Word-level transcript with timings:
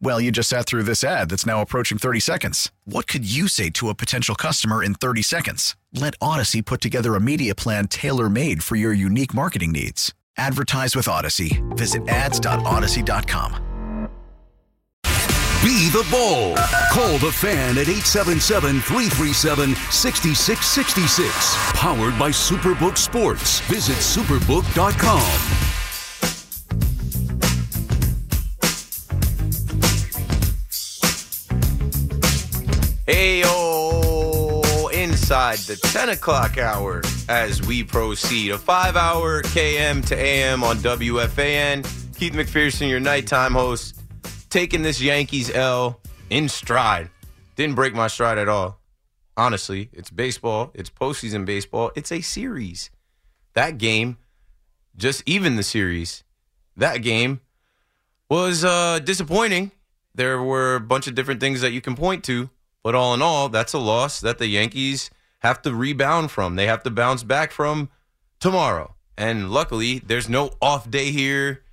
Well, 0.00 0.20
you 0.20 0.30
just 0.30 0.48
sat 0.48 0.66
through 0.66 0.82
this 0.84 1.02
ad 1.02 1.30
that's 1.30 1.46
now 1.46 1.60
approaching 1.62 1.98
30 1.98 2.20
seconds. 2.20 2.70
What 2.84 3.06
could 3.06 3.24
you 3.30 3.48
say 3.48 3.70
to 3.70 3.88
a 3.88 3.94
potential 3.94 4.34
customer 4.34 4.82
in 4.82 4.94
30 4.94 5.22
seconds? 5.22 5.76
Let 5.92 6.14
Odyssey 6.20 6.62
put 6.62 6.80
together 6.80 7.14
a 7.14 7.20
media 7.20 7.54
plan 7.54 7.88
tailor 7.88 8.28
made 8.28 8.62
for 8.62 8.76
your 8.76 8.92
unique 8.92 9.32
marketing 9.34 9.72
needs. 9.72 10.12
Advertise 10.36 10.94
with 10.96 11.08
Odyssey. 11.08 11.62
Visit 11.70 12.08
ads.odyssey.com. 12.08 13.60
Be 15.64 15.88
the 15.88 16.06
Bull. 16.10 16.54
Call 16.92 17.16
the 17.16 17.32
fan 17.32 17.78
at 17.78 17.88
877 17.88 18.80
337 18.82 19.74
6666. 19.74 21.56
Powered 21.72 22.18
by 22.18 22.30
Superbook 22.30 22.98
Sports. 22.98 23.60
Visit 23.60 23.96
superbook.com. 23.96 25.83
Hey, 33.06 33.42
yo, 33.42 34.62
inside 34.94 35.58
the 35.58 35.76
10 35.76 36.08
o'clock 36.08 36.56
hour 36.56 37.02
as 37.28 37.60
we 37.60 37.84
proceed. 37.84 38.52
A 38.52 38.56
five 38.56 38.96
hour 38.96 39.42
KM 39.42 40.02
to 40.06 40.16
AM 40.16 40.64
on 40.64 40.78
WFAN. 40.78 41.84
Keith 42.16 42.32
McPherson, 42.32 42.88
your 42.88 43.00
nighttime 43.00 43.52
host, 43.52 44.00
taking 44.48 44.80
this 44.80 45.02
Yankees 45.02 45.50
L 45.50 46.00
in 46.30 46.48
stride. 46.48 47.10
Didn't 47.56 47.74
break 47.74 47.92
my 47.92 48.06
stride 48.06 48.38
at 48.38 48.48
all. 48.48 48.80
Honestly, 49.36 49.90
it's 49.92 50.08
baseball, 50.08 50.70
it's 50.72 50.88
postseason 50.88 51.44
baseball, 51.44 51.92
it's 51.94 52.10
a 52.10 52.22
series. 52.22 52.88
That 53.52 53.76
game, 53.76 54.16
just 54.96 55.22
even 55.26 55.56
the 55.56 55.62
series, 55.62 56.24
that 56.78 57.02
game 57.02 57.42
was 58.30 58.64
uh, 58.64 58.98
disappointing. 59.00 59.72
There 60.14 60.42
were 60.42 60.76
a 60.76 60.80
bunch 60.80 61.06
of 61.06 61.14
different 61.14 61.40
things 61.40 61.60
that 61.60 61.72
you 61.72 61.82
can 61.82 61.96
point 61.96 62.24
to. 62.24 62.48
But 62.84 62.94
all 62.94 63.14
in 63.14 63.22
all, 63.22 63.48
that's 63.48 63.72
a 63.72 63.78
loss 63.78 64.20
that 64.20 64.36
the 64.36 64.46
Yankees 64.46 65.10
have 65.38 65.62
to 65.62 65.74
rebound 65.74 66.30
from. 66.30 66.54
They 66.54 66.66
have 66.66 66.82
to 66.82 66.90
bounce 66.90 67.24
back 67.24 67.50
from 67.50 67.88
tomorrow. 68.38 68.94
And 69.16 69.50
luckily, 69.50 70.00
there's 70.00 70.28
no 70.28 70.50
off 70.60 70.90
day 70.90 71.10
here. 71.10 71.64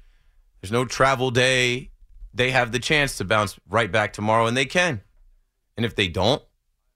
There's 0.62 0.72
no 0.72 0.86
travel 0.86 1.30
day. 1.30 1.92
They 2.34 2.52
have 2.52 2.72
the 2.72 2.80
chance 2.80 3.18
to 3.18 3.26
bounce 3.26 3.60
right 3.70 3.92
back 3.92 4.14
tomorrow, 4.14 4.46
and 4.46 4.56
they 4.56 4.66
can. 4.66 5.02
And 5.76 5.86
if 5.86 5.96
they 5.96 6.08
don't, 6.08 6.42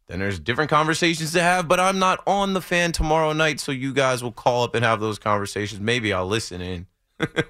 then 0.07 0.19
there's 0.19 0.39
different 0.39 0.69
conversations 0.69 1.33
to 1.33 1.41
have. 1.41 1.67
But 1.67 1.81
I'm 1.81 1.99
not 1.99 2.23
on 2.25 2.53
the 2.53 2.61
fan 2.61 2.93
tomorrow 2.93 3.33
night, 3.33 3.59
so 3.59 3.73
you 3.73 3.93
guys 3.93 4.23
will 4.23 4.31
call 4.31 4.63
up 4.63 4.75
and 4.75 4.85
have 4.85 5.01
those 5.01 5.19
conversations. 5.19 5.81
Maybe 5.81 6.13
I'll 6.13 6.27
listen 6.27 6.61
in. 6.61 6.87
but 7.17 7.49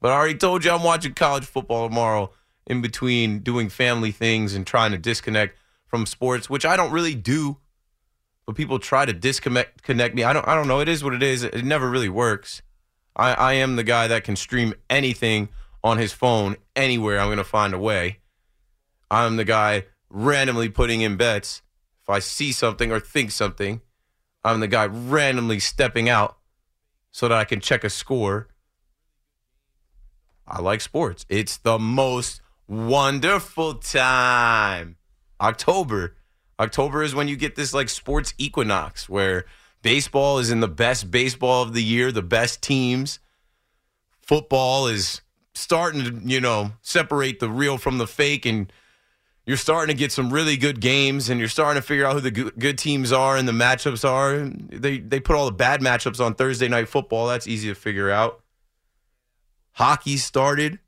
I 0.00 0.10
already 0.10 0.38
told 0.38 0.64
you 0.64 0.70
I'm 0.70 0.84
watching 0.84 1.14
college 1.14 1.44
football 1.44 1.88
tomorrow 1.88 2.30
in 2.68 2.82
between 2.82 3.40
doing 3.40 3.68
family 3.68 4.12
things 4.12 4.54
and 4.54 4.64
trying 4.64 4.92
to 4.92 4.98
disconnect 4.98 5.58
from 5.86 6.06
sports, 6.06 6.50
which 6.50 6.64
I 6.64 6.76
don't 6.76 6.92
really 6.92 7.14
do. 7.14 7.58
But 8.46 8.56
people 8.56 8.78
try 8.78 9.06
to 9.06 9.12
disconnect 9.12 9.82
connect 9.82 10.14
me. 10.14 10.22
I 10.24 10.32
don't 10.32 10.46
I 10.46 10.54
don't 10.54 10.68
know. 10.68 10.80
It 10.80 10.88
is 10.88 11.02
what 11.02 11.14
it 11.14 11.22
is. 11.22 11.42
It 11.42 11.64
never 11.64 11.88
really 11.88 12.08
works. 12.08 12.62
I, 13.16 13.32
I 13.32 13.52
am 13.54 13.76
the 13.76 13.84
guy 13.84 14.08
that 14.08 14.24
can 14.24 14.36
stream 14.36 14.74
anything 14.90 15.48
on 15.82 15.98
his 15.98 16.12
phone 16.12 16.56
anywhere. 16.76 17.20
I'm 17.20 17.28
gonna 17.28 17.44
find 17.44 17.72
a 17.72 17.78
way. 17.78 18.18
I'm 19.10 19.36
the 19.36 19.44
guy 19.44 19.84
randomly 20.10 20.68
putting 20.68 21.00
in 21.00 21.16
bets. 21.16 21.62
If 22.02 22.10
I 22.10 22.18
see 22.18 22.52
something 22.52 22.92
or 22.92 23.00
think 23.00 23.30
something, 23.30 23.80
I'm 24.44 24.60
the 24.60 24.68
guy 24.68 24.86
randomly 24.86 25.58
stepping 25.58 26.08
out 26.08 26.36
so 27.10 27.28
that 27.28 27.38
I 27.38 27.44
can 27.44 27.60
check 27.60 27.84
a 27.84 27.90
score. 27.90 28.48
I 30.46 30.60
like 30.60 30.82
sports. 30.82 31.24
It's 31.28 31.56
the 31.56 31.78
most 31.78 32.42
wonderful 32.68 33.74
time. 33.74 34.96
October. 35.44 36.16
October 36.58 37.02
is 37.02 37.14
when 37.14 37.28
you 37.28 37.36
get 37.36 37.54
this 37.54 37.74
like 37.74 37.88
sports 37.88 38.32
equinox 38.38 39.08
where 39.08 39.44
baseball 39.82 40.38
is 40.38 40.50
in 40.50 40.60
the 40.60 40.68
best 40.68 41.10
baseball 41.10 41.62
of 41.62 41.74
the 41.74 41.82
year, 41.82 42.10
the 42.10 42.22
best 42.22 42.62
teams. 42.62 43.18
Football 44.22 44.86
is 44.86 45.20
starting 45.54 46.04
to, 46.04 46.20
you 46.24 46.40
know, 46.40 46.72
separate 46.80 47.40
the 47.40 47.50
real 47.50 47.76
from 47.76 47.98
the 47.98 48.06
fake 48.06 48.46
and 48.46 48.72
you're 49.44 49.58
starting 49.58 49.94
to 49.94 49.98
get 49.98 50.10
some 50.10 50.32
really 50.32 50.56
good 50.56 50.80
games 50.80 51.28
and 51.28 51.38
you're 51.38 51.50
starting 51.50 51.80
to 51.80 51.86
figure 51.86 52.06
out 52.06 52.14
who 52.14 52.20
the 52.20 52.30
good 52.30 52.78
teams 52.78 53.12
are 53.12 53.36
and 53.36 53.46
the 53.46 53.52
matchups 53.52 54.08
are. 54.08 54.50
They 54.70 54.98
they 54.98 55.20
put 55.20 55.36
all 55.36 55.44
the 55.44 55.52
bad 55.52 55.82
matchups 55.82 56.24
on 56.24 56.34
Thursday 56.34 56.68
night 56.68 56.88
football. 56.88 57.26
That's 57.26 57.46
easy 57.46 57.68
to 57.68 57.74
figure 57.74 58.10
out. 58.10 58.40
Hockey 59.72 60.16
started. 60.16 60.78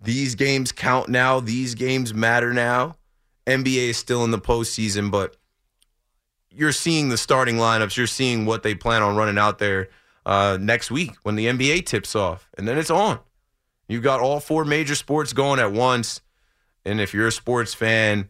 These 0.00 0.34
games 0.34 0.72
count 0.72 1.08
now. 1.08 1.38
These 1.38 1.76
games 1.76 2.12
matter 2.12 2.52
now. 2.52 2.96
NBA 3.46 3.90
is 3.90 3.96
still 3.96 4.24
in 4.24 4.30
the 4.30 4.38
postseason, 4.38 5.10
but 5.10 5.36
you're 6.50 6.72
seeing 6.72 7.08
the 7.08 7.16
starting 7.16 7.56
lineups. 7.56 7.96
You're 7.96 8.06
seeing 8.06 8.46
what 8.46 8.62
they 8.62 8.74
plan 8.74 9.02
on 9.02 9.16
running 9.16 9.38
out 9.38 9.58
there 9.58 9.88
uh, 10.24 10.58
next 10.60 10.90
week 10.90 11.12
when 11.22 11.36
the 11.36 11.46
NBA 11.46 11.86
tips 11.86 12.14
off, 12.14 12.48
and 12.56 12.66
then 12.66 12.78
it's 12.78 12.90
on. 12.90 13.18
You've 13.88 14.02
got 14.02 14.20
all 14.20 14.40
four 14.40 14.64
major 14.64 14.94
sports 14.94 15.32
going 15.32 15.60
at 15.60 15.72
once, 15.72 16.22
and 16.84 17.00
if 17.00 17.12
you're 17.12 17.26
a 17.26 17.32
sports 17.32 17.74
fan, 17.74 18.28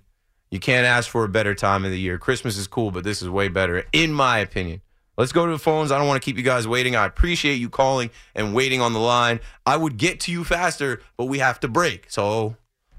you 0.51 0.59
can't 0.59 0.87
ask 0.87 1.09
for 1.09 1.25
a 1.25 1.29
better 1.29 1.55
time 1.55 1.85
of 1.85 1.91
the 1.91 1.99
year. 1.99 2.19
Christmas 2.19 2.57
is 2.57 2.67
cool, 2.67 2.91
but 2.91 3.05
this 3.05 3.23
is 3.23 3.29
way 3.29 3.49
better, 3.49 3.85
in 3.93 4.13
my 4.13 4.39
opinion. 4.39 4.81
Let's 5.17 5.33
go 5.33 5.47
to 5.47 5.53
the 5.53 5.59
phones. 5.59 5.93
I 5.93 5.99
don't 5.99 6.09
want 6.09 6.21
to 6.21 6.25
keep 6.25 6.37
you 6.37 6.43
guys 6.43 6.67
waiting. 6.67 6.97
I 6.97 7.07
appreciate 7.07 7.55
you 7.55 7.71
calling 7.71 8.11
and 8.35 8.53
waiting 8.53 8.81
on 8.81 8.93
the 8.93 8.99
line. 8.99 9.39
I 9.65 9.77
would 9.77 9.97
get 9.97 10.19
to 10.21 10.33
you 10.33 10.43
faster, 10.43 11.03
but 11.17 11.27
we 11.27 11.39
have 11.39 11.61
to 11.61 11.69
break. 11.69 12.07
So 12.11 12.57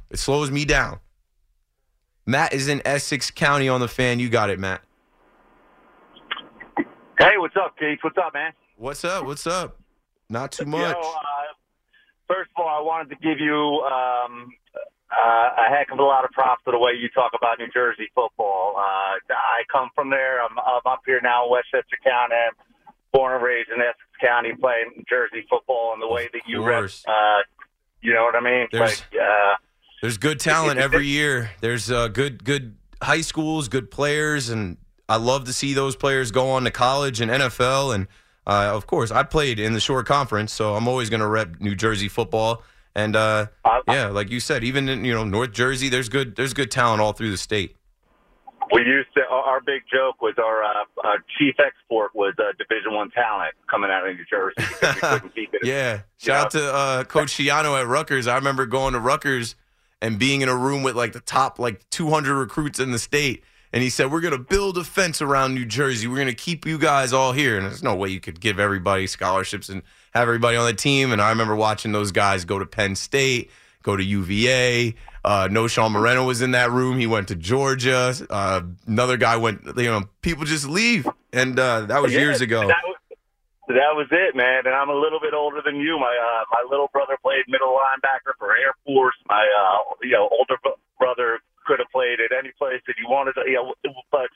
it 0.09 0.17
slows 0.17 0.49
me 0.49 0.63
down. 0.63 0.99
Matt 2.25 2.53
is 2.53 2.67
in 2.67 2.81
Essex 2.85 3.29
County 3.29 3.69
on 3.69 3.81
the 3.81 3.87
fan. 3.87 4.19
You 4.19 4.29
got 4.29 4.49
it, 4.49 4.59
Matt. 4.59 4.81
Hey, 7.19 7.37
what's 7.37 7.55
up, 7.55 7.77
Keith? 7.77 7.99
What's 8.01 8.17
up, 8.17 8.33
man? 8.33 8.51
What's 8.77 9.05
up? 9.05 9.25
What's 9.25 9.47
up? 9.47 9.79
Not 10.29 10.51
too 10.51 10.65
much. 10.65 10.79
You 10.79 11.01
know, 11.01 11.13
uh, 11.15 11.53
first 12.27 12.49
of 12.55 12.65
all, 12.65 12.67
I 12.67 12.81
wanted 12.81 13.09
to 13.09 13.15
give 13.15 13.39
you 13.39 13.53
um, 13.55 14.51
uh, 15.11 15.49
a 15.57 15.69
heck 15.69 15.91
of 15.91 15.99
a 15.99 16.03
lot 16.03 16.25
of 16.25 16.31
props 16.31 16.61
for 16.65 16.71
the 16.71 16.79
way 16.79 16.93
you 16.99 17.09
talk 17.09 17.31
about 17.37 17.59
New 17.59 17.69
Jersey 17.71 18.09
football. 18.15 18.73
Uh, 18.75 19.15
I 19.29 19.63
come 19.71 19.89
from 19.93 20.09
there. 20.09 20.43
I'm, 20.43 20.57
I'm 20.57 20.81
up 20.85 21.01
here 21.05 21.21
now 21.21 21.45
in 21.45 21.51
Westchester 21.51 21.97
County. 22.03 22.35
I'm 22.35 22.53
born 23.13 23.35
and 23.35 23.43
raised 23.43 23.69
in 23.69 23.79
Essex 23.79 23.99
County, 24.19 24.53
playing 24.59 24.91
New 24.97 25.03
Jersey 25.07 25.45
football, 25.49 25.93
and 25.93 26.01
the 26.01 26.07
way 26.07 26.27
that 26.33 26.41
you 26.47 26.65
rep, 26.65 26.89
uh, 27.07 27.41
you 28.01 28.13
know 28.13 28.23
what 28.23 28.35
I 28.35 28.41
mean? 28.41 28.67
There's, 28.71 29.03
like, 29.13 29.21
uh, 29.21 29.55
there's 30.01 30.17
good 30.17 30.39
talent 30.39 30.79
every 30.79 31.07
year. 31.07 31.51
There's 31.61 31.89
uh, 31.89 32.07
good 32.07 32.43
good 32.43 32.75
high 33.01 33.21
schools, 33.21 33.67
good 33.67 33.91
players, 33.91 34.49
and 34.49 34.77
I 35.07 35.17
love 35.17 35.45
to 35.45 35.53
see 35.53 35.73
those 35.73 35.95
players 35.95 36.31
go 36.31 36.49
on 36.51 36.63
to 36.63 36.71
college 36.71 37.21
and 37.21 37.31
NFL. 37.31 37.93
And 37.93 38.07
uh, 38.47 38.71
of 38.73 38.87
course, 38.87 39.11
I 39.11 39.23
played 39.23 39.59
in 39.59 39.73
the 39.73 39.79
Shore 39.79 40.03
Conference, 40.03 40.51
so 40.51 40.75
I'm 40.75 40.87
always 40.87 41.09
going 41.09 41.21
to 41.21 41.27
rep 41.27 41.59
New 41.59 41.75
Jersey 41.75 42.07
football. 42.07 42.63
And 42.95 43.15
uh, 43.15 43.47
yeah, 43.87 44.07
like 44.07 44.29
you 44.29 44.39
said, 44.39 44.63
even 44.63 44.87
in 44.87 45.03
you 45.03 45.13
know 45.13 45.25
North 45.25 45.51
Jersey, 45.51 45.89
there's 45.89 46.09
good 46.09 46.35
there's 46.35 46.53
good 46.53 46.71
talent 46.71 47.01
all 47.01 47.13
through 47.13 47.31
the 47.31 47.37
state. 47.37 47.75
We 48.73 48.81
used 48.81 49.09
to. 49.15 49.21
Our 49.29 49.61
big 49.61 49.83
joke 49.91 50.21
was 50.21 50.33
our, 50.39 50.63
uh, 50.63 50.85
our 51.03 51.17
chief 51.37 51.55
export 51.59 52.15
was 52.15 52.33
uh, 52.39 52.51
Division 52.57 52.93
One 52.93 53.11
talent 53.11 53.53
coming 53.69 53.91
out 53.91 54.07
of 54.07 54.15
New 54.15 54.25
Jersey. 54.25 55.51
yeah, 55.63 56.01
shout 56.17 56.45
out 56.45 56.51
to 56.51 56.73
uh, 56.73 57.03
Coach 57.03 57.37
Schiano 57.37 57.79
at 57.79 57.85
Rutgers. 57.85 58.27
I 58.27 58.35
remember 58.35 58.65
going 58.65 58.93
to 58.93 58.99
Rutgers 58.99 59.55
and 60.05 60.19
being 60.19 60.41
in 60.41 60.49
a 60.49 60.55
room 60.55 60.83
with 60.83 60.95
like 60.95 61.13
the 61.13 61.19
top 61.19 61.57
like 61.59 61.89
200 61.89 62.35
recruits 62.35 62.79
in 62.79 62.91
the 62.91 62.99
state 62.99 63.43
and 63.75 63.83
he 63.83 63.89
said, 63.89 64.09
"We're 64.09 64.21
going 64.21 64.31
to 64.31 64.39
build 64.39 64.77
a 64.77 64.85
fence 64.85 65.21
around 65.21 65.53
New 65.53 65.65
Jersey. 65.65 66.07
We're 66.07 66.15
going 66.15 66.27
to 66.27 66.33
keep 66.33 66.65
you 66.65 66.77
guys 66.77 67.11
all 67.11 67.33
here." 67.33 67.57
And 67.57 67.65
there's 67.65 67.83
no 67.83 67.93
way 67.93 68.07
you 68.07 68.21
could 68.21 68.39
give 68.39 68.57
everybody 68.57 69.05
scholarships 69.05 69.67
and 69.67 69.81
have 70.13 70.23
everybody 70.29 70.55
on 70.55 70.65
the 70.65 70.73
team. 70.73 71.11
And 71.11 71.21
I 71.21 71.29
remember 71.29 71.57
watching 71.57 71.91
those 71.91 72.13
guys 72.13 72.45
go 72.45 72.57
to 72.57 72.65
Penn 72.65 72.95
State, 72.95 73.51
go 73.83 73.97
to 73.97 74.03
UVA. 74.03 74.95
Uh, 75.25 75.67
Sean 75.67 75.91
Moreno 75.91 76.23
was 76.23 76.41
in 76.41 76.51
that 76.51 76.71
room. 76.71 76.97
He 76.97 77.05
went 77.05 77.27
to 77.27 77.35
Georgia. 77.35 78.13
Uh, 78.29 78.61
another 78.87 79.17
guy 79.17 79.35
went. 79.35 79.65
You 79.75 79.91
know, 79.91 80.03
people 80.21 80.45
just 80.45 80.69
leave, 80.69 81.05
and 81.33 81.59
uh, 81.59 81.81
that 81.81 82.01
was 82.01 82.13
Yeah, 82.13 82.21
years 82.21 82.39
ago. 82.39 82.69
That 82.69 82.77
was, 82.85 82.94
that 83.67 83.93
was 83.97 84.07
it, 84.11 84.35
man. 84.35 84.65
And 84.65 84.75
I'm 84.75 84.89
a 84.89 84.97
little 84.97 85.19
bit 85.19 85.33
older 85.33 85.61
than 85.65 85.77
you. 85.77 85.97
My 85.97 86.13
uh, 86.13 86.43
my 86.51 86.63
little 86.69 86.89
brother 86.93 87.17
played 87.21 87.45
middle 87.47 87.73
linebacker 87.73 88.37
for 88.37 88.55
Air 88.55 88.73
Force. 88.85 89.17
My 89.29 89.41
uh, 89.41 89.95
you 90.03 90.13
know 90.13 90.29
older 90.29 90.57
brother 90.99 91.39
could 91.65 91.79
have 91.79 91.89
played 91.89 92.21
at 92.21 92.29
any 92.35 92.53
place 92.57 92.81
that 92.85 92.95
you 93.01 93.09
wanted. 93.09 93.33
To, 93.33 93.43
you 93.49 93.57
know, 93.57 93.73
but 94.11 94.29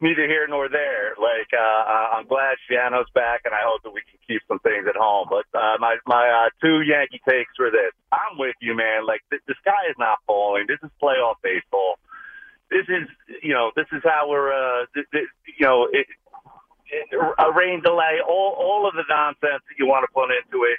neither 0.00 0.26
here 0.26 0.46
nor 0.48 0.68
there. 0.68 1.14
Like 1.18 1.50
uh, 1.52 2.16
I'm 2.20 2.26
glad 2.26 2.56
Schiano's 2.68 3.10
back, 3.14 3.42
and 3.44 3.54
I 3.54 3.62
hope 3.64 3.82
that 3.82 3.92
we 3.92 4.02
can 4.04 4.18
keep 4.26 4.42
some 4.48 4.58
things 4.60 4.86
at 4.88 4.96
home. 4.96 5.28
But 5.30 5.46
uh, 5.56 5.76
my 5.80 5.96
my 6.06 6.28
uh, 6.28 6.50
two 6.60 6.82
Yankee 6.82 7.20
takes 7.28 7.56
were 7.58 7.70
this: 7.70 7.92
I'm 8.12 8.38
with 8.38 8.56
you, 8.60 8.76
man. 8.76 9.06
Like 9.06 9.22
th- 9.30 9.42
the 9.46 9.54
sky 9.60 9.88
is 9.90 9.96
not 9.98 10.18
falling. 10.26 10.66
This 10.68 10.78
is 10.82 10.90
playoff 11.02 11.40
baseball. 11.42 11.98
This 12.70 12.84
is 12.88 13.08
you 13.42 13.54
know 13.54 13.72
this 13.76 13.86
is 13.92 14.02
how 14.04 14.28
we're 14.28 14.52
uh, 14.52 14.86
th- 14.94 15.06
th- 15.12 15.32
you 15.58 15.66
know 15.66 15.88
it, 15.90 16.06
a 17.38 17.50
rain 17.52 17.82
delay. 17.82 18.20
All 18.24 18.56
all 18.56 18.88
of 18.88 18.94
the 18.94 19.04
nonsense 19.08 19.62
that 19.64 19.76
you 19.78 19.86
want 19.86 20.04
to 20.04 20.10
put 20.12 20.30
into 20.32 20.64
it. 20.64 20.78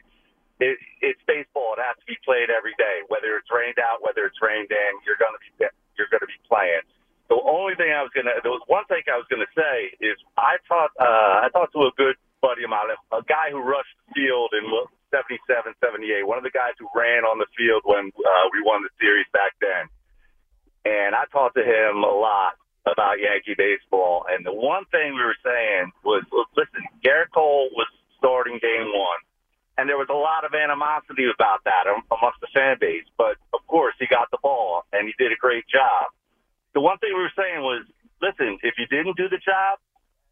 It, 0.59 0.75
it's 0.99 1.21
baseball. 1.23 1.79
It 1.79 1.81
has 1.81 1.95
to 2.03 2.07
be 2.07 2.19
played 2.27 2.51
every 2.51 2.75
day, 2.75 3.07
whether 3.07 3.39
it's 3.39 3.47
rained 3.47 3.79
out, 3.79 4.03
whether 4.03 4.27
it's 4.27 4.41
rained 4.43 4.67
in. 4.67 4.91
You're 5.07 5.15
going 5.15 5.31
to 5.31 5.39
be 5.39 5.51
you're 5.95 6.11
going 6.11 6.25
to 6.25 6.27
be 6.27 6.39
playing. 6.47 6.83
The 7.29 7.37
only 7.37 7.77
thing 7.77 7.93
I 7.93 8.01
was 8.01 8.09
gonna, 8.17 8.33
there 8.41 8.49
was 8.49 8.65
one 8.65 8.89
thing 8.89 9.05
I 9.05 9.13
was 9.13 9.29
gonna 9.29 9.49
say 9.53 9.93
is 10.01 10.17
I 10.33 10.57
talked, 10.65 10.97
uh, 10.97 11.45
I 11.45 11.53
talked 11.53 11.77
to 11.77 11.85
a 11.85 11.93
good 11.93 12.17
buddy 12.41 12.65
of 12.65 12.73
mine, 12.73 12.89
a 12.89 13.21
guy 13.21 13.53
who 13.53 13.61
rushed 13.61 13.93
the 14.09 14.17
field 14.17 14.49
in 14.57 14.65
77, 15.13 15.37
78, 15.77 16.25
one 16.25 16.41
of 16.41 16.43
the 16.43 16.49
guys 16.49 16.73
who 16.81 16.89
ran 16.97 17.29
on 17.29 17.37
the 17.37 17.45
field 17.53 17.85
when 17.85 18.09
uh, 18.09 18.45
we 18.49 18.65
won 18.65 18.81
the 18.81 18.89
series 18.97 19.29
back 19.29 19.53
then. 19.61 19.85
And 20.89 21.13
I 21.13 21.29
talked 21.29 21.53
to 21.53 21.65
him 21.65 22.01
a 22.01 22.09
lot 22.09 22.57
about 22.91 23.19
Yankee 23.19 23.55
baseball. 23.55 24.25
And 24.29 24.45
the 24.45 24.53
one 24.53 24.85
thing 24.91 25.15
we 25.15 25.23
were 25.23 25.37
saying 25.43 25.91
was, 26.03 26.23
listen, 26.55 26.83
Gerrit 27.05 27.31
Cole 27.33 27.69
was 27.73 27.87
starting 28.17 28.59
game 28.61 28.89
one. 28.93 29.21
And 29.77 29.87
there 29.87 29.97
was 29.97 30.11
a 30.11 30.17
lot 30.17 30.43
of 30.43 30.53
animosity 30.53 31.23
about 31.31 31.63
that 31.63 31.87
amongst 31.87 32.41
the 32.41 32.51
fan 32.53 32.77
base. 32.81 33.07
But 33.17 33.39
of 33.53 33.65
course, 33.67 33.95
he 33.97 34.07
got 34.07 34.29
the 34.31 34.37
ball 34.43 34.83
and 34.91 35.07
he 35.07 35.13
did 35.17 35.31
a 35.31 35.39
great 35.39 35.63
job 35.71 36.11
the 36.73 36.81
one 36.81 36.97
thing 36.99 37.11
we 37.13 37.21
were 37.21 37.35
saying 37.35 37.61
was, 37.61 37.85
listen, 38.21 38.57
if 38.63 38.75
you 38.77 38.85
didn't 38.87 39.17
do 39.17 39.29
the 39.29 39.37
job, 39.37 39.79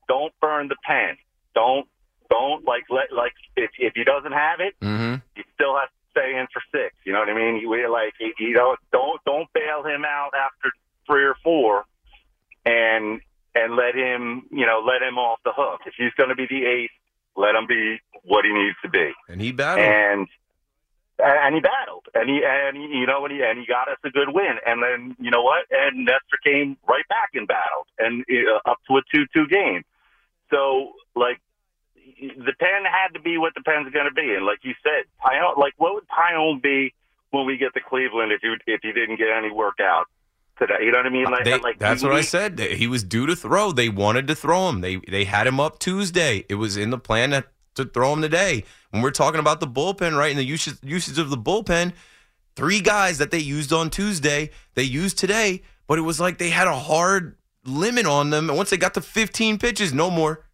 don't 0.08 0.34
burn 0.40 0.68
the 0.68 0.78
pen. 0.86 1.18
Don't 1.56 1.88
don't 2.30 2.66
like 2.66 2.84
let 2.90 3.12
like 3.12 3.34
if 3.56 3.72
if 3.78 3.94
he 3.96 4.04
doesn't 4.04 4.32
have 4.32 4.60
it, 4.60 4.76
mm-hmm. 4.80 5.16
he 5.36 5.44
still 5.56 5.76
has 5.76 5.90
to 5.90 6.12
stay 6.12 6.38
in 6.38 6.48
for 6.54 6.62
six. 6.72 6.96
You 7.06 7.14
know 7.14 7.20
what 7.20 7.30
I 7.30 7.34
mean? 7.34 7.68
We 7.68 7.88
like 7.88 8.14
you 8.20 8.54
know 8.54 8.76
don't 8.92 9.20
don't 9.26 9.52
bail 9.54 9.84
him 9.84 10.06
out 10.06 10.32
after 10.36 10.72
three 11.06 11.26
or 11.26 11.36
four, 11.44 11.86
and 12.68 13.22
and 13.56 13.76
let 13.76 13.96
him 13.96 14.44
you 14.52 14.66
know 14.66 14.84
let 14.86 15.02
him 15.02 15.18
off 15.18 15.40
the 15.44 15.54
hook. 15.56 15.82
If 15.86 15.94
he's 15.98 16.14
going 16.18 16.30
to 16.30 16.36
be 16.36 16.48
the 16.48 16.66
ace, 16.66 16.92
let 17.36 17.56
him 17.56 17.66
be 17.68 17.98
what 18.24 18.46
he 18.46 18.54
needs 18.54 18.78
to 18.84 18.90
be. 18.90 19.12
And 19.30 19.42
he 19.42 19.52
battled. 19.52 19.88
And 19.88 20.28
and 21.20 21.56
he 21.56 21.62
battled, 21.62 22.06
and 22.14 22.30
he 22.30 22.42
and 22.46 22.78
he, 22.78 23.00
you 23.00 23.08
know, 23.08 23.26
and 23.26 23.34
he 23.34 23.42
and 23.42 23.58
he 23.58 23.66
got 23.66 23.90
us 23.90 23.98
a 24.04 24.10
good 24.12 24.30
win. 24.30 24.62
And 24.66 24.84
then 24.84 25.16
you 25.20 25.32
know 25.32 25.42
what? 25.42 25.66
And 25.72 26.06
Nestor 26.06 26.38
came 26.44 26.78
right 26.88 27.08
back 27.08 27.32
and 27.34 27.48
battled, 27.48 27.88
and 27.98 28.24
uh, 28.30 28.70
up 28.70 28.78
to 28.88 28.98
a 28.98 29.02
two-two 29.12 29.48
game. 29.48 29.84
So 30.52 30.94
like 31.16 31.42
the 32.06 32.54
pen 32.60 32.86
had 32.86 33.14
to 33.16 33.20
be 33.20 33.38
what 33.38 33.54
the 33.56 33.62
pen's 33.62 33.92
going 33.92 34.06
to 34.06 34.14
be, 34.14 34.36
and 34.36 34.46
like 34.46 34.60
you 34.62 34.76
said, 34.84 35.10
Taillon, 35.26 35.58
like 35.58 35.74
what 35.78 35.96
would 35.96 36.08
Taillon 36.08 36.62
be 36.62 36.94
when 37.32 37.48
we 37.48 37.58
get 37.58 37.74
to 37.74 37.82
Cleveland 37.82 38.32
if 38.32 38.44
you 38.44 38.56
if 38.68 38.82
he 38.84 38.92
didn't 38.92 39.18
get 39.18 39.30
any 39.36 39.52
work 39.52 39.80
out 39.82 40.06
today? 40.60 40.78
You 40.82 40.92
know 40.92 40.98
what 41.00 41.06
I 41.06 41.10
mean? 41.10 41.28
Uh, 41.28 41.32
like, 41.32 41.44
They- 41.44 41.60
like 41.60 41.80
that's 41.80 42.04
what 42.04 42.14
I 42.14 42.22
said. 42.22 42.60
He 42.60 42.88
was 42.88 43.04
due 43.04 43.26
to 43.28 43.36
throw. 43.36 43.72
They 43.72 43.90
wanted 43.90 44.28
to 44.28 44.36
throw 44.36 44.70
him. 44.70 44.82
They 44.82 44.98
they 44.98 45.24
had 45.26 45.48
him 45.48 45.60
up 45.60 45.80
Tuesday. 45.80 46.46
It 46.50 46.56
was 46.56 46.78
in 46.78 46.90
the 46.90 46.98
plan 46.98 47.32
to, 47.32 47.44
to 47.76 47.86
throw 47.86 48.14
him 48.14 48.22
today. 48.22 48.64
When 48.92 49.02
we're 49.02 49.12
talking 49.12 49.40
about 49.40 49.60
the 49.60 49.68
bullpen, 49.68 50.18
right, 50.18 50.32
and 50.32 50.40
the 50.40 50.44
usage 50.46 50.78
usage 50.84 51.18
of 51.20 51.30
the 51.30 51.38
bullpen, 51.38 51.94
three 52.56 52.80
guys 52.82 53.18
that 53.20 53.32
they 53.32 53.40
used 53.40 53.72
on 53.72 53.90
Tuesday, 53.90 54.50
they 54.76 54.84
used 54.84 55.18
today, 55.18 55.62
but 55.88 55.98
it 56.00 56.04
was 56.04 56.20
like 56.20 56.38
they 56.38 56.50
had 56.50 56.68
a 56.68 56.76
hard 56.76 57.38
limit 57.66 58.06
on 58.06 58.30
them. 58.30 58.50
And 58.50 58.58
once 58.58 58.70
they 58.70 58.78
got 58.78 58.94
to 58.96 59.02
15 59.02 59.60
pitches, 59.60 59.94
no 59.94 60.10
more. 60.10 60.46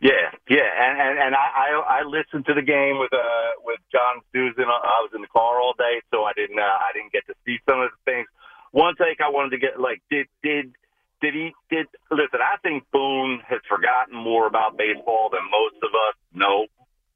Yeah, 0.00 0.31
yeah, 0.52 0.68
and 0.68 1.00
and, 1.00 1.16
and 1.18 1.34
I, 1.34 1.48
I 1.48 1.68
I 1.80 2.00
listened 2.04 2.44
to 2.44 2.52
the 2.52 2.60
game 2.60 3.00
with 3.00 3.12
uh 3.16 3.50
with 3.64 3.80
John 3.88 4.20
Suzyn. 4.36 4.68
I 4.68 5.00
was 5.00 5.12
in 5.16 5.22
the 5.22 5.32
car 5.32 5.56
all 5.56 5.72
day, 5.78 6.04
so 6.12 6.24
I 6.24 6.32
didn't 6.36 6.58
uh, 6.58 6.76
I 6.76 6.92
didn't 6.92 7.12
get 7.12 7.24
to 7.28 7.34
see 7.46 7.56
some 7.64 7.80
of 7.80 7.88
the 7.88 8.00
things. 8.04 8.28
One 8.72 8.92
take 9.00 9.24
I 9.24 9.30
wanted 9.32 9.56
to 9.56 9.58
get 9.64 9.80
like 9.80 10.02
did 10.10 10.28
did 10.44 10.76
did 11.22 11.32
he 11.32 11.56
did 11.70 11.86
listen? 12.10 12.44
I 12.44 12.60
think 12.60 12.84
Boone 12.92 13.40
has 13.48 13.60
forgotten 13.66 14.12
more 14.12 14.46
about 14.46 14.76
baseball 14.76 15.30
than 15.32 15.40
most 15.48 15.80
of 15.80 15.92
us 15.96 16.16
know. 16.36 16.66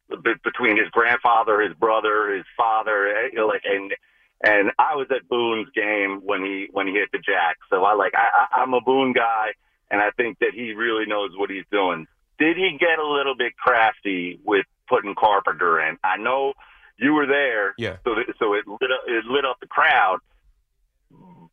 Be- 0.08 0.40
Between 0.42 0.78
his 0.78 0.88
grandfather, 0.88 1.60
his 1.60 1.74
brother, 1.76 2.32
his 2.32 2.46
father, 2.56 3.08
eh, 3.36 3.42
like 3.42 3.62
and 3.68 3.92
and 4.40 4.70
I 4.78 4.96
was 4.96 5.08
at 5.10 5.28
Boone's 5.28 5.68
game 5.76 6.22
when 6.24 6.40
he 6.40 6.68
when 6.72 6.86
he 6.86 6.94
hit 6.94 7.10
the 7.12 7.18
jack. 7.18 7.58
So 7.68 7.84
I 7.84 7.92
like 7.92 8.14
I 8.16 8.62
I'm 8.62 8.72
a 8.72 8.80
Boone 8.80 9.12
guy, 9.12 9.52
and 9.90 10.00
I 10.00 10.08
think 10.16 10.38
that 10.38 10.52
he 10.54 10.72
really 10.72 11.04
knows 11.04 11.32
what 11.36 11.50
he's 11.50 11.68
doing 11.70 12.06
did 12.38 12.56
he 12.56 12.76
get 12.78 12.98
a 12.98 13.06
little 13.06 13.34
bit 13.36 13.56
crafty 13.56 14.38
with 14.44 14.66
putting 14.88 15.14
Carpenter 15.14 15.80
in? 15.80 15.96
I 16.04 16.16
know 16.16 16.52
you 16.98 17.12
were 17.12 17.26
there, 17.26 17.74
Yeah. 17.78 17.96
so 18.04 18.14
that, 18.14 18.26
so 18.38 18.54
it 18.54 18.66
lit 18.66 18.90
up, 18.90 19.00
it 19.06 19.24
lit 19.26 19.44
up 19.44 19.58
the 19.60 19.66
crowd. 19.66 20.18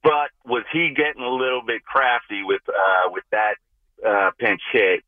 But 0.03 0.31
was 0.45 0.63
he 0.73 0.93
getting 0.95 1.23
a 1.23 1.29
little 1.29 1.61
bit 1.65 1.85
crafty 1.85 2.43
with 2.43 2.61
uh, 2.67 3.09
with 3.11 3.23
that 3.31 3.55
uh, 4.05 4.31
pinch 4.37 4.61
hit? 4.71 5.01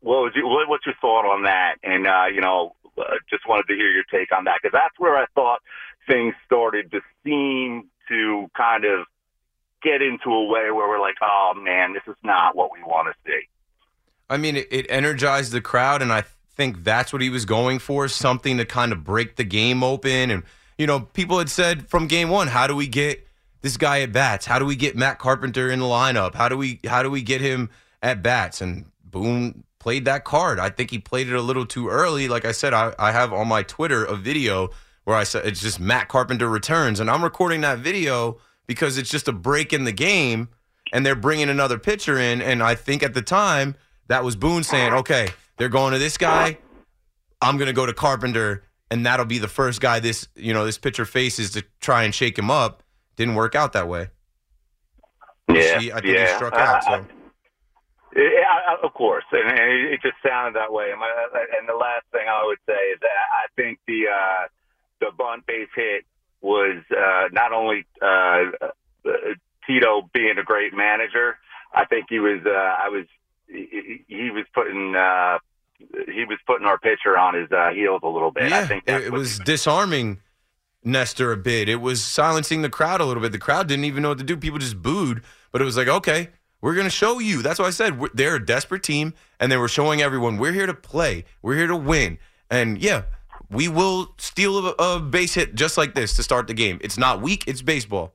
What 0.00 0.22
was 0.22 0.32
your, 0.34 0.46
what, 0.46 0.68
what's 0.68 0.84
your 0.84 0.94
thought 1.00 1.24
on 1.24 1.44
that? 1.44 1.76
And 1.82 2.06
uh, 2.06 2.26
you 2.32 2.40
know, 2.42 2.74
uh, 2.98 3.14
just 3.30 3.48
wanted 3.48 3.66
to 3.68 3.74
hear 3.74 3.90
your 3.90 4.04
take 4.10 4.30
on 4.36 4.44
that 4.44 4.58
because 4.62 4.72
that's 4.78 4.98
where 4.98 5.16
I 5.16 5.24
thought 5.34 5.60
things 6.06 6.34
started 6.44 6.90
to 6.92 7.00
seem 7.24 7.88
to 8.08 8.50
kind 8.56 8.84
of 8.84 9.06
get 9.82 10.02
into 10.02 10.30
a 10.30 10.44
way 10.46 10.70
where 10.70 10.88
we're 10.88 11.00
like, 11.00 11.16
oh 11.22 11.54
man, 11.56 11.94
this 11.94 12.02
is 12.06 12.16
not 12.22 12.54
what 12.54 12.70
we 12.72 12.82
want 12.82 13.08
to 13.08 13.14
see. 13.30 13.48
I 14.30 14.36
mean, 14.36 14.56
it, 14.56 14.68
it 14.70 14.86
energized 14.88 15.52
the 15.52 15.60
crowd, 15.60 16.00
and 16.00 16.12
I 16.12 16.24
think 16.56 16.84
that's 16.84 17.12
what 17.12 17.20
he 17.20 17.30
was 17.30 17.44
going 17.44 17.80
for 17.80 18.06
something 18.06 18.56
to 18.58 18.64
kind 18.64 18.92
of 18.92 19.02
break 19.02 19.36
the 19.36 19.44
game 19.44 19.82
open. 19.82 20.30
And, 20.30 20.44
you 20.78 20.86
know, 20.86 21.00
people 21.00 21.38
had 21.38 21.50
said 21.50 21.88
from 21.88 22.06
game 22.06 22.28
one, 22.28 22.46
how 22.46 22.66
do 22.66 22.76
we 22.76 22.86
get 22.86 23.26
this 23.62 23.76
guy 23.76 24.02
at 24.02 24.12
bats? 24.12 24.46
How 24.46 24.58
do 24.58 24.64
we 24.64 24.76
get 24.76 24.96
Matt 24.96 25.18
Carpenter 25.18 25.70
in 25.70 25.80
the 25.80 25.86
lineup? 25.86 26.34
How 26.34 26.48
do 26.48 26.56
we 26.56 26.80
how 26.86 27.02
do 27.02 27.10
we 27.10 27.22
get 27.22 27.40
him 27.40 27.70
at 28.02 28.22
bats? 28.22 28.60
And 28.60 28.86
Boone 29.04 29.64
played 29.78 30.04
that 30.04 30.24
card. 30.24 30.58
I 30.60 30.70
think 30.70 30.90
he 30.90 30.98
played 30.98 31.28
it 31.28 31.34
a 31.34 31.42
little 31.42 31.66
too 31.66 31.88
early. 31.88 32.28
Like 32.28 32.44
I 32.44 32.52
said, 32.52 32.72
I, 32.72 32.94
I 32.98 33.12
have 33.12 33.32
on 33.32 33.48
my 33.48 33.62
Twitter 33.62 34.04
a 34.04 34.14
video 34.14 34.70
where 35.04 35.16
I 35.16 35.24
said 35.24 35.46
it's 35.46 35.60
just 35.60 35.80
Matt 35.80 36.08
Carpenter 36.08 36.48
returns, 36.48 37.00
and 37.00 37.10
I'm 37.10 37.24
recording 37.24 37.62
that 37.62 37.78
video 37.78 38.38
because 38.66 38.96
it's 38.98 39.10
just 39.10 39.26
a 39.28 39.32
break 39.32 39.72
in 39.72 39.84
the 39.84 39.92
game, 39.92 40.48
and 40.92 41.04
they're 41.04 41.16
bringing 41.16 41.48
another 41.48 41.78
pitcher 41.78 42.18
in. 42.18 42.40
And 42.40 42.62
I 42.62 42.74
think 42.74 43.02
at 43.02 43.14
the 43.14 43.22
time 43.22 43.74
that 44.10 44.24
was 44.24 44.36
Boone 44.36 44.62
saying, 44.64 44.92
"Okay, 44.92 45.28
they're 45.56 45.68
going 45.68 45.92
to 45.92 45.98
this 45.98 46.18
guy. 46.18 46.58
I'm 47.40 47.56
going 47.56 47.68
to 47.68 47.72
go 47.72 47.86
to 47.86 47.94
Carpenter, 47.94 48.64
and 48.90 49.06
that'll 49.06 49.24
be 49.24 49.38
the 49.38 49.48
first 49.48 49.80
guy 49.80 50.00
this 50.00 50.28
you 50.34 50.52
know 50.52 50.64
this 50.64 50.78
pitcher 50.78 51.04
faces 51.06 51.52
to 51.52 51.64
try 51.80 52.02
and 52.02 52.14
shake 52.14 52.38
him 52.38 52.50
up." 52.50 52.82
Didn't 53.16 53.34
work 53.34 53.54
out 53.54 53.72
that 53.72 53.88
way. 53.88 54.10
Yeah, 55.48 55.78
He- 55.78 55.92
I 55.92 56.00
think 56.00 56.16
yeah. 56.16 56.28
he 56.28 56.34
struck 56.36 56.54
out. 56.54 56.84
So 56.84 57.06
Yeah, 58.16 58.76
of 58.82 58.92
course, 58.94 59.24
and 59.32 59.58
it 59.58 60.00
just 60.02 60.16
sounded 60.26 60.54
that 60.58 60.72
way. 60.72 60.90
And, 60.90 60.98
my, 60.98 61.10
and 61.58 61.68
the 61.68 61.74
last 61.74 62.04
thing 62.12 62.26
I 62.28 62.44
would 62.44 62.58
say 62.66 62.72
is 62.94 62.98
that 63.00 63.08
I 63.08 63.46
think 63.56 63.78
the 63.86 64.08
uh, 64.08 64.48
the 65.00 65.10
bunt 65.16 65.46
base 65.46 65.68
hit 65.74 66.04
was 66.40 66.82
uh, 66.90 67.28
not 67.32 67.52
only 67.52 67.86
uh, 68.02 68.50
uh, 69.06 69.10
Tito 69.66 70.08
being 70.12 70.38
a 70.38 70.42
great 70.42 70.74
manager. 70.74 71.36
I 71.72 71.84
think 71.84 72.06
he 72.08 72.18
was. 72.18 72.40
Uh, 72.44 72.50
I 72.50 72.88
was. 72.88 73.06
He, 73.50 74.04
he 74.06 74.30
was 74.30 74.44
putting. 74.54 74.94
Uh, 74.94 75.38
he 75.78 76.24
was 76.26 76.38
putting 76.46 76.66
our 76.66 76.78
pitcher 76.78 77.16
on 77.16 77.34
his 77.34 77.50
uh, 77.50 77.70
heels 77.70 78.00
a 78.02 78.08
little 78.08 78.30
bit. 78.30 78.52
I 78.52 78.66
think 78.66 78.84
it, 78.86 79.10
was 79.10 79.38
disarming 79.38 80.20
Nestor 80.84 81.32
a 81.32 81.38
bit. 81.38 81.70
It 81.70 81.76
was 81.76 82.04
silencing 82.04 82.60
the 82.60 82.68
crowd 82.68 83.00
a 83.00 83.06
little 83.06 83.22
bit. 83.22 83.32
The 83.32 83.38
crowd 83.38 83.66
didn't 83.66 83.86
even 83.86 84.02
know 84.02 84.10
what 84.10 84.18
to 84.18 84.24
do. 84.24 84.36
People 84.36 84.58
just 84.58 84.82
booed, 84.82 85.22
but 85.52 85.62
it 85.62 85.64
was 85.64 85.78
like, 85.78 85.88
okay, 85.88 86.28
we're 86.60 86.74
going 86.74 86.86
to 86.86 86.90
show 86.90 87.18
you. 87.18 87.40
That's 87.40 87.58
why 87.58 87.66
I 87.66 87.70
said 87.70 87.98
they're 88.12 88.36
a 88.36 88.44
desperate 88.44 88.82
team, 88.82 89.14
and 89.40 89.50
they 89.50 89.56
were 89.56 89.68
showing 89.68 90.02
everyone 90.02 90.36
we're 90.36 90.52
here 90.52 90.66
to 90.66 90.74
play, 90.74 91.24
we're 91.40 91.56
here 91.56 91.66
to 91.66 91.76
win, 91.76 92.18
and 92.50 92.82
yeah, 92.82 93.04
we 93.50 93.66
will 93.68 94.14
steal 94.18 94.66
a, 94.68 94.74
a 94.78 95.00
base 95.00 95.32
hit 95.32 95.54
just 95.54 95.78
like 95.78 95.94
this 95.94 96.14
to 96.16 96.22
start 96.22 96.46
the 96.46 96.54
game. 96.54 96.78
It's 96.82 96.98
not 96.98 97.22
weak. 97.22 97.44
It's 97.46 97.62
baseball. 97.62 98.12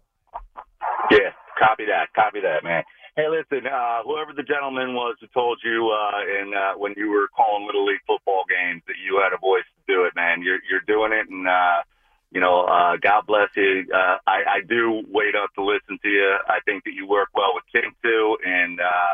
Yeah, 1.10 1.32
Copy 1.58 1.86
that. 1.86 2.14
Copy 2.14 2.42
that, 2.42 2.64
man. 2.64 2.84
Hey, 3.16 3.30
listen, 3.30 3.66
uh, 3.66 4.04
whoever 4.04 4.34
the 4.34 4.44
gentleman 4.44 4.94
was 4.94 5.16
who 5.22 5.28
told 5.28 5.62
you 5.64 5.88
uh, 5.90 6.20
in 6.42 6.54
uh, 6.54 6.74
when 6.78 6.94
you 6.98 7.10
were 7.10 7.30
calling 7.30 7.66
little 7.66 7.86
league 7.86 8.04
football 8.06 8.44
games 8.44 8.82
that 8.88 8.96
you 9.02 9.22
had 9.24 9.32
a 9.32 9.38
voice 9.38 9.64
to 9.64 9.94
do 9.94 10.04
it, 10.04 10.14
man. 10.18 10.42
You're 10.42 10.60
you're 10.70 10.82
doing 10.82 11.14
it, 11.14 11.30
and 11.30 11.48
uh, 11.48 11.84
you 12.32 12.42
know, 12.42 12.66
uh, 12.66 12.98
God 12.98 13.26
bless 13.26 13.48
you. 13.56 13.88
Uh, 13.88 14.18
I, 14.28 14.60
I 14.60 14.62
do 14.68 15.02
wait 15.08 15.34
up 15.34 15.54
to 15.54 15.64
listen 15.64 15.98
to 16.04 16.10
you. 16.10 16.36
I 16.50 16.60
think 16.66 16.84
that 16.84 16.92
you 16.94 17.08
work 17.08 17.30
well 17.34 17.52
with 17.54 17.64
King, 17.72 17.94
too, 18.04 18.38
and 18.46 18.82
uh, 18.82 19.14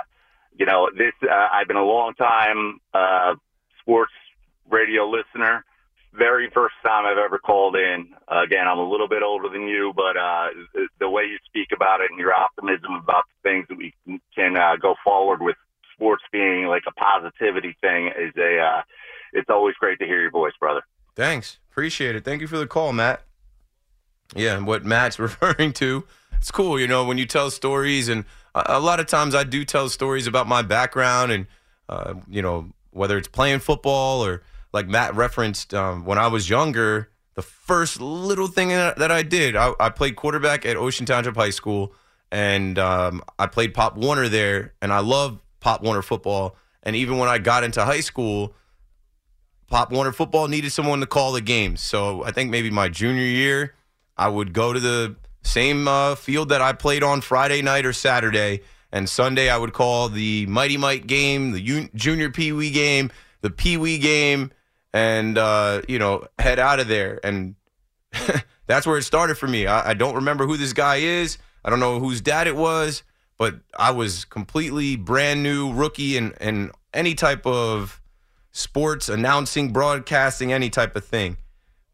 you 0.57 0.65
know, 0.65 0.89
this. 0.97 1.13
Uh, 1.21 1.49
I've 1.53 1.67
been 1.67 1.77
a 1.77 1.85
long 1.85 2.15
time 2.15 2.79
uh, 2.95 3.35
sports 3.81 4.13
radio 4.67 5.07
listener 5.07 5.63
very 6.13 6.49
first 6.53 6.75
time 6.83 7.05
I've 7.05 7.17
ever 7.17 7.39
called 7.39 7.75
in. 7.75 8.09
Again, 8.27 8.67
I'm 8.67 8.79
a 8.79 8.89
little 8.89 9.07
bit 9.07 9.23
older 9.23 9.49
than 9.49 9.67
you, 9.67 9.93
but 9.95 10.17
uh, 10.17 10.47
the 10.99 11.09
way 11.09 11.23
you 11.23 11.37
speak 11.45 11.69
about 11.73 12.01
it 12.01 12.09
and 12.09 12.19
your 12.19 12.33
optimism 12.33 12.93
about 12.95 13.23
the 13.27 13.49
things 13.49 13.65
that 13.69 13.77
we 13.77 13.93
can 14.35 14.57
uh, 14.57 14.75
go 14.81 14.95
forward 15.03 15.41
with 15.41 15.55
sports 15.95 16.23
being 16.31 16.65
like 16.65 16.83
a 16.87 16.91
positivity 16.91 17.75
thing 17.81 18.07
is 18.07 18.33
a. 18.37 18.59
Uh, 18.59 18.81
it's 19.33 19.49
always 19.49 19.75
great 19.75 19.97
to 19.99 20.05
hear 20.05 20.21
your 20.21 20.31
voice, 20.31 20.51
brother. 20.59 20.81
Thanks, 21.15 21.59
appreciate 21.71 22.15
it. 22.15 22.25
Thank 22.25 22.41
you 22.41 22.47
for 22.47 22.57
the 22.57 22.67
call, 22.67 22.91
Matt. 22.91 23.21
Yeah, 24.35 24.57
and 24.57 24.67
what 24.67 24.83
Matt's 24.83 25.19
referring 25.19 25.73
to, 25.73 26.05
it's 26.33 26.51
cool. 26.51 26.79
You 26.79 26.87
know, 26.87 27.05
when 27.05 27.17
you 27.17 27.25
tell 27.25 27.49
stories, 27.49 28.09
and 28.09 28.25
a, 28.55 28.77
a 28.77 28.79
lot 28.79 28.99
of 28.99 29.07
times 29.07 29.35
I 29.35 29.43
do 29.43 29.63
tell 29.63 29.89
stories 29.89 30.27
about 30.27 30.47
my 30.47 30.61
background, 30.61 31.31
and 31.31 31.47
uh, 31.87 32.15
you 32.29 32.41
know, 32.41 32.71
whether 32.91 33.17
it's 33.17 33.27
playing 33.27 33.59
football 33.59 34.25
or 34.25 34.43
like 34.73 34.87
Matt 34.87 35.15
referenced, 35.15 35.73
um, 35.73 36.05
when 36.05 36.17
I 36.17 36.27
was 36.27 36.49
younger, 36.49 37.09
the 37.35 37.41
first 37.41 38.01
little 38.01 38.47
thing 38.47 38.69
that 38.69 39.11
I 39.11 39.23
did, 39.23 39.55
I, 39.55 39.73
I 39.79 39.89
played 39.89 40.15
quarterback 40.15 40.65
at 40.65 40.77
Ocean 40.77 41.05
Township 41.05 41.35
High 41.35 41.49
School, 41.49 41.93
and 42.31 42.77
um, 42.77 43.23
I 43.39 43.47
played 43.47 43.73
Pop 43.73 43.97
Warner 43.97 44.29
there, 44.29 44.73
and 44.81 44.91
I 44.91 44.99
love 44.99 45.39
Pop 45.59 45.81
Warner 45.81 46.01
football. 46.01 46.55
And 46.83 46.95
even 46.95 47.17
when 47.17 47.29
I 47.29 47.37
got 47.37 47.63
into 47.63 47.83
high 47.83 47.99
school, 47.99 48.53
Pop 49.67 49.91
Warner 49.91 50.11
football 50.11 50.47
needed 50.47 50.71
someone 50.71 50.99
to 50.99 51.05
call 51.05 51.31
the 51.31 51.41
games. 51.41 51.81
So 51.81 52.23
I 52.23 52.31
think 52.31 52.49
maybe 52.49 52.69
my 52.69 52.89
junior 52.89 53.23
year, 53.23 53.75
I 54.17 54.27
would 54.27 54.53
go 54.53 54.73
to 54.73 54.79
the 54.79 55.15
same 55.43 55.87
uh, 55.87 56.15
field 56.15 56.49
that 56.49 56.61
I 56.61 56.73
played 56.73 57.03
on 57.03 57.21
Friday 57.21 57.61
night 57.61 57.85
or 57.85 57.93
Saturday, 57.93 58.61
and 58.91 59.07
Sunday 59.07 59.49
I 59.49 59.57
would 59.57 59.73
call 59.73 60.09
the 60.09 60.45
Mighty 60.47 60.77
Mite 60.77 61.07
game, 61.07 61.51
the 61.53 61.61
un- 61.61 61.89
junior 61.95 62.29
Pee 62.29 62.51
Wee 62.51 62.71
game, 62.71 63.11
the 63.41 63.49
Pee 63.49 63.77
Wee 63.77 63.97
game, 63.97 64.51
and 64.93 65.37
uh, 65.37 65.81
you 65.87 65.99
know 65.99 66.25
head 66.39 66.59
out 66.59 66.79
of 66.79 66.87
there. 66.87 67.19
And 67.23 67.55
that's 68.67 68.85
where 68.85 68.97
it 68.97 69.03
started 69.03 69.35
for 69.37 69.47
me. 69.47 69.67
I, 69.67 69.91
I 69.91 69.93
don't 69.93 70.15
remember 70.15 70.45
who 70.45 70.57
this 70.57 70.73
guy 70.73 70.97
is. 70.97 71.37
I 71.63 71.69
don't 71.69 71.79
know 71.79 71.99
whose 71.99 72.21
dad 72.21 72.47
it 72.47 72.55
was, 72.55 73.03
but 73.37 73.55
I 73.77 73.91
was 73.91 74.25
completely 74.25 74.95
brand 74.95 75.43
new 75.43 75.71
rookie 75.73 76.17
in, 76.17 76.33
in 76.41 76.71
any 76.93 77.13
type 77.13 77.45
of 77.45 78.01
sports 78.51 79.09
announcing, 79.09 79.71
broadcasting, 79.71 80.51
any 80.51 80.69
type 80.69 80.95
of 80.95 81.05
thing. 81.05 81.37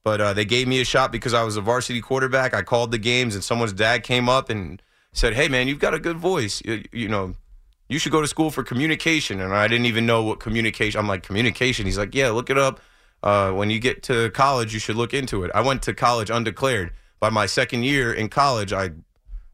But 0.04 0.22
uh, 0.22 0.34
they 0.34 0.46
gave 0.46 0.68
me 0.68 0.80
a 0.80 0.86
shot 0.86 1.12
because 1.12 1.34
I 1.34 1.44
was 1.44 1.58
a 1.58 1.62
varsity 1.62 2.00
quarterback. 2.00 2.54
I 2.54 2.62
called 2.62 2.92
the 2.92 2.98
games, 2.98 3.36
and 3.36 3.44
someone's 3.44 3.74
dad 3.74 4.04
came 4.04 4.30
up 4.30 4.50
and 4.50 4.82
said, 5.12 5.34
"Hey, 5.34 5.50
man, 5.50 5.68
you've 5.68 5.80
got 5.80 5.94
a 5.94 6.00
good 6.00 6.18
voice. 6.18 6.62
You, 6.64 6.84
you 6.94 7.10
know, 7.10 7.36
you 7.90 8.00
should 8.00 8.12
go 8.12 8.22
to 8.22 8.28
school 8.28 8.52
for 8.52 8.64
communication. 8.64 9.40
And 9.40 9.54
I 9.54 9.68
didn't 9.68 9.86
even 9.86 10.06
know 10.06 10.24
what 10.24 10.40
communication. 10.40 11.00
I'm 11.00 11.08
like, 11.08 11.24
communication. 11.24 11.86
He's 11.86 11.98
like, 11.98 12.14
yeah, 12.14 12.30
look 12.30 12.50
it 12.50 12.58
up. 12.58 12.82
Uh, 13.24 13.52
when 13.52 13.70
you 13.70 13.80
get 13.80 14.04
to 14.04 14.30
college, 14.32 14.74
you 14.74 14.80
should 14.80 14.96
look 14.96 15.14
into 15.14 15.44
it. 15.44 15.52
I 15.56 15.62
went 15.62 15.82
to 15.84 15.94
college 15.94 16.30
undeclared. 16.30 16.92
By 17.20 17.30
my 17.30 17.48
second 17.48 17.84
year 17.84 18.14
in 18.14 18.30
college, 18.30 18.74
I 18.74 18.92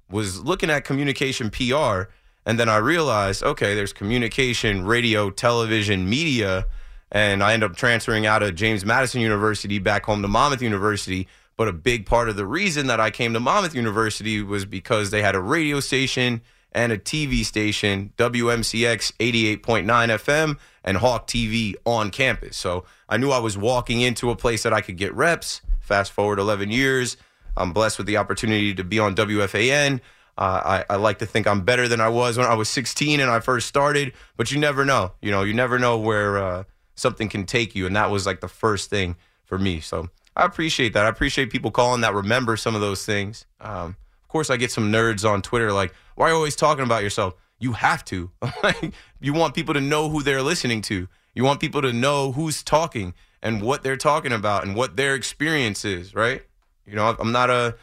was 0.10 0.42
looking 0.44 0.70
at 0.70 0.84
communication 0.84 1.50
PR. 1.50 2.10
And 2.46 2.60
then 2.60 2.68
I 2.68 2.78
realized, 2.78 3.42
okay, 3.42 3.74
there's 3.74 3.94
communication, 3.94 4.84
radio, 4.84 5.30
television, 5.30 6.10
media. 6.10 6.66
And 7.12 7.42
I 7.42 7.54
end 7.54 7.63
up 7.63 7.75
transferring 7.75 8.25
out 8.25 8.44
of 8.44 8.56
James 8.56 8.84
Madison 8.84 9.22
University 9.22 9.80
back 9.80 10.06
home 10.06 10.22
to 10.24 10.28
Monmouth 10.28 10.62
University. 10.62 11.28
But 11.56 11.68
a 11.68 11.74
big 11.74 12.06
part 12.06 12.30
of 12.30 12.36
the 12.36 12.46
reason 12.46 12.88
that 12.88 13.00
I 13.00 13.12
came 13.12 13.34
to 13.34 13.40
Monmouth 13.40 13.75
University 13.75 14.42
was 14.42 14.66
because 14.66 15.12
they 15.12 15.22
had 15.22 15.36
a 15.36 15.40
radio 15.40 15.80
station 15.80 16.42
and 16.74 16.92
a 16.92 16.98
TV 16.98 17.46
station, 17.46 18.12
WMCX 18.18 19.13
88.9 19.13 19.86
FM 19.86 20.58
and 20.84 20.98
Hawk 20.98 21.27
TV 21.27 21.75
on 21.86 22.10
campus. 22.10 22.58
So 22.58 22.86
I 23.08 23.18
knew 23.18 23.32
I 23.32 23.39
was 23.39 23.58
walking 23.58 24.01
into 24.01 24.30
a 24.30 24.36
place 24.36 24.63
that 24.63 24.74
I 24.74 24.82
could 24.82 24.98
get 24.98 25.13
reps. 25.13 25.62
Fast 25.80 26.12
forward 26.12 26.39
11 26.39 26.72
years, 26.72 27.18
I'm 27.58 27.74
blessed 27.74 27.98
with 27.98 28.08
the 28.08 28.18
opportunity 28.18 28.74
to 28.74 28.84
be 28.84 29.00
on 29.00 29.15
WFAN. 29.15 30.00
Uh, 30.38 30.84
I, 30.89 30.94
I, 30.94 30.96
like 30.96 31.20
to 31.20 31.27
think 31.27 31.46
I'm 31.46 31.62
better 31.62 31.88
than 31.88 32.01
I 32.01 32.10
was 32.10 32.38
when 32.38 32.48
I 32.48 32.56
was 32.56 32.68
16 32.70 33.20
and 33.20 33.30
I 33.30 33.39
first 33.39 33.68
started, 33.68 34.13
but 34.36 34.51
you 34.51 34.60
never 34.60 34.84
know. 34.84 35.12
You 35.22 35.30
know, 35.30 35.44
you 35.44 35.53
never 35.53 35.77
know 35.77 36.00
where 36.00 36.39
uh, 36.39 36.63
something 36.96 37.30
can 37.30 37.46
take 37.46 37.75
you, 37.75 37.86
and 37.86 37.96
that 37.96 38.10
was 38.10 38.25
like 38.25 38.42
the 38.42 38.48
first 38.48 38.89
thing 38.89 39.15
for 39.46 39.60
me. 39.60 39.80
So 39.80 40.10
I 40.36 40.46
appreciate 40.46 40.94
that. 40.94 41.06
I 41.06 41.10
appreciate 41.10 41.51
people 41.51 41.70
calling 41.70 42.01
that 42.01 42.15
remember 42.15 42.58
some 42.58 42.74
of 42.74 42.82
those 42.82 43.06
things. 43.06 43.46
Um, 43.62 43.96
of 44.24 44.27
course, 44.27 44.50
I 44.50 44.58
get 44.58 44.72
some 44.72 44.92
nerds 44.92 45.30
on 45.30 45.44
Twitter 45.44 45.72
like, 45.72 45.94
why 46.15 46.27
are 46.27 46.29
you 46.29 46.36
always 46.36 46.55
talking 46.55 46.84
about 46.84 47.03
yourself? 47.03 47.36
You 47.60 47.74
have 47.74 48.03
to. 48.05 48.32
you 49.22 49.34
want 49.34 49.55
people 49.55 49.74
to 49.74 49.82
know 49.82 50.10
who 50.10 50.22
they're 50.22 50.41
listening 50.41 50.82
to. 50.84 51.08
You 51.34 51.43
want 51.43 51.60
people 51.60 51.82
to 51.82 51.93
know 51.93 52.32
who's 52.32 52.63
talking 52.63 53.13
and 53.41 53.62
what 53.62 53.84
they're 53.84 53.98
talking 53.98 54.32
about 54.32 54.65
and 54.65 54.75
what 54.75 54.96
their 54.96 55.15
experience 55.15 55.86
is, 55.86 56.13
right? 56.13 56.43
You 56.86 56.96
know, 56.96 57.15
I'm 57.20 57.32
not 57.32 57.50
a, 57.50 57.75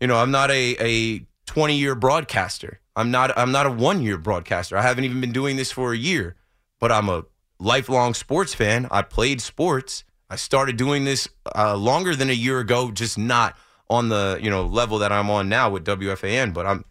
you 0.00 0.06
know, 0.06 0.16
I'm 0.16 0.30
not 0.30 0.50
a 0.50 0.76
a 0.80 1.26
20 1.46 1.76
year 1.76 1.94
broadcaster. 1.94 2.80
I'm 2.94 3.10
not 3.10 3.36
I'm 3.36 3.52
not 3.52 3.66
a 3.66 3.70
one 3.70 4.02
year 4.02 4.18
broadcaster. 4.18 4.76
I 4.76 4.82
haven't 4.82 5.04
even 5.04 5.20
been 5.20 5.32
doing 5.32 5.56
this 5.56 5.70
for 5.70 5.92
a 5.92 5.96
year, 5.96 6.36
but 6.80 6.90
I'm 6.90 7.08
a 7.08 7.24
lifelong 7.58 8.14
sports 8.14 8.54
fan. 8.54 8.88
I 8.90 9.02
played 9.02 9.40
sports. 9.40 10.04
I 10.28 10.36
started 10.36 10.76
doing 10.76 11.04
this 11.04 11.28
uh, 11.54 11.76
longer 11.76 12.16
than 12.16 12.30
a 12.30 12.34
year 12.34 12.58
ago, 12.58 12.90
just 12.90 13.16
not 13.16 13.56
on 13.88 14.08
the 14.08 14.38
you 14.42 14.50
know 14.50 14.66
level 14.66 14.98
that 14.98 15.12
I'm 15.12 15.30
on 15.30 15.48
now 15.48 15.70
with 15.70 15.84
WFAN. 15.84 16.52
But 16.52 16.66
I'm 16.66 16.84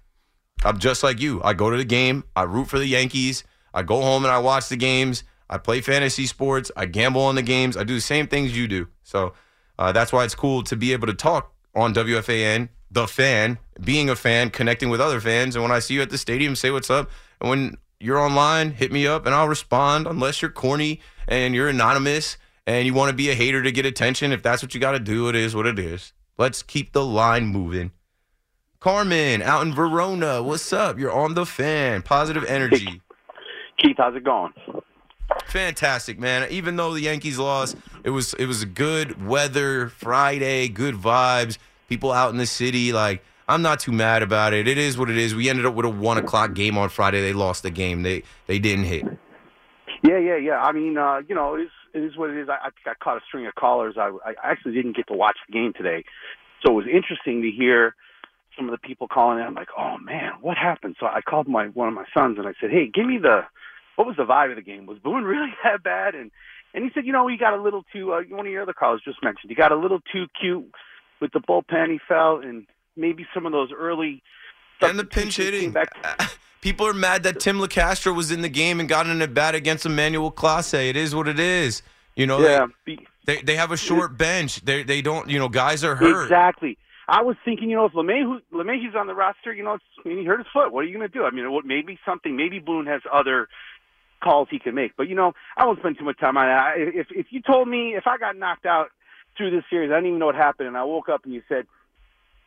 I'm 0.64 0.80
just 0.80 1.04
like 1.04 1.20
you. 1.20 1.42
I 1.44 1.54
go 1.54 1.70
to 1.70 1.78
the 1.78 1.86
game, 1.86 2.24
I 2.36 2.44
root 2.44 2.68
for 2.68 2.80
the 2.80 2.88
Yankees, 2.88 3.44
I 3.74 3.84
go 3.84 4.02
home 4.02 4.24
and 4.24 4.32
I 4.32 4.40
watch 4.40 4.70
the 4.70 4.78
games, 4.78 5.24
I 5.50 5.58
play 5.58 5.82
fantasy 5.82 6.26
sports, 6.26 6.72
I 6.76 6.86
gamble 6.86 7.22
on 7.22 7.36
the 7.36 7.44
games, 7.44 7.78
I 7.78 7.84
do 7.84 7.96
the 7.96 8.02
same 8.02 8.28
things 8.28 8.58
you 8.58 8.68
do. 8.68 8.88
So 9.04 9.34
uh, 9.78 9.92
that's 9.92 10.12
why 10.12 10.24
it's 10.24 10.36
cool 10.36 10.64
to 10.64 10.76
be 10.76 10.94
able 10.94 11.08
to 11.08 11.14
talk 11.14 11.54
on 11.76 11.94
WFAN, 11.94 12.70
the 12.90 13.08
fan, 13.08 13.60
being 13.84 14.10
a 14.10 14.16
fan, 14.16 14.50
connecting 14.50 14.90
with 14.90 15.02
other 15.02 15.20
fans. 15.20 15.56
And 15.56 15.64
when 15.64 15.72
I 15.72 15.80
see 15.80 15.96
you 15.96 16.02
at 16.02 16.10
the 16.10 16.18
stadium, 16.18 16.56
say 16.56 16.72
what's 16.72 16.90
up. 16.90 17.10
And 17.42 17.50
when 17.50 17.78
you're 18.00 18.18
online, 18.18 18.72
hit 18.72 18.92
me 18.92 19.06
up 19.06 19.26
and 19.26 19.36
I'll 19.36 19.48
respond 19.48 20.08
unless 20.08 20.42
you're 20.42 20.52
corny 20.52 21.02
and 21.28 21.54
you're 21.54 21.70
anonymous 21.70 22.38
and 22.66 22.86
you 22.88 22.94
want 22.94 23.10
to 23.10 23.16
be 23.16 23.30
a 23.30 23.36
hater 23.36 23.62
to 23.62 23.72
get 23.72 23.86
attention. 23.86 24.32
If 24.32 24.42
that's 24.42 24.64
what 24.64 24.74
you 24.74 24.80
got 24.80 24.94
to 24.94 25.00
do, 25.00 25.30
it 25.30 25.36
is 25.36 25.56
what 25.56 25.68
it 25.68 25.78
is. 25.78 26.14
Let's 26.38 26.64
keep 26.64 26.92
the 26.92 27.06
line 27.06 27.46
moving. 27.48 27.92
Carmen 28.86 29.42
out 29.42 29.66
in 29.66 29.74
Verona, 29.74 30.44
what's 30.44 30.72
up? 30.72 31.00
You're 31.00 31.12
on 31.12 31.34
the 31.34 31.44
fan. 31.44 32.04
Positive 32.04 32.46
energy. 32.46 33.02
Keith, 33.80 33.96
how's 33.98 34.16
it 34.16 34.24
going? 34.24 34.54
Fantastic, 35.48 36.20
man. 36.20 36.48
Even 36.52 36.76
though 36.76 36.94
the 36.94 37.02
Yankees 37.02 37.40
lost, 37.40 37.78
it 38.04 38.12
was 38.12 38.36
it 38.36 38.46
was 38.46 38.62
a 38.62 38.68
good 38.68 39.26
weather 39.26 39.90
Friday, 39.90 40.68
good 40.68 40.94
vibes. 40.94 41.58
People 41.90 42.12
out 42.12 42.30
in 42.30 42.38
the 42.38 42.46
city, 42.46 42.94
like 42.94 43.24
I'm 43.48 43.64
not 43.64 43.80
too 43.80 43.92
mad 43.92 44.22
about 44.22 44.54
it. 44.54 44.68
It 44.68 44.78
is 44.78 45.00
what 45.00 45.10
it 45.10 45.18
is. 45.18 45.34
We 45.34 45.50
ended 45.50 45.66
up 45.66 45.74
with 45.74 45.88
a 45.88 45.90
one 45.90 46.20
o'clock 46.20 46.54
game 46.54 46.78
on 46.78 46.90
Friday. 46.90 47.22
They 47.22 47.34
lost 47.34 47.64
the 47.64 47.72
game. 47.72 48.04
They 48.04 48.22
they 48.46 48.60
didn't 48.60 48.86
hit. 48.86 49.04
Yeah, 50.04 50.20
yeah, 50.20 50.38
yeah. 50.38 50.62
I 50.62 50.74
mean, 50.74 50.96
uh, 50.96 51.24
you 51.28 51.34
know, 51.34 51.56
it 51.56 51.62
is, 51.62 51.72
it 51.96 52.04
is 52.04 52.16
what 52.18 52.30
it 52.30 52.38
is. 52.38 52.50
I, 52.50 52.70
I 52.86 52.94
caught 53.04 53.18
a 53.18 53.22
string 53.28 53.48
of 53.48 53.56
callers. 53.56 53.96
I, 53.98 54.12
I 54.24 54.36
actually 54.44 54.74
didn't 54.74 54.96
get 54.96 55.08
to 55.08 55.14
watch 55.14 55.38
the 55.48 55.54
game 55.54 55.74
today, 55.76 56.04
so 56.64 56.74
it 56.74 56.76
was 56.76 56.86
interesting 56.86 57.42
to 57.42 57.50
hear 57.50 57.96
some 58.56 58.66
of 58.66 58.72
the 58.72 58.88
people 58.88 59.08
calling 59.08 59.40
in. 59.40 59.46
I'm 59.46 59.54
like, 59.54 59.70
oh 59.78 59.98
man, 59.98 60.34
what 60.42 60.58
happened? 60.58 60.96
So 61.00 61.06
I 61.06 61.22
called 61.22 61.48
my 61.48 61.68
one 61.68 61.88
of 61.88 61.94
my 61.94 62.06
sons 62.14 62.38
and 62.38 62.48
I 62.48 62.54
said, 62.60 62.72
hey, 62.72 62.90
give 62.94 63.06
me 63.06 63.18
the 63.18 63.42
what 63.96 64.08
was 64.08 64.18
the 64.18 64.24
vibe 64.24 64.52
of 64.52 64.58
the 64.58 64.62
game? 64.62 64.86
Was 64.86 65.00
Boone 65.00 65.24
really 65.26 65.54
that 65.64 65.84
bad? 65.84 66.16
And 66.16 66.32
and 66.74 66.84
he 66.84 66.90
said, 66.94 67.06
you 67.06 67.14
know, 67.14 67.28
he 67.28 67.38
got 67.38 67.54
a 67.54 67.62
little 67.62 67.84
too. 67.94 68.14
Uh, 68.14 68.22
one 68.30 68.46
of 68.46 68.52
your 68.52 68.64
other 68.64 68.74
callers 68.74 69.02
just 69.04 69.24
mentioned 69.24 69.50
he 69.50 69.56
got 69.56 69.72
a 69.72 69.78
little 69.78 70.00
too 70.12 70.28
cute 70.40 70.70
with 71.22 71.32
the 71.32 71.40
bullpen. 71.40 71.92
He 71.92 72.00
felt 72.08 72.44
and 72.44 72.68
maybe 72.96 73.26
some 73.34 73.46
of 73.46 73.52
those 73.52 73.70
early 73.76 74.22
and 74.82 75.00
the 75.00 75.06
pinch 75.06 75.38
hitting. 75.38 75.72
Back. 75.72 75.90
People 76.62 76.88
are 76.88 76.94
mad 76.94 77.24
that 77.24 77.40
Tim 77.40 77.60
Locastro 77.60 78.16
was 78.16 78.32
in 78.32 78.42
the 78.42 78.50
game 78.50 78.80
and 78.80 78.90
got 78.90 79.06
in 79.06 79.22
a 79.22 79.28
bat 79.28 79.54
against 79.54 79.86
Emmanuel 79.86 80.32
Clase. 80.32 80.74
It 80.74 80.96
is 80.96 81.14
what 81.14 81.28
it 81.28 81.40
is. 81.40 81.84
You 82.16 82.26
know, 82.26 82.40
yeah. 82.40 82.66
they, 82.88 82.98
they, 83.26 83.42
they 83.42 83.56
have 83.56 83.72
a 83.72 83.78
short 83.78 84.18
bench. 84.18 84.62
They 84.62 84.84
they 84.84 85.02
don't. 85.02 85.30
You 85.30 85.38
know, 85.38 85.50
guys 85.50 85.84
are 85.84 85.96
hurt. 85.96 86.24
Exactly. 86.24 86.78
I 87.08 87.22
was 87.22 87.36
thinking, 87.46 87.70
you 87.70 87.76
know, 87.76 87.86
if 87.86 87.94
LeMay, 87.94 88.40
LeMahieu's 88.54 88.96
on 88.98 89.08
the 89.08 89.14
roster, 89.14 89.54
you 89.54 89.64
know, 89.64 89.76
it's, 89.76 89.84
I 90.04 90.10
mean, 90.10 90.20
he 90.20 90.26
hurt 90.26 90.40
his 90.40 90.48
foot. 90.52 90.72
What 90.72 90.82
are 90.82 90.88
you 90.88 90.98
going 90.98 91.08
to 91.10 91.14
do? 91.14 91.24
I 91.24 91.32
mean, 91.32 91.52
what, 91.52 91.66
maybe 91.66 92.00
something, 92.06 92.36
maybe 92.36 92.60
Boone 92.60 92.88
has 92.88 93.02
other 93.12 93.48
calls 94.24 94.48
he 94.50 94.60
can 94.60 94.74
make. 94.76 94.98
But, 94.98 95.08
you 95.08 95.16
know, 95.16 95.34
I 95.56 95.66
won't 95.66 95.80
spend 95.80 95.98
too 95.98 96.06
much 96.06 96.20
time 96.20 96.38
on 96.38 96.48
that. 96.48 96.74
If, 96.78 97.08
if 97.12 97.28
you 97.30 97.42
told 97.42 97.68
me, 97.68 97.96
if 97.96 98.08
I 98.08 98.18
got 98.18 98.36
knocked 98.36 98.66
out 98.66 98.88
through 99.38 99.52
this 99.52 99.64
series, 99.70 99.92
I 99.92 99.96
didn't 99.96 100.08
even 100.08 100.20
know 100.20 100.28
what 100.28 100.36
happened, 100.36 100.68
and 100.68 100.78
I 100.78 100.84
woke 100.84 101.10
up 101.10 101.26
and 101.26 101.34
you 101.34 101.44
said, 101.48 101.68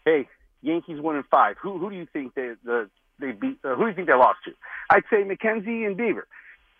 hey, 0.04 0.28
Yankees 0.62 1.00
one 1.00 1.16
and 1.16 1.24
five. 1.26 1.56
Who 1.62 1.78
who 1.78 1.90
do 1.90 1.96
you 1.96 2.06
think 2.12 2.34
they 2.34 2.52
the 2.64 2.90
they 3.20 3.30
beat? 3.30 3.58
Uh, 3.64 3.76
who 3.76 3.82
do 3.84 3.88
you 3.90 3.94
think 3.94 4.08
they 4.08 4.14
lost 4.14 4.38
to? 4.44 4.52
I'd 4.90 5.04
say 5.10 5.22
McKenzie 5.22 5.86
and 5.86 5.96
Bieber. 5.96 6.22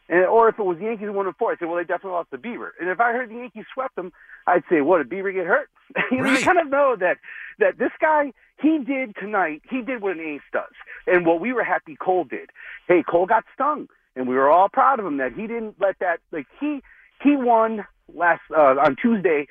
And, 0.09 0.25
or 0.25 0.49
if 0.49 0.59
it 0.59 0.65
was 0.65 0.79
Yankees 0.81 1.11
one 1.11 1.27
and 1.27 1.37
four, 1.37 1.53
I'd 1.53 1.59
say, 1.59 1.67
well, 1.67 1.77
they 1.77 1.83
definitely 1.83 2.12
lost 2.12 2.31
to 2.31 2.38
Bieber. 2.38 2.71
And 2.81 2.88
if 2.88 3.00
I 3.00 3.12
heard 3.12 3.31
the 3.31 3.35
Yankees 3.35 3.65
swept 3.75 3.95
them, 3.97 4.12
I'd 4.47 4.62
say, 4.71 4.81
what, 4.81 4.99
did 4.99 5.11
Bieber 5.11 5.33
get 5.33 5.47
hurt? 5.47 5.69
you, 6.11 6.23
know, 6.23 6.33
you 6.33 6.45
kind 6.45 6.59
of 6.59 6.69
know 6.69 6.97
that 6.99 7.19
that 7.59 7.79
this 7.79 7.91
guy, 8.00 8.33
he 8.61 8.79
did 8.79 9.17
tonight, 9.17 9.62
he 9.69 9.83
did 9.83 10.00
what 10.00 10.17
an 10.17 10.21
ace 10.21 10.41
does. 10.53 10.73
And 11.07 11.27
what 11.27 11.41
we 11.41 11.53
were 11.53 11.65
happy 11.65 11.97
Cole 11.97 12.25
did. 12.25 12.50
Hey, 12.87 13.03
Cole 13.09 13.27
got 13.27 13.45
stung, 13.53 13.88
and 14.17 14.29
we 14.29 14.35
were 14.35 14.50
all 14.50 14.69
proud 14.69 15.00
of 15.00 15.07
him 15.07 15.19
that 15.19 15.33
he 15.33 15.43
didn't 15.43 15.77
let 15.81 15.99
that, 16.00 16.21
like, 16.33 16.47
he, 16.61 16.83
he 17.23 17.37
won 17.37 17.85
last, 18.15 18.43
uh, 18.57 18.77
on 18.79 18.97
Tuesday, 19.00 19.47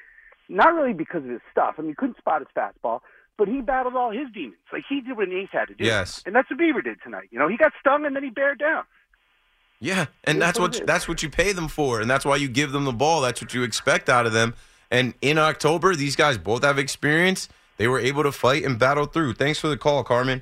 not 0.50 0.74
really 0.74 0.94
because 0.94 1.24
of 1.24 1.30
his 1.30 1.42
stuff. 1.52 1.76
I 1.78 1.82
mean, 1.82 1.92
he 1.92 1.96
couldn't 1.96 2.18
spot 2.18 2.42
his 2.42 2.48
fastball, 2.56 3.02
but 3.38 3.48
he 3.48 3.62
battled 3.62 3.96
all 3.96 4.12
his 4.12 4.32
demons. 4.34 4.56
Like, 4.72 4.84
he 4.88 5.02
did 5.02 5.18
what 5.18 5.28
an 5.28 5.34
ace 5.34 5.50
had 5.52 5.66
to 5.66 5.76
do. 5.76 5.84
Yes. 5.84 6.24
And 6.26 6.34
that's 6.34 6.50
what 6.50 6.60
Bieber 6.60 6.84
did 6.84 6.98
tonight. 7.04 7.28
You 7.32 7.40
know, 7.40 7.48
he 7.48 7.58
got 7.58 7.74
stung 7.80 8.06
and 8.06 8.16
then 8.16 8.24
he 8.24 8.30
bared 8.30 8.60
down. 8.60 8.84
Yeah, 9.80 10.08
and 10.24 10.42
that's 10.42 10.58
what 10.58 10.70
what 10.70 10.76
it 10.78 10.82
is. 10.82 10.88
that's 10.88 11.08
what 11.08 11.22
you 11.22 11.30
pay 11.30 11.52
them 11.52 11.68
for, 11.68 12.02
and 12.02 12.10
that's 12.10 12.26
why 12.26 12.36
you 12.36 12.48
give 12.48 12.72
them 12.72 12.86
the 12.86 12.94
ball. 12.94 13.22
That's 13.22 13.42
what 13.42 13.54
you 13.54 13.64
expect 13.64 14.10
out 14.10 14.26
of 14.26 14.34
them. 14.34 14.56
And 14.90 15.14
in 15.22 15.38
October, 15.38 15.96
these 15.96 16.16
guys 16.16 16.38
both 16.38 16.64
have 16.64 16.80
experience. 16.80 17.50
They 17.78 17.88
were 17.88 18.00
able 18.00 18.24
to 18.24 18.32
fight 18.32 18.64
and 18.64 18.80
battle 18.80 19.06
through. 19.06 19.34
Thanks 19.34 19.60
for 19.60 19.68
the 19.68 19.78
call, 19.78 20.04
Carmen. 20.04 20.42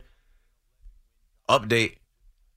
Update. 1.50 1.98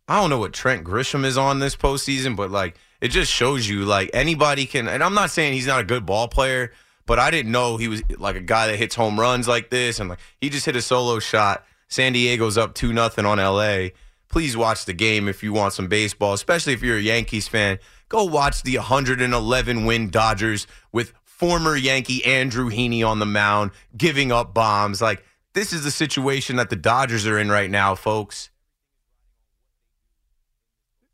I 0.07 0.21
don't 0.21 0.31
know 0.31 0.39
what 0.39 0.53
Trent 0.53 0.85
Grisham 0.85 1.25
is 1.25 1.37
on 1.37 1.59
this 1.59 1.77
postseason, 1.77 2.37
but 2.37 2.51
like 2.51 2.77
it 3.01 3.09
just 3.09 3.31
shows 3.31 3.69
you 3.69 3.85
like 3.85 4.11
anybody 4.15 4.65
can. 4.65 4.89
And 4.89 5.03
I'm 5.03 5.15
not 5.15 5.31
saying 5.31 5.53
he's 5.53 5.67
not 5.67 5.81
a 5.81 5.85
good 5.85 6.07
ball 6.07 6.29
player, 6.29 6.73
but 7.07 7.19
I 7.19 7.31
didn't 7.31 7.53
know 7.53 7.77
he 7.77 7.89
was 7.89 8.03
like 8.19 8.37
a 8.37 8.41
guy 8.41 8.69
that 8.69 8.77
hits 8.77 8.95
home 8.95 9.19
runs 9.21 9.47
like 9.47 9.69
this. 9.69 10.01
And 10.01 10.09
like 10.09 10.21
he 10.41 10.49
just 10.49 10.65
hit 10.65 10.77
a 10.77 10.83
solo 10.83 11.19
shot. 11.19 11.65
San 11.89 12.13
Diego's 12.13 12.57
up 12.57 12.75
two 12.75 12.93
nothing 12.93 13.27
on 13.27 13.39
LA. 13.39 13.89
Please 14.29 14.57
watch 14.57 14.85
the 14.85 14.93
game 14.93 15.29
if 15.29 15.43
you 15.43 15.53
want 15.53 15.73
some 15.73 15.89
baseball, 15.89 16.33
especially 16.33 16.73
if 16.73 16.83
you're 16.83 16.99
a 16.99 17.03
Yankees 17.03 17.49
fan. 17.49 17.79
Go 18.09 18.25
watch 18.25 18.63
the 18.63 18.77
111 18.77 19.85
win 19.85 20.11
Dodgers 20.11 20.67
with 20.93 21.13
former 21.25 21.77
Yankee 21.77 22.25
Andrew 22.25 22.71
Heaney 22.71 23.07
on 23.07 23.19
the 23.19 23.27
mound, 23.27 23.71
giving 23.97 24.31
up 24.33 24.53
bombs. 24.53 25.01
Like 25.01 25.25
this 25.55 25.73
is 25.73 25.85
the 25.85 25.91
situation 25.91 26.57
that 26.57 26.71
the 26.71 26.77
Dodgers 26.77 27.27
are 27.27 27.39
in 27.39 27.51
right 27.51 27.71
now, 27.71 27.95
folks 27.95 28.51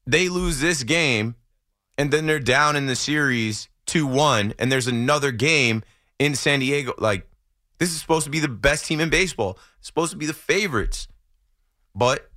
they 0.07 0.29
lose 0.29 0.61
this 0.61 0.83
game 0.83 1.35
and 1.97 2.11
then 2.11 2.27
they're 2.27 2.39
down 2.39 2.77
in 2.77 2.87
the 2.87 2.97
series 2.97 3.69
2-1 3.87 4.55
and 4.59 4.71
there's 4.71 4.87
another 4.87 5.31
game 5.31 5.83
in 6.19 6.35
San 6.35 6.61
Diego 6.61 6.95
like 6.99 7.27
this 7.79 7.91
is 7.91 8.01
supposed 8.01 8.25
to 8.25 8.31
be 8.31 8.41
the 8.41 8.49
best 8.49 8.87
team 8.87 9.01
in 9.01 9.11
baseball 9.11 9.59
it's 9.79 9.87
supposed 9.87 10.13
to 10.13 10.19
be 10.19 10.27
the 10.27 10.35
favorites 10.35 11.09
but 11.95 12.31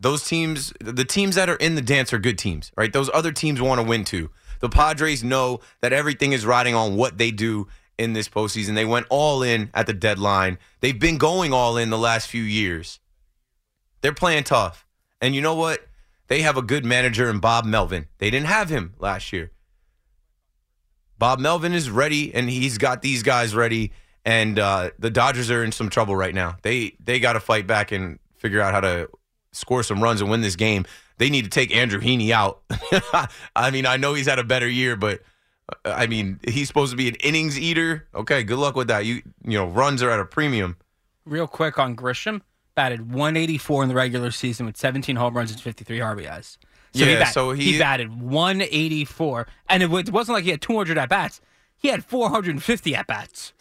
those 0.00 0.24
teams 0.24 0.72
the 0.80 1.04
teams 1.04 1.34
that 1.34 1.48
are 1.48 1.56
in 1.56 1.74
the 1.74 1.82
dance 1.82 2.12
are 2.12 2.18
good 2.18 2.38
teams 2.38 2.72
right 2.76 2.92
those 2.92 3.10
other 3.12 3.32
teams 3.32 3.60
want 3.60 3.80
to 3.80 3.86
win 3.86 4.04
too 4.04 4.30
the 4.60 4.68
Padres 4.68 5.22
know 5.22 5.60
that 5.80 5.92
everything 5.92 6.32
is 6.32 6.44
riding 6.44 6.74
on 6.74 6.96
what 6.96 7.18
they 7.18 7.30
do 7.30 7.68
in 7.98 8.14
this 8.14 8.28
postseason 8.28 8.74
they 8.74 8.84
went 8.84 9.06
all 9.10 9.42
in 9.42 9.70
at 9.74 9.86
the 9.86 9.92
deadline 9.92 10.58
they've 10.80 10.98
been 10.98 11.18
going 11.18 11.52
all 11.52 11.76
in 11.76 11.90
the 11.90 11.98
last 11.98 12.28
few 12.28 12.42
years 12.42 12.98
they're 14.00 14.14
playing 14.14 14.44
tough 14.44 14.86
and 15.20 15.34
you 15.34 15.40
know 15.40 15.54
what 15.54 15.86
they 16.30 16.42
have 16.42 16.56
a 16.56 16.62
good 16.62 16.84
manager 16.84 17.28
in 17.28 17.40
Bob 17.40 17.64
Melvin. 17.64 18.06
They 18.18 18.30
didn't 18.30 18.46
have 18.46 18.68
him 18.70 18.94
last 19.00 19.32
year. 19.32 19.50
Bob 21.18 21.40
Melvin 21.40 21.72
is 21.72 21.90
ready, 21.90 22.32
and 22.32 22.48
he's 22.48 22.78
got 22.78 23.02
these 23.02 23.24
guys 23.24 23.52
ready. 23.52 23.90
And 24.24 24.56
uh, 24.56 24.92
the 24.96 25.10
Dodgers 25.10 25.50
are 25.50 25.64
in 25.64 25.72
some 25.72 25.90
trouble 25.90 26.14
right 26.14 26.34
now. 26.34 26.56
They 26.62 26.96
they 27.00 27.18
got 27.18 27.32
to 27.32 27.40
fight 27.40 27.66
back 27.66 27.90
and 27.90 28.20
figure 28.36 28.60
out 28.60 28.72
how 28.72 28.80
to 28.80 29.10
score 29.52 29.82
some 29.82 30.02
runs 30.02 30.20
and 30.20 30.30
win 30.30 30.40
this 30.40 30.56
game. 30.56 30.84
They 31.18 31.28
need 31.30 31.44
to 31.44 31.50
take 31.50 31.74
Andrew 31.74 32.00
Heaney 32.00 32.30
out. 32.30 32.62
I 33.56 33.70
mean, 33.70 33.86
I 33.86 33.96
know 33.96 34.14
he's 34.14 34.26
had 34.26 34.38
a 34.38 34.44
better 34.44 34.68
year, 34.68 34.96
but 34.96 35.20
uh, 35.84 35.90
I 35.90 36.06
mean, 36.06 36.40
he's 36.48 36.68
supposed 36.68 36.90
to 36.92 36.96
be 36.96 37.08
an 37.08 37.16
innings 37.16 37.58
eater. 37.58 38.08
Okay, 38.14 38.42
good 38.42 38.58
luck 38.58 38.74
with 38.74 38.88
that. 38.88 39.04
You 39.04 39.22
you 39.44 39.58
know, 39.58 39.66
runs 39.66 40.02
are 40.02 40.10
at 40.10 40.20
a 40.20 40.24
premium. 40.24 40.76
Real 41.26 41.46
quick 41.46 41.78
on 41.78 41.94
Grisham, 41.94 42.40
batted 42.74 43.12
184 43.12 43.82
in 43.82 43.88
the 43.88 43.94
regular 43.94 44.30
season 44.30 44.64
with 44.66 44.76
17 44.76 45.16
home 45.16 45.36
runs 45.36 45.50
and 45.52 45.60
53 45.60 45.98
RBIs. 45.98 46.56
Yeah, 46.92 47.06
he, 47.06 47.14
bat- 47.16 47.34
so 47.34 47.52
he- 47.52 47.78
batted 47.78 48.20
184, 48.20 49.46
and 49.68 49.82
it, 49.82 49.92
it 49.92 50.10
wasn't 50.10 50.34
like 50.34 50.44
he 50.44 50.50
had 50.50 50.60
200 50.60 50.98
at 50.98 51.08
bats. 51.08 51.40
He 51.76 51.88
had 51.88 52.04
450 52.04 52.94
at 52.96 53.06
bats. 53.06 53.52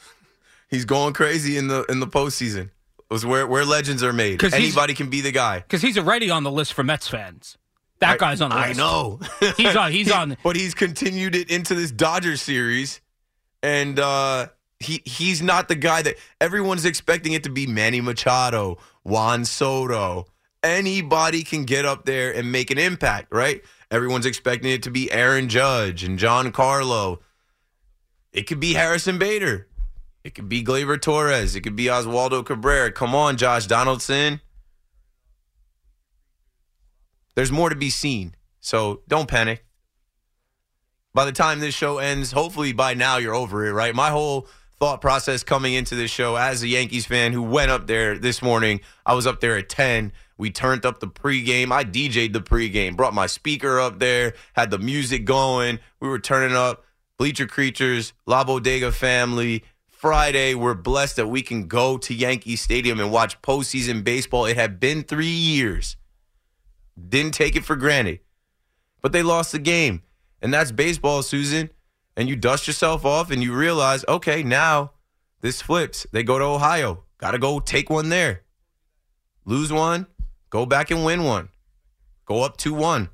He's 0.69 0.85
going 0.85 1.13
crazy 1.13 1.57
in 1.57 1.67
the 1.67 1.83
in 1.89 1.99
the 1.99 2.07
postseason. 2.07 2.69
Was 3.09 3.25
where 3.25 3.47
where 3.47 3.65
legends 3.65 4.03
are 4.03 4.13
made. 4.13 4.43
Anybody 4.43 4.93
can 4.93 5.09
be 5.09 5.21
the 5.21 5.31
guy. 5.31 5.59
Because 5.59 5.81
he's 5.81 5.97
already 5.97 6.29
on 6.29 6.43
the 6.43 6.51
list 6.51 6.73
for 6.73 6.83
Mets 6.83 7.07
fans. 7.07 7.57
That 7.99 8.17
guy's 8.19 8.39
on 8.39 8.51
the 8.51 8.55
I 8.55 8.67
list. 8.69 8.77
know. 8.79 9.19
He's 9.57 9.75
on- 9.75 9.91
he's 9.91 10.07
He- 10.07 10.13
on- 10.13 10.37
But 10.43 10.55
he's 10.55 10.73
continued 10.73 11.35
it 11.35 11.49
into 11.51 11.75
this 11.75 11.91
Dodgers 11.91 12.41
series, 12.41 13.01
and 13.61 13.99
uh, 13.99 14.47
he 14.79 15.01
he's 15.05 15.41
not 15.41 15.67
the 15.67 15.75
guy 15.75 16.01
that 16.03 16.15
everyone's 16.39 16.85
expecting 16.85 17.33
it 17.33 17.43
to 17.43 17.49
be. 17.49 17.67
Manny 17.67 17.99
Machado, 17.99 18.77
Juan 19.03 19.43
Soto, 19.43 20.27
anybody 20.63 21.43
can 21.43 21.65
get 21.65 21.83
up 21.85 22.05
there 22.05 22.33
and 22.33 22.51
make 22.53 22.71
an 22.71 22.77
impact, 22.77 23.33
right? 23.33 23.61
Everyone's 23.91 24.25
expecting 24.25 24.71
it 24.71 24.83
to 24.83 24.91
be 24.91 25.11
Aaron 25.11 25.49
Judge 25.49 26.03
and 26.05 26.17
Giancarlo. 26.19 27.17
It 28.31 28.43
could 28.43 28.59
be 28.61 28.73
Harrison 28.75 29.17
Bader. 29.17 29.67
It 30.23 30.35
could 30.35 30.49
be 30.49 30.63
Gleyber 30.63 31.01
Torres. 31.01 31.55
It 31.55 31.61
could 31.61 31.75
be 31.75 31.85
Oswaldo 31.85 32.45
Cabrera. 32.45 32.91
Come 32.91 33.15
on, 33.15 33.37
Josh 33.37 33.67
Donaldson. 33.67 34.41
There's 37.35 37.51
more 37.51 37.69
to 37.69 37.75
be 37.75 37.89
seen. 37.89 38.35
So 38.59 39.01
don't 39.07 39.29
panic. 39.29 39.63
By 41.13 41.25
the 41.25 41.31
time 41.31 41.59
this 41.59 41.73
show 41.73 41.97
ends, 41.97 42.33
hopefully 42.33 42.73
by 42.73 42.93
now 42.93 43.17
you're 43.17 43.33
over 43.33 43.65
it, 43.65 43.71
right? 43.71 43.95
My 43.95 44.09
whole 44.09 44.47
thought 44.79 45.01
process 45.01 45.43
coming 45.43 45.73
into 45.73 45.95
this 45.95 46.11
show 46.11 46.35
as 46.35 46.61
a 46.63 46.67
Yankees 46.67 47.05
fan 47.05 47.33
who 47.33 47.41
went 47.41 47.71
up 47.71 47.87
there 47.87 48.17
this 48.17 48.41
morning, 48.41 48.81
I 49.05 49.13
was 49.13 49.25
up 49.25 49.39
there 49.39 49.57
at 49.57 49.69
10. 49.69 50.11
We 50.37 50.51
turned 50.51 50.85
up 50.85 50.99
the 50.99 51.07
pregame. 51.07 51.71
I 51.71 51.83
DJ'd 51.83 52.33
the 52.33 52.41
pregame, 52.41 52.95
brought 52.95 53.13
my 53.13 53.27
speaker 53.27 53.79
up 53.79 53.99
there, 53.99 54.33
had 54.53 54.71
the 54.71 54.77
music 54.77 55.25
going. 55.25 55.79
We 55.99 56.07
were 56.07 56.19
turning 56.19 56.55
up. 56.55 56.85
Bleacher 57.17 57.47
Creatures, 57.47 58.13
La 58.25 58.45
Bodega 58.45 58.93
family. 58.93 59.65
Friday, 59.99 60.55
we're 60.55 60.75
blessed 60.75 61.17
that 61.17 61.27
we 61.27 61.41
can 61.41 61.67
go 61.67 61.97
to 61.97 62.13
Yankee 62.13 62.55
Stadium 62.55 63.01
and 63.01 63.11
watch 63.11 63.41
postseason 63.41 64.01
baseball. 64.01 64.45
It 64.45 64.55
had 64.55 64.79
been 64.79 65.03
three 65.03 65.25
years. 65.25 65.97
Didn't 66.97 67.33
take 67.33 67.57
it 67.57 67.65
for 67.65 67.75
granted. 67.75 68.21
But 69.01 69.11
they 69.11 69.23
lost 69.23 69.51
the 69.51 69.59
game. 69.59 70.03
And 70.41 70.53
that's 70.53 70.71
baseball, 70.71 71.21
Suzyn. 71.21 71.71
And 72.15 72.29
you 72.29 72.37
dust 72.37 72.65
yourself 72.65 73.03
off 73.03 73.29
and 73.29 73.43
you 73.43 73.53
realize, 73.53 74.05
okay, 74.07 74.41
now 74.41 74.91
this 75.41 75.61
flips. 75.61 76.07
They 76.13 76.23
go 76.23 76.39
to 76.39 76.45
Ohio. 76.45 77.03
Got 77.17 77.31
to 77.31 77.37
go 77.37 77.59
take 77.59 77.89
one 77.89 78.07
there. 78.07 78.43
Lose 79.43 79.69
one, 79.69 80.07
go 80.49 80.65
back 80.65 80.91
and 80.91 81.03
win 81.03 81.25
one. 81.25 81.49
Go 82.23 82.43
up 82.43 82.55
2 82.55 82.73
1. 82.73 83.09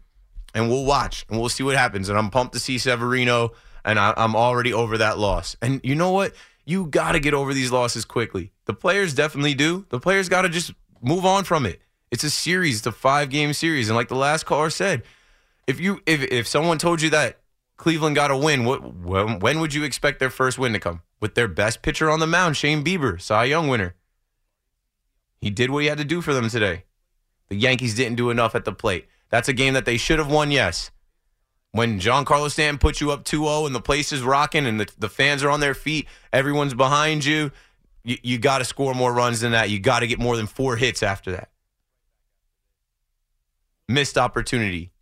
And 0.53 0.69
we'll 0.69 0.85
watch 0.85 1.25
and 1.31 1.39
we'll 1.39 1.49
see 1.49 1.63
what 1.63 1.77
happens. 1.77 2.09
And 2.09 2.17
I'm 2.19 2.29
pumped 2.29 2.53
to 2.53 2.59
see 2.59 2.77
Severino. 2.77 3.53
And 3.83 3.97
I, 3.97 4.13
I'm 4.15 4.35
already 4.35 4.71
over 4.71 4.99
that 4.99 5.17
loss. 5.17 5.55
And 5.63 5.81
you 5.83 5.95
know 5.95 6.11
what? 6.11 6.35
You 6.65 6.87
got 6.87 7.11
to 7.11 7.19
get 7.19 7.33
over 7.33 7.53
these 7.53 7.71
losses 7.71 8.05
quickly. 8.05 8.51
The 8.65 8.73
players 8.73 9.13
definitely 9.13 9.53
do. 9.53 9.85
The 9.89 9.99
players 9.99 10.29
got 10.29 10.41
to 10.41 10.49
just 10.49 10.73
move 11.01 11.25
on 11.25 11.43
from 11.43 11.65
it. 11.65 11.81
It's 12.11 12.23
a 12.23 12.29
series, 12.29 12.79
it's 12.79 12.87
a 12.87 12.91
five 12.91 13.29
game 13.29 13.53
series. 13.53 13.89
And 13.89 13.95
like 13.95 14.07
the 14.07 14.15
last 14.15 14.45
caller 14.45 14.69
said, 14.69 15.03
if 15.67 15.79
you 15.79 16.01
if 16.05 16.21
if 16.23 16.47
someone 16.47 16.77
told 16.77 17.01
you 17.01 17.09
that 17.11 17.39
Cleveland 17.77 18.15
got 18.15 18.31
a 18.31 18.37
win, 18.37 18.65
what 18.65 18.95
when, 18.95 19.39
when 19.39 19.59
would 19.59 19.73
you 19.73 19.83
expect 19.83 20.19
their 20.19 20.29
first 20.29 20.57
win 20.57 20.73
to 20.73 20.79
come? 20.79 21.01
With 21.19 21.35
their 21.35 21.47
best 21.47 21.81
pitcher 21.81 22.09
on 22.09 22.19
the 22.19 22.27
mound, 22.27 22.57
Shane 22.57 22.83
Bieber, 22.83 23.19
Cy 23.19 23.45
Young 23.45 23.67
winner. 23.67 23.95
He 25.39 25.49
did 25.49 25.69
what 25.69 25.83
he 25.83 25.89
had 25.89 25.97
to 25.97 26.05
do 26.05 26.21
for 26.21 26.33
them 26.33 26.49
today. 26.49 26.85
The 27.49 27.55
Yankees 27.55 27.95
didn't 27.95 28.15
do 28.15 28.29
enough 28.29 28.55
at 28.55 28.65
the 28.65 28.73
plate. 28.73 29.07
That's 29.29 29.49
a 29.49 29.53
game 29.53 29.73
that 29.73 29.85
they 29.85 29.97
should 29.97 30.19
have 30.19 30.31
won, 30.31 30.51
yes. 30.51 30.91
When 31.75 31.99
Giancarlo 31.99 32.49
Stanton 32.49 32.77
puts 32.77 33.01
you 33.01 33.11
up 33.11 33.25
2-0 33.25 33.65
and 33.65 33.75
the 33.75 33.81
place 33.81 34.13
is 34.13 34.21
rocking 34.21 34.65
and 34.65 34.79
the, 34.79 34.89
the 34.97 35.09
fans 35.09 35.43
are 35.43 35.49
on 35.49 35.59
their 35.59 35.73
feet, 35.73 36.07
everyone's 36.31 36.73
behind 36.73 37.25
you, 37.25 37.51
you, 38.01 38.15
you 38.23 38.37
got 38.37 38.59
to 38.59 38.63
score 38.63 38.93
more 38.93 39.11
runs 39.11 39.41
than 39.41 39.51
that. 39.51 39.69
You 39.69 39.79
got 39.79 39.99
to 39.99 40.07
get 40.07 40.17
more 40.17 40.37
than 40.37 40.47
four 40.47 40.77
hits 40.77 41.03
after 41.03 41.33
that. 41.33 41.49
Missed 43.89 44.17
opportunity. 44.17 44.93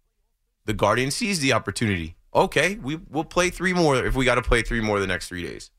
The 0.66 0.74
Guardian 0.74 1.12
sees 1.12 1.42
the 1.42 1.54
opportunity. 1.54 2.16
Okay, 2.34 2.80
we, 2.82 2.96
we'll 3.08 3.24
play 3.24 3.52
three 3.52 3.74
more 3.74 4.04
if 4.04 4.16
we 4.16 4.26
got 4.26 4.36
to 4.36 4.42
play 4.42 4.64
three 4.64 4.82
more 4.82 5.00
the 5.00 5.06
next 5.06 5.28
three 5.28 5.44
days. 5.44 5.70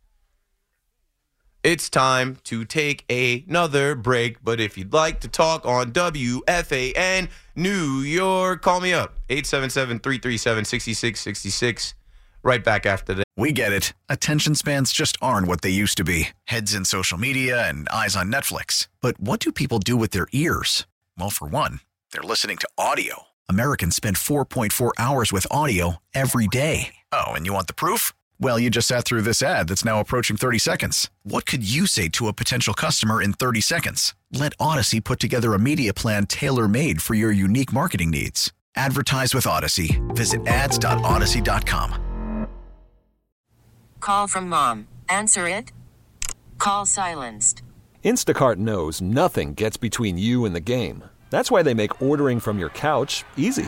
It's 1.64 1.88
time 1.88 2.36
to 2.44 2.66
take 2.66 3.10
another 3.10 3.94
break. 3.94 4.44
But 4.44 4.60
if 4.60 4.76
you'd 4.76 4.92
like 4.92 5.20
to 5.20 5.28
talk 5.28 5.64
on 5.64 5.92
WFAN 5.92 7.30
New 7.56 8.00
York, 8.00 8.60
call 8.60 8.82
me 8.82 8.92
up 8.92 9.18
877 9.30 10.00
337 10.00 10.64
6666. 10.66 11.94
right 12.42 12.62
back 12.62 12.84
after 12.84 13.14
this. 13.14 13.24
We 13.34 13.50
get 13.52 13.72
it. 13.72 13.94
Attention 14.10 14.54
spans 14.54 14.92
just 14.92 15.16
aren't 15.22 15.46
what 15.48 15.62
they 15.62 15.70
used 15.70 15.96
to 15.96 16.04
be 16.04 16.28
heads 16.44 16.74
in 16.74 16.84
social 16.84 17.16
media 17.16 17.66
and 17.66 17.88
eyes 17.88 18.14
on 18.14 18.30
Netflix. 18.30 18.88
But 19.00 19.18
what 19.18 19.40
do 19.40 19.50
people 19.50 19.78
do 19.78 19.96
with 19.96 20.10
their 20.10 20.26
ears? 20.32 20.86
Well, 21.18 21.30
for 21.30 21.48
one, 21.48 21.80
they're 22.12 22.22
listening 22.22 22.58
to 22.58 22.68
audio. 22.76 23.22
Americans 23.48 23.96
spend 23.96 24.16
4.4 24.16 24.92
hours 24.98 25.32
with 25.32 25.46
audio 25.50 25.96
every 26.14 26.46
day. 26.46 26.96
Oh, 27.10 27.32
and 27.32 27.46
you 27.46 27.54
want 27.54 27.68
the 27.68 27.74
proof? 27.74 28.12
Well, 28.40 28.58
you 28.58 28.70
just 28.70 28.88
sat 28.88 29.04
through 29.04 29.22
this 29.22 29.42
ad 29.42 29.68
that's 29.68 29.84
now 29.84 30.00
approaching 30.00 30.36
30 30.36 30.58
seconds. 30.58 31.10
What 31.22 31.46
could 31.46 31.68
you 31.68 31.86
say 31.86 32.08
to 32.10 32.28
a 32.28 32.32
potential 32.32 32.74
customer 32.74 33.22
in 33.22 33.32
30 33.32 33.60
seconds? 33.60 34.14
Let 34.32 34.52
Odyssey 34.58 35.00
put 35.00 35.20
together 35.20 35.54
a 35.54 35.58
media 35.58 35.94
plan 35.94 36.26
tailor 36.26 36.68
made 36.68 37.00
for 37.00 37.14
your 37.14 37.32
unique 37.32 37.72
marketing 37.72 38.10
needs. 38.10 38.52
Advertise 38.76 39.34
with 39.34 39.46
Odyssey. 39.46 40.00
Visit 40.08 40.46
ads.odyssey.com. 40.46 42.48
Call 44.00 44.26
from 44.26 44.48
mom. 44.48 44.88
Answer 45.08 45.48
it. 45.48 45.70
Call 46.58 46.84
silenced. 46.84 47.62
Instacart 48.04 48.56
knows 48.56 49.00
nothing 49.00 49.54
gets 49.54 49.78
between 49.78 50.18
you 50.18 50.44
and 50.44 50.54
the 50.54 50.60
game. 50.60 51.04
That's 51.30 51.50
why 51.50 51.62
they 51.62 51.72
make 51.72 52.02
ordering 52.02 52.40
from 52.40 52.58
your 52.58 52.68
couch 52.68 53.24
easy. 53.36 53.66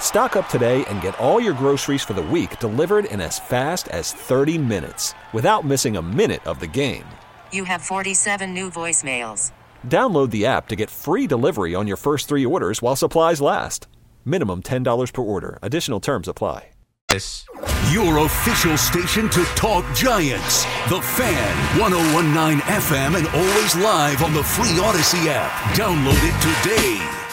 Stock 0.00 0.34
up 0.34 0.48
today 0.48 0.84
and 0.86 1.02
get 1.02 1.18
all 1.20 1.38
your 1.38 1.52
groceries 1.52 2.02
for 2.02 2.14
the 2.14 2.22
week 2.22 2.58
delivered 2.58 3.04
in 3.04 3.20
as 3.20 3.38
fast 3.38 3.88
as 3.88 4.12
30 4.12 4.56
minutes 4.56 5.14
without 5.34 5.64
missing 5.66 5.96
a 5.96 6.02
minute 6.02 6.44
of 6.46 6.58
the 6.58 6.66
game. 6.66 7.04
You 7.52 7.64
have 7.64 7.82
47 7.82 8.54
new 8.54 8.70
voicemails. 8.70 9.52
Download 9.86 10.30
the 10.30 10.46
app 10.46 10.66
to 10.68 10.76
get 10.76 10.88
free 10.88 11.26
delivery 11.26 11.74
on 11.74 11.86
your 11.86 11.98
first 11.98 12.26
three 12.26 12.46
orders 12.46 12.80
while 12.80 12.96
supplies 12.96 13.42
last. 13.42 13.86
Minimum 14.24 14.62
$10 14.62 15.12
per 15.12 15.22
order. 15.22 15.58
Additional 15.62 16.00
terms 16.00 16.26
apply. 16.26 16.68
This. 17.08 17.46
Your 17.90 18.18
official 18.18 18.76
station 18.76 19.30
to 19.30 19.42
talk 19.56 19.82
Giants. 19.96 20.64
The 20.90 21.00
Fan, 21.00 21.80
1019 21.80 22.60
FM, 22.60 23.16
and 23.16 23.26
always 23.28 23.74
live 23.76 24.22
on 24.22 24.34
the 24.34 24.44
free 24.44 24.78
Odyssey 24.78 25.30
app. 25.30 25.50
Download 25.74 26.20
it 26.20 26.36
today. 26.42 27.27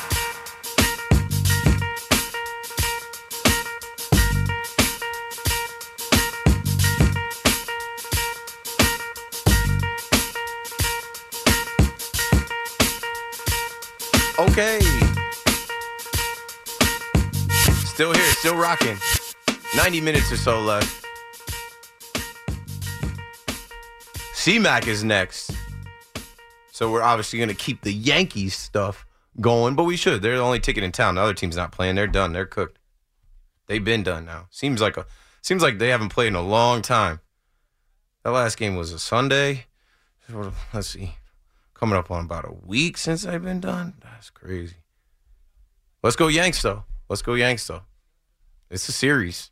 Still 17.96 18.12
here, 18.12 18.32
still 18.34 18.58
rocking. 18.58 18.98
90 19.74 20.02
minutes 20.02 20.30
or 20.30 20.36
so 20.36 20.60
left. 20.60 21.06
CMAC 24.34 24.88
is 24.88 25.06
next. 25.06 25.52
So 26.74 26.92
we're 26.92 27.02
obviously 27.02 27.40
going 27.40 27.48
to 27.48 27.56
keep 27.56 27.84
the 27.84 27.94
Yankees 27.94 28.54
stuff 28.54 29.06
going, 29.40 29.76
but 29.76 29.86
we 29.86 29.96
should. 29.96 30.22
They're 30.22 30.36
the 30.36 30.44
only 30.44 30.60
ticket 30.60 30.84
in 30.84 30.92
town. 30.92 31.16
The 31.16 31.22
other 31.22 31.34
team's 31.34 31.56
not 31.56 31.72
playing. 31.72 31.96
They're 31.96 32.06
done. 32.06 32.34
They're 32.34 32.46
cooked. 32.46 32.80
They've 33.68 33.82
been 33.82 34.04
done 34.04 34.26
now. 34.26 34.48
Seems 34.50 34.82
like 34.82 34.98
a 34.98 35.06
seems 35.42 35.64
like 35.64 35.78
they 35.78 35.88
haven't 35.88 36.10
played 36.10 36.28
in 36.28 36.36
a 36.36 36.42
long 36.42 36.82
time. 36.82 37.22
That 38.26 38.32
last 38.32 38.58
game 38.58 38.76
was 38.76 38.92
a 38.92 39.00
Sunday. 39.00 39.68
Let's 40.74 40.90
see. 40.90 41.16
Coming 41.74 41.96
up 41.96 42.12
on 42.12 42.26
about 42.26 42.44
a 42.44 42.52
week 42.52 42.98
since 42.98 43.24
they've 43.24 43.42
been 43.42 43.62
done. 43.62 43.94
That's 44.04 44.32
crazy. 44.32 44.76
Let's 46.04 46.18
go 46.18 46.28
Yanks 46.28 46.62
though. 46.62 46.84
Let's 47.10 47.22
go 47.22 47.34
Yanks 47.34 47.66
though. 47.68 47.82
It's 48.70 48.88
a 48.90 48.92
series. 48.92 49.52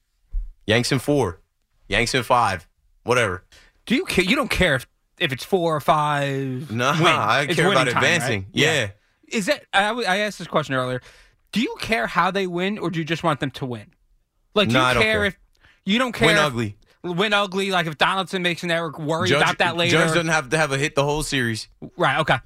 Yanks 0.66 0.92
in 0.92 1.00
four. 1.00 1.42
Yanks 1.88 2.14
in 2.16 2.24
five. 2.24 2.68
Whatever. 3.04 3.44
Do 3.86 3.96
you 3.96 4.06
care? 4.06 4.24
You 4.26 4.36
don't 4.36 4.50
care 4.50 4.76
if, 4.76 4.88
if 5.20 5.32
it's 5.32 5.44
four 5.44 5.76
or 5.76 5.82
five. 5.82 6.72
No, 6.72 6.92
wins. 6.94 7.02
I 7.06 7.44
It's 7.44 7.56
care 7.56 7.70
about 7.72 7.88
time, 7.88 7.98
advancing. 7.98 8.40
right? 8.44 8.50
Yeah. 8.54 8.88
Is 9.28 9.46
that? 9.48 9.66
I 9.74 10.20
asked 10.20 10.40
this 10.40 10.48
question 10.48 10.76
earlier. 10.76 11.02
Do 11.52 11.62
you 11.62 11.76
care 11.80 12.08
how 12.08 12.32
they 12.32 12.48
win, 12.48 12.78
or 12.80 12.90
do 12.90 12.98
you 13.00 13.06
just 13.06 13.24
want 13.24 13.40
them 13.40 13.52
to 13.52 13.66
win? 13.66 13.94
Like, 14.56 14.70
do 14.70 14.74
No, 14.76 14.80
you 14.82 14.86
I 14.86 14.94
care, 14.94 15.02
care. 15.02 15.26
if 15.26 15.38
you 15.86 16.00
don't 16.00 16.12
care? 16.14 16.28
Win 16.30 16.38
if- 16.38 16.42
ugly. 16.44 16.78
Win 17.04 17.34
ugly. 17.34 17.70
Like 17.70 17.86
if 17.86 17.98
Donaldson 17.98 18.42
makes 18.42 18.64
an 18.64 18.72
error, 18.72 18.90
worry 18.98 19.30
about 19.32 19.58
that 19.58 19.76
later. 19.76 19.98
Judge 19.98 20.08
doesn't 20.10 20.28
have 20.30 20.50
to 20.50 20.58
have 20.58 20.72
a 20.72 20.78
hit 20.78 20.96
the 20.96 21.04
whole 21.04 21.22
series. 21.22 21.68
Right. 21.98 22.18
Okay. 22.20 22.38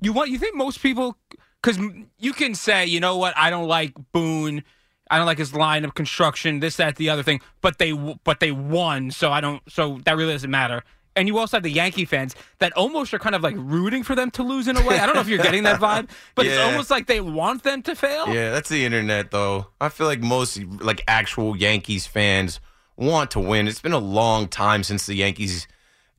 You 0.00 0.14
want? 0.14 0.30
You 0.30 0.38
think 0.38 0.56
most 0.56 0.80
people? 0.82 1.18
Because 1.62 1.78
you 2.18 2.32
can 2.32 2.54
say, 2.54 2.86
you 2.86 3.00
know 3.00 3.16
what? 3.16 3.36
I 3.36 3.50
don't 3.50 3.68
like 3.68 3.94
Boone. 4.12 4.62
I 5.10 5.16
don't 5.16 5.26
like 5.26 5.38
his 5.38 5.54
line 5.54 5.84
of 5.84 5.94
construction. 5.94 6.60
This, 6.60 6.76
that, 6.76 6.96
the 6.96 7.10
other 7.10 7.22
thing. 7.22 7.40
But 7.60 7.78
they, 7.78 7.92
but 7.92 8.40
they 8.40 8.52
won. 8.52 9.10
So 9.10 9.32
I 9.32 9.40
don't. 9.40 9.62
So 9.70 9.98
that 10.04 10.16
really 10.16 10.32
doesn't 10.32 10.50
matter. 10.50 10.82
And 11.18 11.26
you 11.26 11.36
also 11.36 11.56
have 11.56 11.64
the 11.64 11.70
Yankee 11.70 12.04
fans 12.04 12.36
that 12.60 12.72
almost 12.74 13.12
are 13.12 13.18
kind 13.18 13.34
of 13.34 13.42
like 13.42 13.56
rooting 13.58 14.04
for 14.04 14.14
them 14.14 14.30
to 14.32 14.44
lose 14.44 14.68
in 14.68 14.76
a 14.76 14.86
way. 14.86 15.00
I 15.00 15.06
don't 15.06 15.16
know 15.16 15.20
if 15.20 15.26
you're 15.26 15.42
getting 15.42 15.64
that 15.64 15.80
vibe, 15.80 16.08
but 16.36 16.46
it's 16.46 16.58
almost 16.58 16.92
like 16.92 17.08
they 17.08 17.20
want 17.20 17.64
them 17.64 17.82
to 17.82 17.96
fail. 17.96 18.28
Yeah, 18.28 18.52
that's 18.52 18.68
the 18.68 18.84
internet 18.84 19.32
though. 19.32 19.66
I 19.80 19.88
feel 19.88 20.06
like 20.06 20.20
most 20.20 20.62
like 20.80 21.02
actual 21.08 21.56
Yankees 21.56 22.06
fans 22.06 22.60
want 22.96 23.32
to 23.32 23.40
win. 23.40 23.66
It's 23.66 23.80
been 23.80 23.92
a 23.92 23.98
long 23.98 24.46
time 24.46 24.84
since 24.84 25.06
the 25.06 25.14
Yankees 25.14 25.66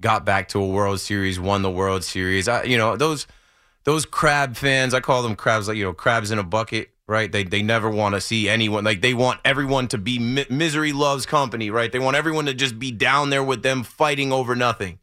got 0.01 0.25
back 0.25 0.49
to 0.49 0.59
a 0.59 0.67
World 0.67 0.99
Series, 0.99 1.39
won 1.39 1.61
the 1.61 1.71
World 1.71 2.03
Series. 2.03 2.49
I, 2.49 2.63
you 2.63 2.77
know, 2.77 2.97
those 2.97 3.25
those 3.89 4.05
crab 4.05 4.55
fans, 4.55 4.93
I 4.93 4.99
call 4.99 5.23
them 5.23 5.35
crabs 5.35 5.67
like, 5.67 5.75
you 5.75 5.83
know, 5.83 5.93
crabs 5.93 6.29
in 6.29 6.37
a 6.37 6.43
bucket, 6.43 6.91
right? 7.07 7.31
They 7.31 7.43
they 7.43 7.63
never 7.63 7.89
want 7.89 8.13
to 8.13 8.21
see 8.21 8.47
anyone 8.47 8.83
like 8.83 9.01
they 9.01 9.15
want 9.15 9.39
everyone 9.43 9.87
to 9.87 9.97
be 9.97 10.19
mi- 10.19 10.45
misery 10.47 10.93
loves 10.93 11.25
company, 11.25 11.71
right? 11.71 11.91
They 11.91 11.97
want 11.97 12.15
everyone 12.15 12.45
to 12.45 12.53
just 12.53 12.77
be 12.77 12.91
down 12.91 13.31
there 13.31 13.43
with 13.43 13.63
them 13.63 13.81
fighting 13.81 14.31
over 14.31 14.55
nothing. 14.55 14.99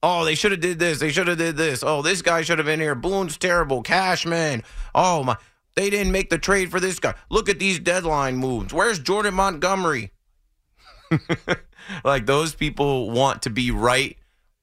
Oh, 0.00 0.24
they 0.24 0.36
should 0.36 0.52
have 0.52 0.60
did 0.60 0.78
this. 0.78 1.00
They 1.00 1.10
should 1.10 1.26
have 1.26 1.38
did 1.38 1.56
this. 1.56 1.82
Oh, 1.82 2.02
this 2.02 2.22
guy 2.22 2.42
should 2.42 2.58
have 2.58 2.66
been 2.66 2.78
here. 2.78 2.94
Boone's 2.94 3.36
terrible. 3.36 3.82
Cashman. 3.82 4.62
Oh 4.94 5.24
my, 5.24 5.36
they 5.74 5.90
didn't 5.90 6.12
make 6.12 6.30
the 6.30 6.38
trade 6.38 6.70
for 6.70 6.78
this 6.78 7.00
guy. 7.00 7.14
Look 7.30 7.48
at 7.48 7.58
these 7.58 7.80
deadline 7.80 8.36
moves. 8.36 8.72
Where's 8.72 9.00
Jordan 9.00 9.34
Montgomery? 9.34 10.12
like 12.04 12.26
those 12.26 12.54
people 12.54 13.10
want 13.10 13.42
to 13.42 13.50
be 13.50 13.72
right 13.72 14.16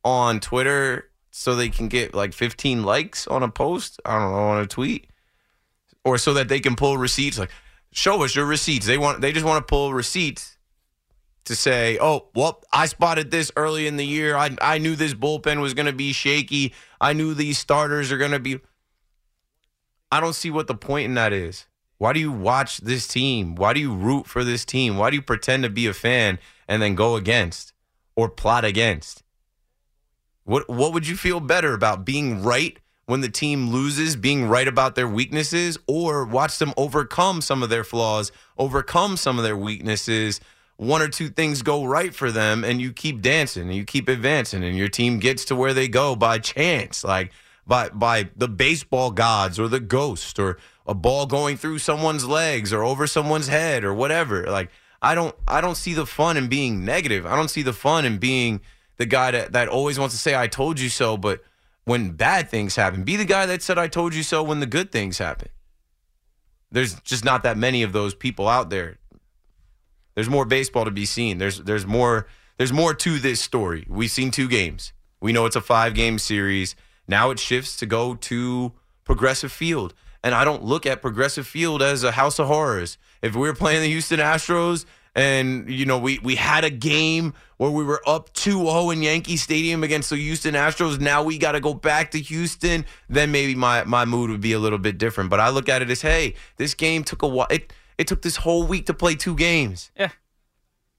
on 0.06 0.40
Twitter 0.40 1.11
so 1.32 1.56
they 1.56 1.70
can 1.70 1.88
get 1.88 2.14
like 2.14 2.34
15 2.34 2.84
likes 2.84 3.26
on 3.28 3.42
a 3.42 3.50
post. 3.50 4.00
I 4.06 4.20
don't 4.20 4.32
know 4.32 4.38
on 4.38 4.62
a 4.62 4.68
tweet, 4.68 5.08
or 6.06 6.18
so 6.18 6.34
that 6.36 6.50
they 6.50 6.60
can 6.60 6.76
pull 6.76 6.98
receipts. 6.98 7.40
Like, 7.40 7.52
show 7.92 8.24
us 8.24 8.36
your 8.36 8.46
receipts. 8.46 8.86
They 8.86 8.98
want. 8.98 9.22
They 9.22 9.32
just 9.32 9.46
want 9.46 9.66
to 9.66 9.70
pull 9.70 9.94
receipts 9.94 10.58
to 11.46 11.56
say, 11.56 11.98
oh, 12.00 12.30
well, 12.36 12.62
I 12.72 12.86
spotted 12.86 13.32
this 13.32 13.52
early 13.56 13.88
in 13.88 13.98
the 13.98 14.06
year. 14.06 14.36
I, 14.36 14.56
I 14.62 14.78
knew 14.78 14.96
this 14.96 15.14
bullpen 15.14 15.62
was 15.62 15.74
going 15.74 15.88
to 15.88 15.94
be 15.94 16.14
shaky. 16.14 16.74
I 17.00 17.14
knew 17.14 17.34
these 17.34 17.58
starters 17.58 18.12
are 18.12 18.18
going 18.18 18.32
to 18.32 18.40
be. 18.40 18.60
I 20.12 20.20
don't 20.20 20.36
see 20.36 20.52
what 20.52 20.68
the 20.68 20.76
point 20.76 21.06
in 21.06 21.16
that 21.16 21.34
is. 21.34 21.66
Why 21.98 22.14
do 22.14 22.20
you 22.20 22.32
watch 22.32 22.78
this 22.78 23.08
team? 23.08 23.56
Why 23.56 23.74
do 23.74 23.80
you 23.80 23.94
root 23.94 24.28
for 24.28 24.44
this 24.44 24.66
team? 24.66 24.98
Why 24.98 25.10
do 25.10 25.16
you 25.16 25.22
pretend 25.22 25.64
to 25.64 25.70
be 25.70 25.88
a 25.88 25.94
fan 25.94 26.40
and 26.68 26.82
then 26.82 26.96
go 26.96 27.16
against 27.16 27.74
or 28.16 28.28
plot 28.28 28.66
against? 28.66 29.24
What 30.52 30.68
what 30.68 30.92
would 30.92 31.08
you 31.08 31.16
feel 31.16 31.40
better 31.40 31.74
about 31.74 32.04
being 32.04 32.44
right 32.44 32.78
when 33.06 33.22
the 33.22 33.30
team 33.30 33.70
loses, 33.70 34.18
being 34.18 34.50
right 34.50 34.68
about 34.68 34.96
their 34.96 35.08
weaknesses, 35.08 35.78
or 35.88 36.26
watch 36.26 36.58
them 36.58 36.74
overcome 36.76 37.40
some 37.40 37.64
of 37.64 37.70
their 37.70 37.86
flaws, 37.86 38.34
overcome 38.58 39.16
some 39.16 39.38
of 39.38 39.46
their 39.46 39.56
weaknesses, 39.56 40.42
one 40.76 41.02
or 41.02 41.08
two 41.08 41.30
things 41.30 41.62
go 41.62 41.86
right 41.86 42.14
for 42.14 42.32
them 42.32 42.66
and 42.66 42.82
you 42.82 42.92
keep 42.92 43.22
dancing 43.22 43.70
and 43.70 43.76
you 43.76 43.86
keep 43.86 44.10
advancing 44.10 44.62
and 44.62 44.76
your 44.76 44.90
team 44.90 45.20
gets 45.20 45.46
to 45.46 45.56
where 45.56 45.74
they 45.74 45.88
go 45.88 46.18
by 46.18 46.38
chance 46.38 47.06
like 47.06 47.32
by 47.66 47.88
by 47.88 48.28
the 48.36 48.50
baseball 48.50 49.10
gods 49.10 49.58
or 49.58 49.70
the 49.70 49.80
ghost 49.80 50.38
or 50.38 50.58
a 50.86 50.94
ball 50.94 51.26
going 51.26 51.56
through 51.56 51.80
someone's 51.80 52.28
legs 52.28 52.74
or 52.74 52.84
over 52.84 53.08
someone's 53.08 53.48
head 53.48 53.86
or 53.86 53.94
whatever. 53.94 54.44
Like 54.48 54.70
I 55.02 55.16
don't 55.16 55.34
I 55.48 55.62
don't 55.62 55.76
see 55.76 55.94
the 55.94 56.06
fun 56.06 56.36
in 56.36 56.50
being 56.50 56.84
negative. 56.84 57.26
I 57.26 57.38
don't 57.38 57.48
see 57.50 57.62
the 57.62 57.72
fun 57.72 58.04
in 58.04 58.18
being 58.18 58.60
the 59.02 59.06
guy 59.06 59.32
that, 59.32 59.52
that 59.52 59.68
always 59.68 60.00
wants 60.00 60.16
to 60.16 60.22
say 60.22 60.36
I 60.36 60.48
told 60.48 60.80
you 60.80 60.90
so 60.90 61.18
but 61.18 61.44
when 61.84 62.12
bad 62.12 62.50
things 62.50 62.76
happen 62.76 63.04
be 63.04 63.16
the 63.16 63.26
guy 63.26 63.46
that 63.48 63.62
said 63.62 63.78
I 63.78 63.88
told 63.88 64.14
you 64.14 64.24
so 64.24 64.44
when 64.44 64.60
the 64.60 64.66
good 64.66 64.92
things 64.92 65.18
happen 65.18 65.50
there's 66.72 67.00
just 67.02 67.26
not 67.26 67.44
that 67.44 67.58
many 67.58 67.84
of 67.84 67.94
those 67.94 68.14
people 68.16 68.48
out 68.48 68.70
there 68.70 68.98
there's 70.16 70.30
more 70.30 70.46
baseball 70.46 70.86
to 70.86 70.92
be 70.92 71.06
seen. 71.06 71.38
There's 71.38 71.60
there's 71.60 71.86
more 71.86 72.28
there's 72.58 72.74
more 72.74 72.94
to 72.94 73.20
this 73.20 73.42
story. 73.42 73.86
We've 73.90 74.12
seen 74.12 74.32
two 74.32 74.48
games. 74.48 74.94
We 75.20 75.34
know 75.34 75.46
it's 75.46 75.56
a 75.56 75.62
five 75.62 75.94
game 75.94 76.20
series. 76.20 76.76
Now 77.08 77.32
it 77.32 77.40
shifts 77.40 77.78
to 77.78 77.86
go 77.86 78.16
to 78.16 78.74
Progressive 79.04 79.52
Field. 79.52 79.94
And 80.24 80.36
I 80.36 80.44
don't 80.44 80.64
look 80.64 80.86
at 80.86 81.02
Progressive 81.02 81.48
Field 81.48 81.82
as 81.82 82.04
a 82.04 82.12
house 82.12 82.38
of 82.40 82.48
horrors. 82.48 82.98
If 83.22 83.36
we 83.36 83.42
were 83.42 83.56
playing 83.56 83.82
the 83.82 83.88
Houston 83.88 84.20
Astros 84.20 84.86
and 85.16 85.70
you 85.70 85.86
know 85.86 85.98
we 85.98 86.20
we 86.20 86.36
had 86.36 86.64
a 86.64 86.70
game 86.70 87.34
where 87.58 87.70
we 87.72 87.84
were 87.84 88.02
up 88.08 88.34
2-0 88.34 88.94
in 88.94 89.04
Yankee 89.04 89.38
Stadium 89.38 89.84
against 89.84 90.10
the 90.10 90.18
Houston 90.18 90.56
Astros, 90.56 91.00
now 91.00 91.22
we 91.22 91.38
got 91.38 91.52
to 91.52 91.60
go 91.60 91.74
back 91.76 92.10
to 92.12 92.20
Houston, 92.20 92.86
then 93.08 93.32
maybe 93.32 93.54
my 93.54 93.84
my 93.84 94.06
mood 94.06 94.30
would 94.32 94.42
be 94.42 94.54
a 94.54 94.60
little 94.60 94.80
bit 94.80 94.98
different. 94.98 95.30
But 95.30 95.40
I 95.40 95.50
look 95.50 95.70
at 95.70 95.82
it 95.82 95.90
as, 95.90 96.02
hey, 96.02 96.34
this 96.58 96.74
game 96.74 97.04
took 97.04 97.22
a 97.22 97.28
while. 97.28 97.48
It, 97.52 97.72
It 97.98 98.08
took 98.08 98.24
this 98.24 98.38
whole 98.38 98.66
week 98.66 98.88
to 98.88 98.96
play 98.96 99.14
two 99.16 99.36
games. 99.36 99.92
Yeah. 99.96 100.10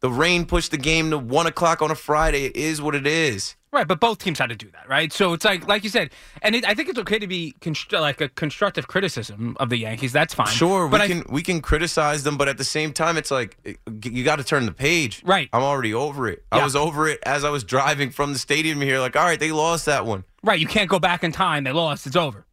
The 0.00 0.10
rain 0.10 0.46
pushed 0.46 0.70
the 0.70 0.78
game 0.78 1.10
to 1.10 1.18
one 1.18 1.46
o'clock 1.46 1.82
on 1.82 1.90
a 1.90 1.94
Friday. 1.96 2.44
It 2.44 2.56
is 2.56 2.80
what 2.80 2.94
it 2.94 3.06
is. 3.06 3.56
Right, 3.72 3.88
but 3.88 4.00
both 4.00 4.18
teams 4.18 4.38
had 4.38 4.50
to 4.50 4.54
do 4.54 4.70
that, 4.72 4.86
right? 4.86 5.10
So 5.10 5.32
it's 5.32 5.46
like, 5.46 5.66
like 5.66 5.82
you 5.82 5.88
said, 5.88 6.10
and 6.42 6.54
it, 6.54 6.66
I 6.68 6.74
think 6.74 6.90
it's 6.90 6.98
okay 6.98 7.18
to 7.18 7.26
be 7.26 7.54
constr- 7.60 7.98
like 8.02 8.20
a 8.20 8.28
constructive 8.28 8.86
criticism 8.86 9.56
of 9.60 9.70
the 9.70 9.78
Yankees. 9.78 10.12
That's 10.12 10.34
fine. 10.34 10.48
Sure, 10.48 10.88
but 10.88 11.00
we 11.00 11.04
I- 11.04 11.08
can 11.08 11.24
we 11.30 11.42
can 11.42 11.62
criticize 11.62 12.22
them, 12.22 12.36
but 12.36 12.48
at 12.48 12.58
the 12.58 12.64
same 12.64 12.92
time, 12.92 13.16
it's 13.16 13.30
like 13.30 13.56
eh, 13.64 13.72
you 14.04 14.24
got 14.24 14.36
to 14.36 14.44
turn 14.44 14.66
the 14.66 14.72
page. 14.72 15.22
Right. 15.24 15.48
I'm 15.54 15.62
already 15.62 15.94
over 15.94 16.28
it. 16.28 16.44
I 16.52 16.62
was 16.62 16.76
over 16.76 17.08
it 17.08 17.20
as 17.24 17.44
I 17.44 17.50
was 17.50 17.64
driving 17.64 18.10
from 18.10 18.34
the 18.34 18.38
stadium 18.38 18.80
here. 18.82 18.98
Like, 19.00 19.16
all 19.16 19.24
right, 19.24 19.40
they 19.40 19.52
lost 19.52 19.86
that 19.86 20.04
one. 20.04 20.24
Right, 20.44 20.60
you 20.60 20.66
can't 20.66 20.90
go 20.90 20.98
back 20.98 21.24
in 21.24 21.32
time. 21.32 21.64
They 21.64 21.72
lost. 21.72 22.06
It's 22.06 22.16
over. 22.16 22.44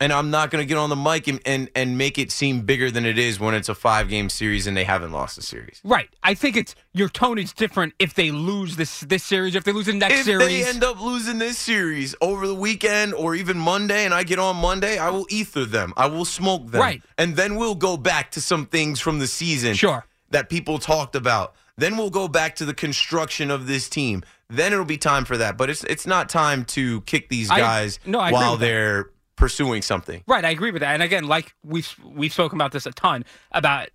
And 0.00 0.12
I'm 0.12 0.30
not 0.30 0.50
going 0.50 0.62
to 0.62 0.66
get 0.66 0.78
on 0.78 0.90
the 0.90 0.96
mic 0.96 1.26
and, 1.28 1.40
and 1.44 1.70
and 1.74 1.98
make 1.98 2.18
it 2.18 2.30
seem 2.30 2.62
bigger 2.62 2.90
than 2.90 3.04
it 3.04 3.18
is 3.18 3.40
when 3.40 3.54
it's 3.54 3.68
a 3.68 3.74
five 3.74 4.08
game 4.08 4.28
series 4.28 4.66
and 4.66 4.76
they 4.76 4.84
haven't 4.84 5.12
lost 5.12 5.38
a 5.38 5.42
series. 5.42 5.80
Right. 5.84 6.08
I 6.22 6.34
think 6.34 6.56
it's 6.56 6.74
your 6.92 7.08
tone 7.08 7.38
is 7.38 7.52
different 7.52 7.94
if 7.98 8.14
they 8.14 8.30
lose 8.30 8.76
this 8.76 9.00
this 9.00 9.24
series, 9.24 9.54
if 9.54 9.64
they 9.64 9.72
lose 9.72 9.86
the 9.86 9.94
next 9.94 10.20
If 10.20 10.24
series. 10.24 10.42
If 10.46 10.64
they 10.64 10.70
end 10.70 10.84
up 10.84 11.00
losing 11.00 11.38
this 11.38 11.58
series 11.58 12.14
over 12.20 12.46
the 12.46 12.54
weekend 12.54 13.14
or 13.14 13.34
even 13.34 13.58
Monday, 13.58 14.04
and 14.04 14.14
I 14.14 14.22
get 14.22 14.38
on 14.38 14.56
Monday, 14.56 14.98
I 14.98 15.10
will 15.10 15.26
ether 15.30 15.64
them. 15.64 15.92
I 15.96 16.06
will 16.06 16.24
smoke 16.24 16.70
them. 16.70 16.80
Right. 16.80 17.02
And 17.16 17.36
then 17.36 17.56
we'll 17.56 17.74
go 17.74 17.96
back 17.96 18.30
to 18.32 18.40
some 18.40 18.66
things 18.66 19.00
from 19.00 19.18
the 19.18 19.26
season. 19.26 19.74
Sure. 19.74 20.04
That 20.30 20.50
people 20.50 20.78
talked 20.78 21.16
about. 21.16 21.54
Then 21.78 21.96
we'll 21.96 22.10
go 22.10 22.28
back 22.28 22.56
to 22.56 22.64
the 22.64 22.74
construction 22.74 23.50
of 23.50 23.66
this 23.66 23.88
team. 23.88 24.24
Then 24.50 24.72
it'll 24.72 24.84
be 24.84 24.98
time 24.98 25.24
for 25.24 25.36
that. 25.38 25.56
But 25.56 25.70
it's 25.70 25.84
it's 25.84 26.06
not 26.06 26.28
time 26.28 26.64
to 26.66 27.00
kick 27.02 27.28
these 27.28 27.50
I- 27.50 27.58
guys 27.58 27.98
no, 28.04 28.20
I 28.20 28.30
while 28.30 28.52
with 28.52 28.60
that. 28.60 29.06
Pursuing 29.38 29.80
something. 29.82 30.22
Right, 30.26 30.44
I 30.44 30.50
agree 30.50 30.70
with 30.70 30.80
that. 30.80 30.92
And 30.94 31.02
again, 31.02 31.24
like 31.24 31.54
we've 31.64 31.94
we've 32.04 32.32
spoken 32.32 32.58
about 32.58 32.72
this 32.72 32.84
a 32.84 32.90
ton 32.92 33.24
about 33.52 33.88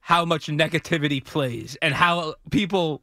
how 0.00 0.24
much 0.24 0.46
negativity 0.46 1.22
plays 1.24 1.76
and 1.82 1.94
how 1.94 2.34
people 2.50 3.02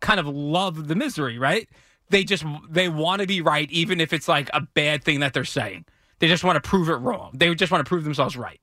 kind 0.00 0.18
of 0.18 0.26
love 0.26 0.88
the 0.88 0.94
misery, 0.94 1.38
right? 1.38 1.68
They 2.10 2.24
just 2.24 2.44
they 2.68 2.88
want 2.88 3.20
to 3.20 3.26
be 3.26 3.40
right 3.40 3.70
even 3.70 4.00
if 4.00 4.12
it's 4.12 4.28
like 4.28 4.50
a 4.52 4.60
bad 4.60 5.04
thing 5.04 5.20
that 5.20 5.32
they're 5.34 5.44
saying. 5.44 5.84
They 6.18 6.28
just 6.28 6.44
want 6.44 6.62
to 6.62 6.66
prove 6.68 6.88
it 6.88 6.94
wrong. 6.94 7.30
They 7.34 7.54
just 7.54 7.70
want 7.70 7.84
to 7.84 7.88
prove 7.88 8.04
themselves 8.04 8.36
right. 8.36 8.60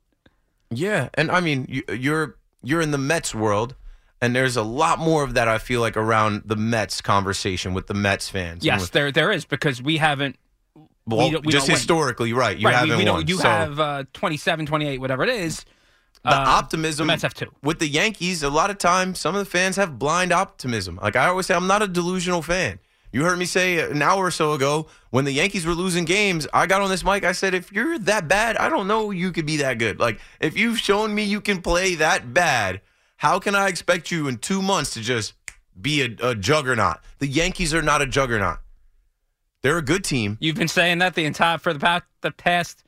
Yeah, 0.70 1.10
and 1.16 1.30
I 1.32 1.40
mean, 1.42 1.66
you, 1.70 1.84
you're 1.94 2.38
you're 2.64 2.82
in 2.82 2.92
the 2.92 2.98
Mets 2.98 3.36
world, 3.36 3.76
and 4.22 4.36
there's 4.36 4.56
a 4.56 4.64
lot 4.64 5.00
more 5.00 5.24
of 5.24 5.34
that. 5.34 5.48
I 5.48 5.58
feel 5.58 5.82
like 5.82 5.98
around 5.98 6.44
the 6.46 6.56
Mets 6.56 7.02
conversation 7.02 7.74
with 7.74 7.88
the 7.88 7.94
Mets 7.94 8.30
fans. 8.30 8.64
Yes, 8.64 8.82
with- 8.82 8.92
there 8.92 9.12
there 9.12 9.32
is 9.32 9.46
because 9.46 9.82
we 9.82 9.98
haven't 9.98 10.38
well, 11.08 11.30
we 11.32 11.38
we 11.38 11.52
just 11.52 11.66
don't 11.66 11.74
win. 11.74 11.78
historically, 11.78 12.34
right? 12.34 12.58
You 12.58 12.68
right, 12.68 12.76
haven't 12.76 12.98
we, 12.98 13.06
don't 13.06 13.16
won. 13.18 13.28
you 13.28 13.38
So 13.38 13.48
have 13.50 13.80
uh 13.80 14.04
27, 14.14 14.66
28, 14.66 15.00
whatever 15.00 15.24
it 15.24 15.30
is. 15.30 15.66
the 16.24 16.30
uh, 16.32 16.34
optimism. 16.48 17.08
the 17.08 17.14
Mets 17.14 17.24
have 17.24 17.34
two. 17.34 17.52
with 17.64 17.80
the 17.80 17.88
Yankees. 17.88 18.44
A 18.44 18.50
lot 18.50 18.70
of 18.70 18.78
times, 18.78 19.20
some 19.20 19.36
of 19.36 19.40
the 19.44 19.50
fans 19.50 19.76
have 19.78 19.98
blind 20.00 20.32
optimism. 20.32 21.00
Like 21.02 21.16
I 21.16 21.28
always 21.28 21.46
say, 21.48 21.56
I'm 21.56 21.68
not 21.68 21.82
a 21.82 21.88
delusional 21.88 22.42
fan. 22.42 22.80
You 23.14 23.24
heard 23.26 23.38
me 23.38 23.44
say 23.46 23.80
an 23.80 24.02
hour 24.02 24.26
or 24.26 24.32
so 24.32 24.54
ago 24.54 24.88
when 25.10 25.26
the 25.26 25.34
Yankees 25.34 25.66
were 25.66 25.74
losing 25.74 26.06
games. 26.06 26.48
I 26.54 26.66
got 26.66 26.82
on 26.82 26.90
this 26.90 27.04
mic. 27.04 27.26
I 27.26 27.34
said, 27.34 27.54
if 27.54 27.70
you're 27.72 28.00
that 28.00 28.30
bad, 28.30 28.56
I 28.56 28.70
don't 28.70 28.88
know 28.88 29.12
you 29.12 29.34
could 29.34 29.46
be 29.46 29.58
that 29.58 29.80
good. 29.80 30.00
Like 30.00 30.20
if 30.40 30.58
you've 30.58 30.80
shown 30.80 31.14
me 31.14 31.24
you 31.24 31.42
can 31.42 31.62
play 31.62 31.96
that 31.96 32.34
bad, 32.34 32.80
how 33.18 33.38
can 33.40 33.54
I 33.54 33.68
expect 33.68 34.12
you 34.12 34.28
in 34.30 34.38
two 34.38 34.62
months 34.62 34.94
to 34.94 35.02
just 35.02 35.34
be 35.82 36.04
a, 36.04 36.30
a 36.30 36.36
juggernaut? 36.36 37.00
The 37.20 37.28
Yankees 37.28 37.74
are 37.74 37.82
not 37.82 38.02
a 38.02 38.06
juggernaut. 38.06 38.60
They're 39.64 39.78
a 39.78 39.82
good 39.84 40.04
team. 40.04 40.38
You've 40.40 40.56
been 40.56 40.68
saying 40.68 41.00
that 41.00 41.14
the 41.16 41.26
entire 41.26 41.58
for 41.58 41.74
the 41.74 41.80
past 41.80 42.04
the 42.22 42.32
past 42.32 42.84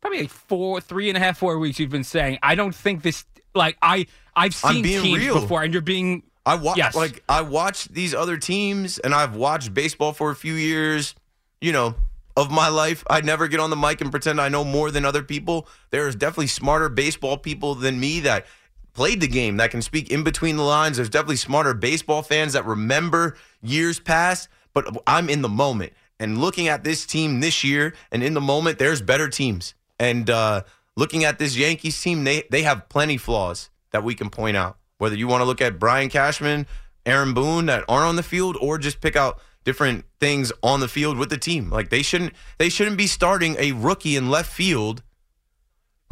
probably 0.00 0.20
like 0.22 0.30
four, 0.30 0.80
three 0.80 1.08
and 1.08 1.16
a 1.16 1.20
half, 1.20 1.38
four 1.38 1.58
weeks. 1.58 1.78
You've 1.78 1.90
been 1.90 2.04
saying 2.04 2.38
I 2.42 2.54
don't 2.54 2.74
think 2.74 3.02
this 3.02 3.24
like 3.54 3.76
I 3.82 4.06
I've 4.36 4.54
seen 4.54 4.84
teams 4.84 5.18
real. 5.18 5.40
before, 5.40 5.62
and 5.62 5.72
you're 5.72 5.82
being 5.82 6.22
I 6.44 6.54
watch 6.54 6.76
Yes. 6.78 6.94
like 6.94 7.22
I 7.28 7.40
watched 7.42 7.92
these 7.94 8.14
other 8.14 8.36
teams, 8.36 8.98
and 8.98 9.14
I've 9.14 9.34
watched 9.34 9.72
baseball 9.74 10.12
for 10.12 10.30
a 10.30 10.36
few 10.36 10.54
years. 10.54 11.14
You 11.60 11.72
know, 11.72 11.94
of 12.36 12.50
my 12.50 12.68
life, 12.68 13.02
I 13.10 13.20
never 13.20 13.48
get 13.48 13.58
on 13.58 13.70
the 13.70 13.76
mic 13.76 14.00
and 14.00 14.10
pretend 14.10 14.40
I 14.40 14.48
know 14.48 14.64
more 14.64 14.90
than 14.90 15.04
other 15.04 15.22
people. 15.22 15.66
There's 15.90 16.14
definitely 16.14 16.46
smarter 16.46 16.88
baseball 16.88 17.36
people 17.38 17.74
than 17.74 17.98
me 17.98 18.20
that 18.20 18.46
played 18.92 19.20
the 19.20 19.28
game 19.28 19.56
that 19.56 19.70
can 19.70 19.82
speak 19.82 20.10
in 20.10 20.22
between 20.22 20.56
the 20.56 20.62
lines. 20.62 20.96
There's 20.98 21.08
definitely 21.10 21.36
smarter 21.36 21.74
baseball 21.74 22.22
fans 22.22 22.52
that 22.52 22.64
remember 22.64 23.36
years 23.62 23.98
past. 23.98 24.48
But 24.74 24.86
I'm 25.06 25.28
in 25.28 25.42
the 25.42 25.48
moment 25.48 25.92
and 26.20 26.38
looking 26.38 26.68
at 26.68 26.84
this 26.84 27.06
team 27.06 27.40
this 27.40 27.62
year, 27.62 27.94
and 28.10 28.22
in 28.22 28.34
the 28.34 28.40
moment, 28.40 28.78
there's 28.78 29.00
better 29.00 29.28
teams. 29.28 29.74
And 29.98 30.28
uh, 30.28 30.62
looking 30.96 31.24
at 31.24 31.38
this 31.38 31.56
Yankees 31.56 32.00
team, 32.00 32.24
they 32.24 32.44
they 32.50 32.62
have 32.62 32.88
plenty 32.88 33.16
flaws 33.16 33.70
that 33.90 34.04
we 34.04 34.14
can 34.14 34.30
point 34.30 34.56
out. 34.56 34.76
Whether 34.98 35.16
you 35.16 35.28
want 35.28 35.42
to 35.42 35.44
look 35.44 35.60
at 35.60 35.78
Brian 35.78 36.08
Cashman, 36.08 36.66
Aaron 37.06 37.34
Boone 37.34 37.66
that 37.66 37.84
aren't 37.88 38.06
on 38.06 38.16
the 38.16 38.22
field, 38.22 38.56
or 38.60 38.78
just 38.78 39.00
pick 39.00 39.16
out 39.16 39.40
different 39.64 40.04
things 40.18 40.50
on 40.62 40.80
the 40.80 40.88
field 40.88 41.18
with 41.18 41.30
the 41.30 41.38
team. 41.38 41.70
Like 41.70 41.90
they 41.90 42.02
shouldn't 42.02 42.32
they 42.58 42.68
shouldn't 42.68 42.96
be 42.96 43.06
starting 43.06 43.56
a 43.58 43.72
rookie 43.72 44.16
in 44.16 44.30
left 44.30 44.50
field 44.50 45.02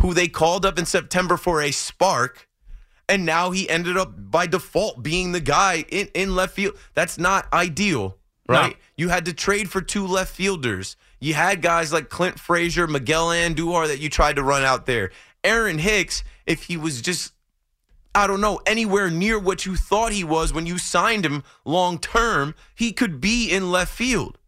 who 0.01 0.14
they 0.14 0.29
called 0.29 0.66
up 0.66 0.79
in 0.79 0.87
September 0.87 1.37
for 1.37 1.62
a 1.62 1.71
spark. 1.71 2.49
And 3.09 3.25
now 3.25 3.53
he 3.53 3.69
ended 3.71 3.97
up 3.97 4.12
by 4.31 4.47
default 4.47 5.03
being 5.03 5.33
the 5.33 5.40
guy 5.40 5.85
in, 5.88 6.09
in 6.12 6.35
left 6.35 6.55
field. 6.55 6.77
That's 6.95 7.19
not 7.19 7.51
ideal, 7.53 8.19
right? 8.48 8.72
No. 8.72 8.76
You 8.96 9.09
had 9.09 9.24
to 9.26 9.32
trade 9.32 9.70
for 9.70 9.80
two 9.80 10.06
left 10.06 10.35
fielders. 10.35 10.96
You 11.20 11.35
had 11.35 11.62
guys 11.62 11.92
like 11.92 12.09
Clint 12.09 12.38
Frazier, 12.38 12.87
Miguel 12.87 13.28
Andujar 13.28 13.88
that 13.88 14.00
you 14.00 14.09
tried 14.09 14.37
to 14.37 14.42
run 14.42 14.62
out 14.62 14.87
there. 14.87 15.11
Aaron 15.42 15.78
Hicks, 15.78 16.24
if 16.46 16.64
he 16.64 16.76
was 16.76 17.00
just, 17.00 17.32
I 18.14 18.26
don't 18.26 18.40
know, 18.40 18.61
anywhere 18.66 19.11
near 19.11 19.38
what 19.38 19.66
you 19.66 19.76
thought 19.76 20.12
he 20.12 20.24
was 20.24 20.52
when 20.52 20.66
you 20.66 20.78
signed 20.78 21.24
him 21.24 21.42
long 21.64 21.98
term, 21.98 22.54
he 22.74 22.92
could 22.92 23.20
be 23.20 23.50
in 23.50 23.70
left 23.70 23.92
field. 23.92 24.38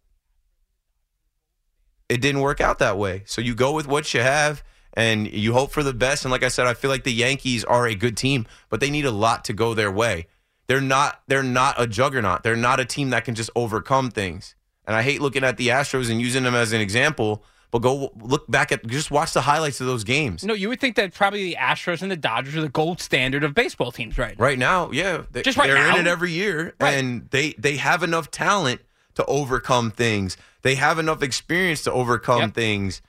It 2.08 2.20
didn't 2.20 2.40
work 2.40 2.60
out 2.60 2.78
that 2.78 2.96
way. 2.96 3.22
So 3.26 3.40
you 3.40 3.54
go 3.54 3.72
with 3.72 3.86
what 3.86 4.14
you 4.14 4.20
have 4.20 4.64
and 4.94 5.30
you 5.30 5.52
hope 5.52 5.70
for 5.70 5.82
the 5.82 5.92
best. 5.92 6.24
And 6.24 6.32
like 6.32 6.42
I 6.42 6.48
said, 6.48 6.66
I 6.66 6.74
feel 6.74 6.90
like 6.90 7.04
the 7.04 7.12
Yankees 7.12 7.64
are 7.64 7.86
a 7.86 7.94
good 7.94 8.16
team, 8.16 8.46
but 8.70 8.80
they 8.80 8.90
need 8.90 9.04
a 9.04 9.10
lot 9.10 9.44
to 9.44 9.52
go 9.52 9.74
their 9.74 9.92
way. 9.92 10.26
They're 10.68 10.80
not 10.80 11.22
they're 11.26 11.42
not 11.42 11.74
a 11.80 11.86
juggernaut. 11.86 12.42
They're 12.42 12.54
not 12.56 12.78
a 12.78 12.84
team 12.84 13.10
that 13.10 13.24
can 13.24 13.34
just 13.34 13.50
overcome 13.56 14.10
things. 14.10 14.54
And 14.86 14.94
I 14.94 15.02
hate 15.02 15.20
looking 15.20 15.44
at 15.44 15.56
the 15.56 15.68
Astros 15.68 16.10
and 16.10 16.20
using 16.20 16.44
them 16.44 16.54
as 16.54 16.72
an 16.72 16.80
example, 16.80 17.42
but 17.70 17.80
go 17.80 18.12
look 18.20 18.50
back 18.50 18.70
at 18.72 18.86
just 18.86 19.10
watch 19.10 19.32
the 19.32 19.40
highlights 19.42 19.80
of 19.80 19.86
those 19.86 20.04
games. 20.04 20.44
no. 20.44 20.54
You 20.54 20.68
would 20.68 20.80
think 20.80 20.96
that 20.96 21.12
probably 21.14 21.42
the 21.44 21.56
Astros 21.58 22.00
and 22.02 22.10
the 22.10 22.16
Dodgers 22.16 22.54
are 22.56 22.60
the 22.62 22.68
gold 22.68 23.00
standard 23.00 23.44
of 23.44 23.54
baseball 23.54 23.92
teams, 23.92 24.16
right? 24.18 24.38
Right 24.38 24.58
now, 24.58 24.90
yeah, 24.90 25.22
they, 25.30 25.42
Just 25.42 25.58
right 25.58 25.66
they're 25.66 25.76
now? 25.76 25.96
in 25.96 26.06
it 26.06 26.10
every 26.10 26.32
year, 26.32 26.74
Right. 26.80 26.94
and 26.94 27.28
they 27.30 27.54
they 27.58 27.76
have 27.78 28.02
enough 28.02 28.30
talent 28.30 28.80
to 29.14 29.24
overcome 29.26 29.90
things. 29.90 30.36
They 30.62 30.74
have 30.76 30.98
enough 30.98 31.22
experience 31.22 31.82
to 31.84 31.92
overcome 31.92 32.40
Yep. 32.40 32.54
things. 32.54 33.02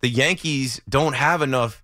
The 0.00 0.08
Yankees 0.08 0.80
don't 0.88 1.14
have 1.14 1.40
enough 1.42 1.81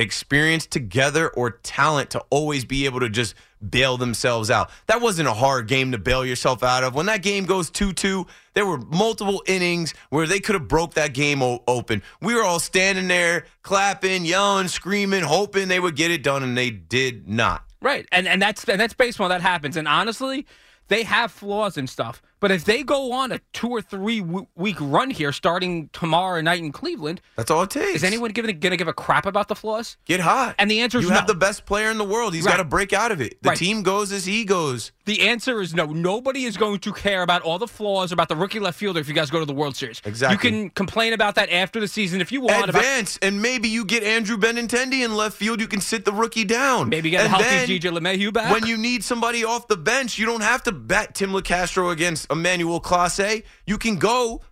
experience 0.00 0.66
together 0.66 1.28
or 1.28 1.50
talent 1.50 2.10
to 2.10 2.24
always 2.30 2.64
be 2.64 2.84
able 2.86 3.00
to 3.00 3.08
just 3.08 3.34
bail 3.68 3.96
themselves 3.96 4.50
out. 4.50 4.70
That 4.86 5.00
wasn't 5.00 5.28
a 5.28 5.34
hard 5.34 5.68
game 5.68 5.92
to 5.92 5.98
bail 5.98 6.24
yourself 6.24 6.62
out 6.62 6.82
of. 6.82 6.94
When 6.94 7.06
that 7.06 7.22
game 7.22 7.44
goes 7.44 7.70
2-2, 7.70 8.26
there 8.54 8.64
were 8.64 8.78
multiple 8.78 9.42
innings 9.46 9.94
where 10.08 10.26
they 10.26 10.40
could 10.40 10.54
have 10.54 10.68
broke 10.68 10.94
that 10.94 11.12
game 11.12 11.42
open. 11.42 12.02
We 12.20 12.34
were 12.34 12.42
all 12.42 12.58
standing 12.58 13.08
there 13.08 13.44
clapping, 13.62 14.24
yelling, 14.24 14.68
screaming, 14.68 15.22
hoping 15.22 15.68
they 15.68 15.80
would 15.80 15.96
get 15.96 16.10
it 16.10 16.22
done 16.22 16.42
and 16.42 16.56
they 16.56 16.70
did 16.70 17.28
not. 17.28 17.64
Right, 17.82 18.06
and 18.12 18.28
and 18.28 18.42
that's 18.42 18.64
and 18.64 18.78
that's 18.78 18.92
baseball. 18.92 19.30
That 19.30 19.40
happens. 19.40 19.78
And 19.78 19.88
honestly, 19.88 20.46
they 20.88 21.02
have 21.02 21.32
flaws 21.32 21.78
and 21.78 21.88
stuff. 21.88 22.20
But 22.40 22.50
if 22.50 22.64
they 22.64 22.82
go 22.82 23.12
on 23.12 23.32
a 23.32 23.40
two 23.52 23.68
or 23.68 23.82
three 23.82 24.20
w- 24.20 24.46
week 24.56 24.76
run 24.80 25.10
here, 25.10 25.30
starting 25.32 25.90
tomorrow 25.92 26.40
night 26.40 26.60
in 26.60 26.72
Cleveland, 26.72 27.20
That's 27.36 27.50
all 27.50 27.62
it 27.62 27.70
takes. 27.70 27.96
is 27.96 28.04
anyone 28.04 28.30
going 28.32 28.46
to 28.46 28.52
give 28.76 28.88
a 28.88 28.92
crap 28.92 29.26
about 29.26 29.48
the 29.48 29.54
flaws? 29.54 29.96
Get 30.06 30.20
hot. 30.20 30.54
And 30.58 30.70
the 30.70 30.80
answer 30.80 30.98
is 30.98 31.04
you 31.04 31.10
no. 31.10 31.16
have 31.16 31.26
the 31.26 31.34
best 31.34 31.66
player 31.66 31.90
in 31.90 31.98
the 31.98 32.04
world. 32.04 32.34
He's 32.34 32.44
Right. 32.44 32.52
got 32.52 32.56
to 32.58 32.64
break 32.64 32.92
out 32.92 33.12
of 33.12 33.20
it. 33.20 33.42
The 33.42 33.50
Right. 33.50 33.58
team 33.58 33.82
goes 33.82 34.10
as 34.10 34.24
he 34.24 34.44
goes. 34.44 34.92
The 35.04 35.28
answer 35.28 35.60
is 35.60 35.74
no. 35.74 35.86
Nobody 35.86 36.44
is 36.44 36.56
going 36.56 36.78
to 36.80 36.92
care 36.92 37.22
about 37.22 37.42
all 37.42 37.58
the 37.58 37.66
flaws 37.66 38.12
about 38.12 38.28
the 38.28 38.36
rookie 38.36 38.60
left 38.60 38.78
fielder 38.78 39.00
if 39.00 39.08
you 39.08 39.14
guys 39.14 39.30
go 39.30 39.40
to 39.40 39.44
the 39.46 39.52
World 39.52 39.76
Series. 39.76 40.00
Exactly. 40.04 40.34
You 40.34 40.38
can 40.38 40.70
complain 40.70 41.12
about 41.12 41.34
that 41.34 41.50
after 41.52 41.80
the 41.80 41.88
season 41.88 42.20
if 42.20 42.30
you 42.32 42.40
want. 42.40 42.68
About, 42.68 42.82
Advance, 42.82 43.18
and 43.20 43.42
maybe 43.42 43.68
you 43.68 43.84
get 43.84 44.02
Andrew 44.02 44.36
Benintendi 44.36 45.04
in 45.04 45.16
left 45.16 45.36
field. 45.36 45.60
You 45.60 45.66
can 45.66 45.80
sit 45.80 46.04
the 46.04 46.12
rookie 46.12 46.44
down. 46.44 46.88
maybe 46.88 47.10
get 47.10 47.26
a 47.26 47.28
healthy 47.28 47.44
then, 47.44 47.66
DJ 47.68 47.90
LeMahieu 47.90 48.32
back. 48.32 48.52
When 48.52 48.66
you 48.66 48.76
need 48.76 49.02
somebody 49.04 49.44
off 49.44 49.66
the 49.68 49.76
bench, 49.76 50.16
you 50.18 50.26
don't 50.26 50.42
have 50.42 50.62
to 50.64 50.72
bet 50.72 51.14
Tim 51.16 51.32
Locastro 51.32 51.90
against 51.90 52.29
Emmanuel 52.30 52.80
Clase. 52.80 53.42
You 53.66 53.78
can 53.78 53.96
go 53.96 54.42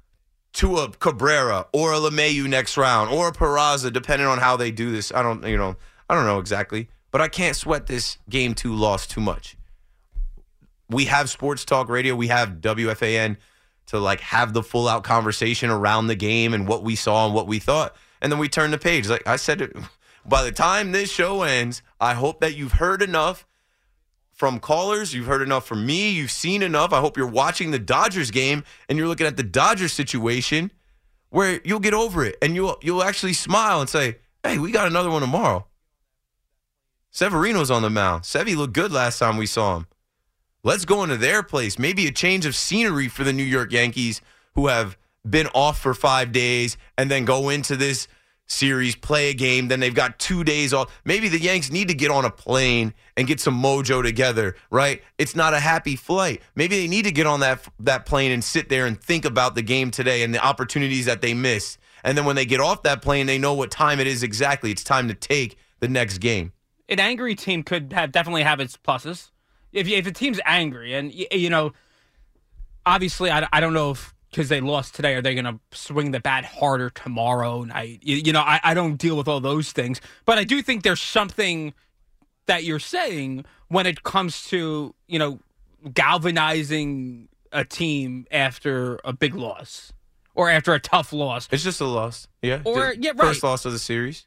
to 0.54 0.78
a 0.78 0.90
Cabrera 0.90 1.66
or 1.72 1.92
a 1.92 1.98
LeMahieu 1.98 2.48
next 2.48 2.76
round 2.76 3.10
or 3.10 3.28
a 3.28 3.32
Peraza, 3.32 3.92
depending 3.92 4.26
on 4.26 4.38
how 4.38 4.56
they 4.56 4.70
do 4.70 4.90
this. 4.90 5.12
I 5.12 5.22
don't, 5.22 5.46
you 5.46 5.56
know, 5.56 5.76
I 6.08 6.14
don't 6.14 6.26
know 6.26 6.38
exactly, 6.38 6.88
but 7.10 7.20
I 7.20 7.28
can't 7.28 7.56
sweat 7.56 7.86
this 7.86 8.18
game 8.28 8.54
two 8.54 8.74
loss 8.74 9.06
too 9.06 9.20
much. 9.20 9.56
We 10.90 11.04
have 11.04 11.28
sports 11.28 11.64
talk 11.64 11.88
radio. 11.88 12.14
We 12.14 12.28
have 12.28 12.60
WFAN 12.60 13.36
to 13.88 13.98
like 13.98 14.20
have 14.20 14.52
the 14.52 14.62
full 14.62 14.88
out 14.88 15.04
conversation 15.04 15.70
around 15.70 16.06
the 16.06 16.14
game 16.14 16.54
and 16.54 16.68
what 16.68 16.82
we 16.82 16.94
saw 16.94 17.26
and 17.26 17.34
what 17.34 17.46
we 17.46 17.58
thought, 17.58 17.96
and 18.20 18.30
then 18.30 18.38
we 18.38 18.48
turn 18.48 18.70
the 18.70 18.78
page. 18.78 19.08
Like 19.08 19.26
I 19.26 19.36
said, 19.36 19.72
by 20.26 20.42
the 20.42 20.52
time 20.52 20.92
this 20.92 21.10
show 21.10 21.42
ends, 21.42 21.82
I 22.00 22.14
hope 22.14 22.40
that 22.40 22.54
you've 22.54 22.72
heard 22.72 23.02
enough 23.02 23.46
from 24.38 24.60
callers. 24.60 25.12
You've 25.12 25.26
heard 25.26 25.42
enough 25.42 25.66
from 25.66 25.84
me. 25.84 26.10
You've 26.10 26.30
seen 26.30 26.62
enough. 26.62 26.92
I 26.92 27.00
hope 27.00 27.16
you're 27.16 27.26
watching 27.26 27.72
the 27.72 27.78
Dodgers 27.78 28.30
game 28.30 28.62
and 28.88 28.96
you're 28.96 29.08
looking 29.08 29.26
at 29.26 29.36
the 29.36 29.42
Dodgers 29.42 29.92
situation 29.92 30.70
where 31.30 31.60
you'll 31.64 31.80
get 31.80 31.92
over 31.92 32.24
it 32.24 32.36
and 32.40 32.54
you'll 32.54 32.78
you'll 32.80 33.02
actually 33.02 33.32
smile 33.32 33.80
and 33.80 33.90
say, 33.90 34.18
"Hey, 34.44 34.58
we 34.58 34.70
got 34.70 34.86
another 34.86 35.10
one 35.10 35.22
tomorrow." 35.22 35.66
Severino's 37.10 37.70
on 37.70 37.82
the 37.82 37.90
mound. 37.90 38.22
Sevy 38.22 38.56
looked 38.56 38.74
good 38.74 38.92
last 38.92 39.18
time 39.18 39.36
we 39.36 39.46
saw 39.46 39.78
him. 39.78 39.86
Let's 40.62 40.84
go 40.84 41.02
into 41.02 41.16
their 41.16 41.42
place. 41.42 41.78
Maybe 41.78 42.06
a 42.06 42.12
change 42.12 42.46
of 42.46 42.54
scenery 42.54 43.08
for 43.08 43.24
the 43.24 43.32
New 43.32 43.42
York 43.42 43.72
Yankees, 43.72 44.20
who 44.54 44.68
have 44.68 44.96
been 45.28 45.48
off 45.48 45.80
for 45.80 45.94
five 45.94 46.30
days 46.30 46.76
and 46.96 47.10
then 47.10 47.24
go 47.24 47.48
into 47.48 47.76
this 47.76 48.06
series, 48.48 48.96
play 48.96 49.30
a 49.30 49.34
game. 49.34 49.68
Then 49.68 49.80
they've 49.80 49.94
got 49.94 50.18
two 50.18 50.42
days 50.42 50.74
off. 50.74 50.92
Maybe 51.04 51.28
the 51.28 51.38
Yanks 51.38 51.70
need 51.70 51.88
to 51.88 51.94
get 51.94 52.10
on 52.10 52.24
a 52.24 52.30
plane 52.30 52.94
and 53.16 53.26
get 53.26 53.40
some 53.40 53.62
mojo 53.62 54.02
together, 54.02 54.56
right? 54.70 55.02
It's 55.18 55.36
not 55.36 55.54
a 55.54 55.60
happy 55.60 55.96
flight. 55.96 56.42
Maybe 56.56 56.80
they 56.80 56.88
need 56.88 57.04
to 57.04 57.12
get 57.12 57.26
on 57.26 57.40
that 57.40 57.66
that 57.80 58.06
plane 58.06 58.32
and 58.32 58.42
sit 58.42 58.68
there 58.68 58.86
and 58.86 59.00
think 59.00 59.24
about 59.24 59.54
the 59.54 59.62
game 59.62 59.90
today 59.90 60.22
and 60.22 60.34
the 60.34 60.44
opportunities 60.44 61.06
that 61.06 61.20
they 61.20 61.34
miss. 61.34 61.78
And 62.02 62.16
then 62.16 62.24
when 62.24 62.36
they 62.36 62.46
get 62.46 62.60
off 62.60 62.82
that 62.82 63.02
plane, 63.02 63.26
they 63.26 63.38
know 63.38 63.54
what 63.54 63.70
time 63.70 64.00
it 64.00 64.06
is 64.06 64.22
exactly. 64.22 64.70
It's 64.70 64.84
time 64.84 65.08
to 65.08 65.14
take 65.14 65.58
the 65.80 65.88
next 65.88 66.18
game. 66.18 66.52
An 66.88 67.00
angry 67.00 67.34
team 67.34 67.62
could 67.62 67.92
have 67.92 68.12
definitely 68.12 68.44
have 68.44 68.60
its 68.60 68.76
pluses. 68.76 69.30
If 69.72 69.86
if 69.88 70.06
a 70.06 70.12
team's 70.12 70.40
angry 70.46 70.94
and 70.94 71.12
you 71.12 71.50
know, 71.50 71.72
obviously 72.86 73.30
I, 73.30 73.46
I 73.52 73.60
don't 73.60 73.74
know 73.74 73.90
if 73.90 74.14
because 74.30 74.48
they 74.48 74.60
lost 74.60 74.94
today, 74.94 75.14
are 75.14 75.22
they 75.22 75.34
going 75.34 75.44
to 75.44 75.58
swing 75.72 76.10
the 76.10 76.20
bat 76.20 76.44
harder 76.44 76.90
tomorrow 76.90 77.64
night? 77.64 78.00
You, 78.02 78.16
you 78.16 78.32
know, 78.32 78.40
I, 78.40 78.60
I 78.62 78.74
don't 78.74 78.96
deal 78.96 79.16
with 79.16 79.28
all 79.28 79.40
those 79.40 79.72
things, 79.72 80.00
but 80.24 80.38
I 80.38 80.44
do 80.44 80.62
think 80.62 80.82
there's 80.82 81.00
something 81.00 81.74
that 82.46 82.64
you're 82.64 82.78
saying 82.78 83.44
when 83.68 83.86
it 83.86 84.02
comes 84.02 84.46
to 84.48 84.94
you 85.06 85.18
know 85.18 85.38
galvanizing 85.94 87.28
a 87.52 87.64
team 87.64 88.26
after 88.30 88.98
a 89.04 89.12
big 89.12 89.34
loss 89.34 89.92
or 90.34 90.50
after 90.50 90.74
a 90.74 90.80
tough 90.80 91.12
loss. 91.12 91.48
It's 91.50 91.62
just 91.62 91.80
a 91.80 91.86
loss, 91.86 92.28
yeah. 92.42 92.60
Or 92.64 92.88
Just 92.88 92.98
yeah, 93.00 93.12
first 93.12 93.42
loss 93.42 93.64
of 93.64 93.72
the 93.72 93.78
series. 93.78 94.26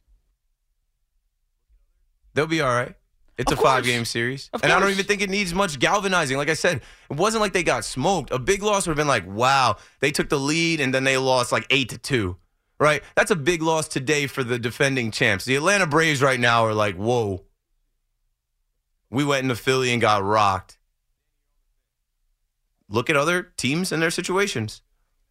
They'll 2.34 2.48
be 2.48 2.62
all 2.62 2.74
right. 2.74 2.96
It's 3.42 3.52
Of 3.52 3.58
a 3.58 3.62
five 3.64 3.84
game 3.86 4.06
series. 4.06 4.52
Of 4.54 4.64
and 4.64 4.72
I 4.72 4.80
don't 4.80 4.92
even 4.92 5.04
think 5.04 5.24
it 5.24 5.30
needs 5.30 5.52
much 5.52 5.80
galvanizing. 5.80 6.38
Like 6.38 6.50
I 6.50 6.54
said, 6.54 6.82
it 7.10 7.18
wasn't 7.18 7.42
like 7.42 7.54
they 7.54 7.64
got 7.64 7.84
smoked. 7.84 8.30
A 8.30 8.38
big 8.38 8.62
loss 8.62 8.86
would 8.86 8.92
have 8.92 8.98
been 8.98 9.08
like, 9.08 9.26
wow, 9.26 9.78
they 10.00 10.12
took 10.12 10.30
the 10.30 10.38
lead 10.38 10.80
and 10.80 10.94
then 10.94 11.04
they 11.06 11.18
lost 11.18 11.52
like 11.52 11.66
eight 11.72 11.90
to 11.90 11.98
two. 11.98 12.38
Right? 12.80 13.02
That's 13.16 13.32
a 13.32 13.36
big 13.36 13.64
loss 13.64 13.88
today 13.88 14.28
for 14.28 14.44
the 14.44 14.60
defending 14.60 15.10
champs. 15.10 15.46
The 15.46 15.56
Atlanta 15.56 15.88
Braves 15.88 16.22
right 16.22 16.40
now 16.40 16.66
are 16.66 16.74
like, 16.76 16.96
whoa. 16.96 17.44
We 19.10 19.26
went 19.26 19.44
into 19.44 19.56
Philly 19.56 19.92
and 19.92 20.00
got 20.00 20.24
rocked. 20.24 20.78
Look 22.90 23.10
at 23.10 23.16
other 23.16 23.52
teams 23.58 23.92
and 23.92 24.04
their 24.04 24.12
situations. 24.12 24.84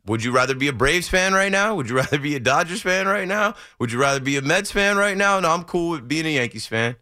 Would 0.06 0.24
you 0.24 0.32
rather 0.32 0.56
be 0.56 0.66
a 0.66 0.72
Braves 0.72 1.08
fan 1.08 1.32
right 1.32 1.52
now? 1.52 1.76
Would 1.76 1.88
you 1.88 1.96
rather 2.02 2.18
be 2.18 2.34
a 2.34 2.40
Dodgers 2.40 2.82
fan 2.82 3.06
right 3.06 3.28
now? 3.28 3.54
Would 3.78 3.92
you 3.92 4.00
rather 4.00 4.20
be 4.20 4.36
a 4.36 4.42
Mets 4.42 4.72
fan 4.72 4.96
right 4.96 5.16
now? 5.16 5.38
No, 5.38 5.50
I'm 5.50 5.62
cool 5.62 5.90
with 5.90 6.08
being 6.08 6.26
a 6.26 6.34
Yankees 6.34 6.66
fan. 6.66 6.96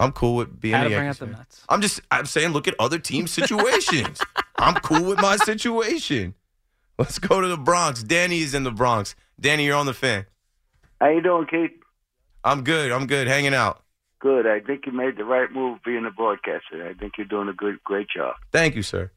I'm 0.00 0.12
cool 0.12 0.36
with 0.36 0.60
being 0.60 0.74
Had 0.74 0.86
a 0.86 0.88
to 0.88 0.94
bring 0.96 1.04
Yankees 1.04 1.22
out 1.22 1.26
the 1.26 1.32
fan. 1.32 1.38
Mets. 1.40 1.64
I'm 1.68 1.80
just 1.80 2.00
I'm 2.10 2.26
saying 2.26 2.50
look 2.50 2.66
at 2.66 2.74
other 2.78 2.98
team 2.98 3.26
situations. 3.38 4.20
I'm 4.58 4.74
cool 4.76 5.04
with 5.04 5.20
my 5.20 5.36
situation. 5.36 6.34
Let's 6.98 7.18
go 7.18 7.40
to 7.40 7.48
the 7.48 7.56
Bronx. 7.56 8.02
Danny 8.02 8.40
is 8.40 8.54
in 8.54 8.64
the 8.64 8.70
Bronx. 8.70 9.14
Danny, 9.40 9.64
you're 9.66 9.76
on 9.76 9.86
the 9.86 9.94
fan. 9.94 10.26
How 11.00 11.08
you 11.08 11.22
doing, 11.22 11.46
Keith? 11.46 11.70
I'm 12.44 12.62
good. 12.64 12.92
I'm 12.92 13.06
good. 13.06 13.26
Hanging 13.26 13.54
out. 13.54 13.82
Good. 14.18 14.46
I 14.46 14.60
think 14.60 14.84
you 14.84 14.92
made 14.92 15.16
the 15.16 15.24
right 15.24 15.50
move 15.50 15.78
being 15.84 16.04
a 16.04 16.10
broadcaster. 16.10 16.86
I 16.86 16.92
think 16.92 17.14
you're 17.16 17.26
doing 17.26 17.48
a 17.48 17.54
good, 17.54 17.82
great 17.84 18.08
job. 18.14 18.34
Thank 18.52 18.74
you, 18.74 18.82
sir. 18.82 19.10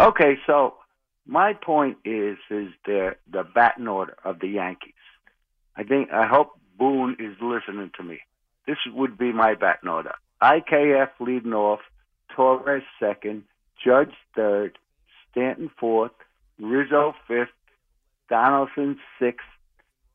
Okay, 0.00 0.38
so 0.46 0.76
my 1.26 1.52
point 1.52 1.98
is, 2.04 2.38
is 2.50 2.68
the 2.86 3.16
the 3.30 3.44
batting 3.54 3.88
order 3.88 4.16
of 4.24 4.40
the 4.40 4.48
Yankees. 4.48 4.92
I 5.76 5.82
think 5.82 6.10
I 6.12 6.26
hope 6.26 6.52
Boone 6.78 7.16
is 7.18 7.36
listening 7.40 7.90
to 7.96 8.02
me. 8.02 8.20
This 8.66 8.78
would 8.86 9.18
be 9.18 9.32
my 9.32 9.54
batting 9.54 9.90
order: 9.90 10.14
IKF 10.42 11.08
leading 11.20 11.54
off, 11.54 11.80
Torres 12.34 12.82
second, 13.00 13.44
Judge 13.82 14.12
third, 14.34 14.78
Stanton 15.30 15.70
fourth, 15.78 16.12
Rizzo 16.58 17.14
fifth, 17.26 17.48
Donaldson 18.28 18.98
sixth. 19.18 19.46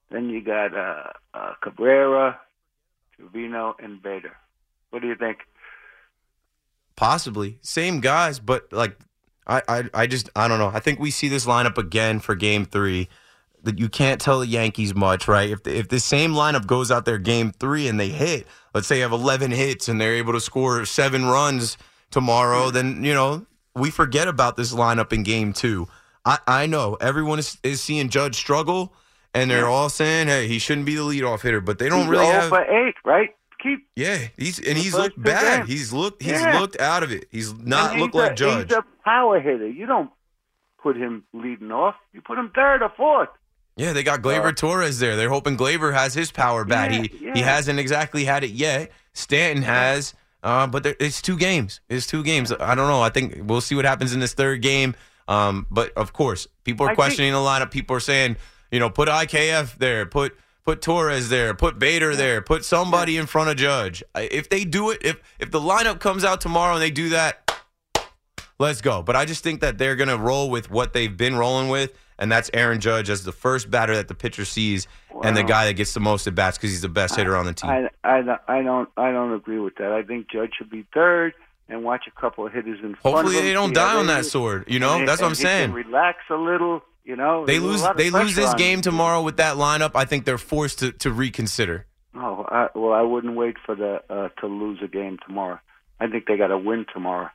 Then 0.09 0.29
you 0.29 0.41
got 0.41 0.75
uh, 0.75 1.13
uh, 1.33 1.53
Cabrera, 1.61 2.39
Trevino, 3.17 3.75
and 3.79 4.01
Bader. 4.01 4.35
What 4.89 5.01
do 5.01 5.07
you 5.07 5.15
think? 5.15 5.39
Possibly 6.95 7.57
same 7.61 7.99
guys, 8.01 8.39
but 8.39 8.71
like 8.71 8.97
I, 9.47 9.61
I, 9.67 9.83
I 9.93 10.07
just 10.07 10.29
I 10.35 10.47
don't 10.47 10.59
know. 10.59 10.71
I 10.73 10.79
think 10.79 10.99
we 10.99 11.11
see 11.11 11.29
this 11.29 11.45
lineup 11.45 11.77
again 11.77 12.19
for 12.19 12.35
Game 12.35 12.65
Three. 12.65 13.07
That 13.63 13.77
you 13.77 13.89
can't 13.89 14.19
tell 14.19 14.39
the 14.39 14.47
Yankees 14.47 14.95
much, 14.95 15.27
right? 15.27 15.49
If 15.51 15.63
the, 15.63 15.77
if 15.77 15.87
the 15.89 15.99
same 15.99 16.33
lineup 16.33 16.65
goes 16.65 16.89
out 16.89 17.05
there 17.05 17.19
Game 17.19 17.51
Three 17.51 17.87
and 17.87 17.99
they 17.99 18.09
hit, 18.09 18.47
let's 18.73 18.87
say 18.87 18.97
you 18.97 19.03
have 19.03 19.11
11 19.11 19.51
hits 19.51 19.87
and 19.87 20.01
they're 20.01 20.15
able 20.15 20.33
to 20.33 20.41
score 20.41 20.83
seven 20.85 21.25
runs 21.25 21.77
tomorrow, 22.09 22.71
then 22.71 23.03
you 23.03 23.13
know 23.13 23.45
we 23.75 23.91
forget 23.91 24.27
about 24.27 24.57
this 24.57 24.73
lineup 24.73 25.13
in 25.13 25.21
Game 25.23 25.53
Two. 25.53 25.87
I, 26.25 26.39
I 26.47 26.65
know 26.65 26.97
everyone 27.01 27.39
is, 27.39 27.57
is 27.63 27.81
seeing 27.81 28.09
Judge 28.09 28.35
struggle, 28.35 28.93
and 29.33 29.49
they're 29.51 29.67
all 29.67 29.89
saying, 29.89 30.27
"Hey, 30.27 30.47
he 30.47 30.57
shouldn't 30.59 30.85
be 30.87 30.95
the 30.95 31.03
leadoff 31.03 31.41
hitter," 31.41 31.61
but 31.61 31.77
they 31.79 31.87
don't 31.89 32.01
He's 32.01 32.09
really 32.09 32.25
have. 32.25 32.49
for 32.49 32.61
eight, 32.63 32.95
right? 33.05 33.29
Keep 33.61 33.87
Yeah, 33.95 34.17
he's 34.37 34.57
and 34.57 34.75
he's 34.75 34.95
looked 34.95 35.21
bad. 35.21 35.57
games. 35.67 35.69
He's 35.69 35.93
looked 35.93 36.21
he's 36.23 36.31
Yeah. 36.41 36.59
looked 36.59 36.79
out 36.81 37.03
of 37.03 37.11
it. 37.11 37.25
He's 37.31 37.53
not 37.53 37.91
And 37.91 38.01
looked 38.01 38.15
he's 38.15 38.21
like 38.23 38.31
a, 38.31 38.35
Judge. 38.35 38.69
He's 38.69 38.77
a 38.77 38.83
power 39.05 39.39
hitter. 39.39 39.69
You 39.69 39.85
don't 39.85 40.09
put 40.81 40.97
him 40.97 41.23
leading 41.31 41.71
off. 41.71 41.93
You 42.11 42.21
put 42.21 42.39
him 42.39 42.51
third 42.55 42.81
or 42.81 42.91
fourth. 42.97 43.29
Yeah, 43.77 43.93
they 43.93 44.03
got 44.03 44.21
Gleyber 44.21 44.49
Uh, 44.49 44.51
Torres 44.53 44.99
there. 44.99 45.15
They're 45.15 45.29
hoping 45.29 45.57
Gleyber 45.57 45.93
has 45.93 46.13
his 46.13 46.31
power 46.31 46.65
bat. 46.65 46.91
Yeah, 46.91 47.01
he 47.03 47.31
he 47.35 47.41
hasn't 47.41 47.79
exactly 47.79 48.25
had 48.25 48.43
it 48.43 48.51
yet. 48.51 48.91
Stanton 49.13 49.63
has, 49.63 50.13
uh, 50.43 50.67
but 50.67 50.83
there, 50.83 50.95
it's 50.99 51.21
two 51.21 51.37
games. 51.37 51.79
It's 51.89 52.05
two 52.05 52.23
games. 52.23 52.51
I 52.51 52.75
don't 52.75 52.87
know. 52.87 53.01
I 53.01 53.09
think 53.09 53.37
we'll 53.43 53.61
see 53.61 53.75
what 53.75 53.85
happens 53.85 54.13
in 54.13 54.19
this 54.19 54.33
third 54.33 54.61
game. 54.61 54.95
Um, 55.27 55.65
but 55.71 55.91
of 55.97 56.11
course, 56.13 56.47
people 56.63 56.85
are 56.85 56.89
I 56.89 56.91
think- 56.91 56.97
questioning 56.97 57.31
the 57.31 57.39
lineup. 57.39 57.71
People 57.71 57.95
are 57.95 58.01
saying, 58.01 58.35
you 58.71 58.79
know, 58.79 58.89
put 58.89 59.07
IKF 59.07 59.77
there, 59.77 60.05
put 60.05 60.35
put 60.63 60.81
Torres 60.81 61.29
there, 61.29 61.53
put 61.53 61.79
Bader 61.79 62.15
there, 62.15 62.41
put 62.41 62.63
somebody 62.65 63.17
in 63.17 63.25
front 63.25 63.49
of 63.49 63.55
Judge. 63.55 64.03
If 64.15 64.49
they 64.49 64.63
do 64.65 64.91
it, 64.91 64.99
if 65.01 65.17
if 65.39 65.49
the 65.49 65.59
lineup 65.61 65.99
comes 65.99 66.23
out 66.25 66.41
tomorrow 66.41 66.73
and 66.73 66.81
they 66.81 66.91
do 66.91 67.09
that, 67.09 67.51
let's 68.59 68.81
go. 68.81 69.01
But 69.01 69.15
I 69.15 69.25
just 69.25 69.43
think 69.43 69.61
that 69.61 69.77
they're 69.77 69.95
going 69.95 70.09
to 70.09 70.17
roll 70.17 70.49
with 70.49 70.69
what 70.69 70.93
they've 70.93 71.15
been 71.15 71.35
rolling 71.35 71.69
with, 71.69 71.93
and 72.21 72.31
that's 72.31 72.49
Aaron 72.53 72.79
Judge 72.79 73.09
as 73.09 73.25
the 73.25 73.33
first 73.33 73.69
batter 73.69 73.93
that 73.95 74.07
the 74.07 74.13
pitcher 74.15 74.45
sees, 74.45 74.87
and 75.23 75.35
the 75.35 75.43
guy 75.43 75.65
that 75.65 75.73
gets 75.73 75.93
the 75.93 75.99
most 75.99 76.25
at 76.27 76.35
bats 76.35 76.57
because 76.57 76.69
he's 76.69 76.81
the 76.81 76.87
best 76.89 77.15
hitter 77.17 77.35
on 77.35 77.45
the 77.45 77.53
team. 77.53 77.69
I, 77.69 77.89
I, 78.05 78.21
don't- 78.21 78.41
I 78.47 78.61
don't 78.61 78.89
I 78.95 79.11
don't 79.11 79.33
agree 79.33 79.59
with 79.59 79.75
that. 79.75 79.91
I 79.91 80.03
think 80.03 80.29
Judge 80.31 80.51
should 80.57 80.69
be 80.69 80.85
third 80.93 81.33
and 81.67 81.83
watch 81.83 82.05
a 82.07 82.11
couple 82.21 82.45
of 82.47 82.53
hitters 82.53 82.79
in 82.83 82.95
front 82.95 83.05
of 83.05 83.11
Hopefully 83.25 83.41
they 83.41 83.51
don't 83.53 83.73
die 83.73 83.95
on 83.97 84.07
that 84.07 84.25
sword. 84.25 84.65
You 84.67 84.79
know, 84.79 84.99
And- 84.99 85.07
that's 85.07 85.19
what 85.21 85.27
I'm 85.27 85.31
and 85.31 85.37
saying. 85.37 85.71
relax 85.73 86.19
a 86.29 86.35
little. 86.35 86.83
You 87.03 87.15
know, 87.15 87.45
They 87.47 87.57
lose. 87.57 87.83
They 87.97 88.11
lose 88.11 88.35
this 88.35 88.53
game 88.53 88.77
him. 88.77 88.81
tomorrow 88.83 89.23
with 89.23 89.37
that 89.37 89.57
lineup. 89.57 89.91
I 89.95 90.05
think 90.05 90.23
they're 90.25 90.37
forced 90.37 90.79
to, 90.79 90.91
to 90.91 91.11
reconsider. 91.11 91.87
Oh, 92.15 92.45
I, 92.47 92.67
well, 92.75 92.93
I 92.93 93.01
wouldn't 93.01 93.35
wait 93.35 93.55
for 93.65 93.73
the 93.73 94.01
uh, 94.07 94.29
to 94.39 94.45
lose 94.47 94.79
a 94.83 94.87
game 94.87 95.17
tomorrow. 95.25 95.59
I 95.99 96.07
think 96.07 96.27
they 96.27 96.37
got 96.37 96.47
to 96.47 96.57
win 96.59 96.85
tomorrow. 96.93 97.29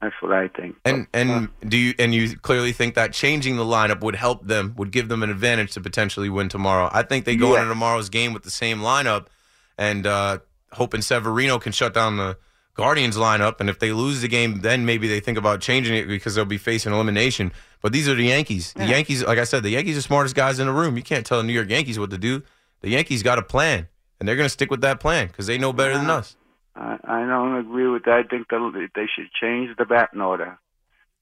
That's 0.00 0.14
what 0.20 0.32
I 0.32 0.46
think. 0.48 0.76
And 0.84 1.06
and 1.12 1.30
uh, 1.30 1.46
do 1.66 1.76
you 1.76 1.94
and 1.98 2.14
you 2.14 2.36
clearly 2.36 2.72
think 2.72 2.94
that 2.94 3.12
changing 3.12 3.56
the 3.56 3.64
lineup 3.64 4.00
would 4.00 4.14
help 4.14 4.46
them, 4.46 4.74
would 4.76 4.92
give 4.92 5.08
them 5.08 5.22
an 5.24 5.30
advantage 5.30 5.72
to 5.72 5.80
potentially 5.80 6.28
win 6.28 6.48
tomorrow. 6.48 6.88
I 6.92 7.02
think 7.02 7.24
they 7.24 7.34
go 7.36 7.54
Yeah. 7.54 7.62
into 7.62 7.70
tomorrow's 7.70 8.08
game 8.08 8.32
with 8.32 8.44
the 8.44 8.50
same 8.50 8.78
lineup, 8.78 9.26
and 9.76 10.06
uh, 10.06 10.38
hoping 10.72 11.02
Severino 11.02 11.58
can 11.58 11.72
shut 11.72 11.94
down 11.94 12.16
the 12.16 12.36
Guardians 12.74 13.16
lineup. 13.16 13.58
And 13.58 13.68
if 13.68 13.80
they 13.80 13.90
lose 13.90 14.20
the 14.20 14.28
game, 14.28 14.60
then 14.60 14.86
maybe 14.86 15.08
they 15.08 15.18
think 15.18 15.36
about 15.36 15.60
changing 15.60 15.96
it 15.96 16.06
because 16.06 16.36
they'll 16.36 16.44
be 16.44 16.58
facing 16.58 16.92
elimination. 16.92 17.50
But 17.82 17.92
these 17.92 18.08
are 18.08 18.14
the 18.14 18.26
Yankees. 18.26 18.72
The 18.74 18.86
Yankees, 18.86 19.24
like 19.24 19.38
I 19.38 19.44
said, 19.44 19.64
the 19.64 19.70
Yankees 19.70 19.94
are 19.96 19.98
the 19.98 20.02
smartest 20.02 20.36
guys 20.36 20.60
in 20.60 20.68
the 20.68 20.72
room. 20.72 20.96
You 20.96 21.02
can't 21.02 21.26
tell 21.26 21.38
the 21.38 21.44
New 21.44 21.52
York 21.52 21.70
Yankees 21.70 21.98
what 21.98 22.10
to 22.10 22.18
do. 22.18 22.42
The 22.82 22.90
Yankees 22.90 23.24
got 23.24 23.38
a 23.38 23.42
plan, 23.42 23.88
and 24.20 24.28
they're 24.28 24.36
going 24.36 24.46
to 24.46 24.50
stick 24.50 24.70
with 24.70 24.82
that 24.82 25.00
plan 25.00 25.26
because 25.26 25.48
they 25.48 25.58
know 25.58 25.72
better 25.72 25.94
than 25.94 26.08
us. 26.08 26.36
I, 27.04 27.26
don't 27.26 27.56
agree 27.56 27.88
with 27.88 28.04
that. 28.04 28.12
I 28.12 28.22
think 28.22 28.48
they 28.48 29.06
should 29.14 29.30
change 29.32 29.76
the 29.76 29.84
batting 29.84 30.20
order. 30.20 30.58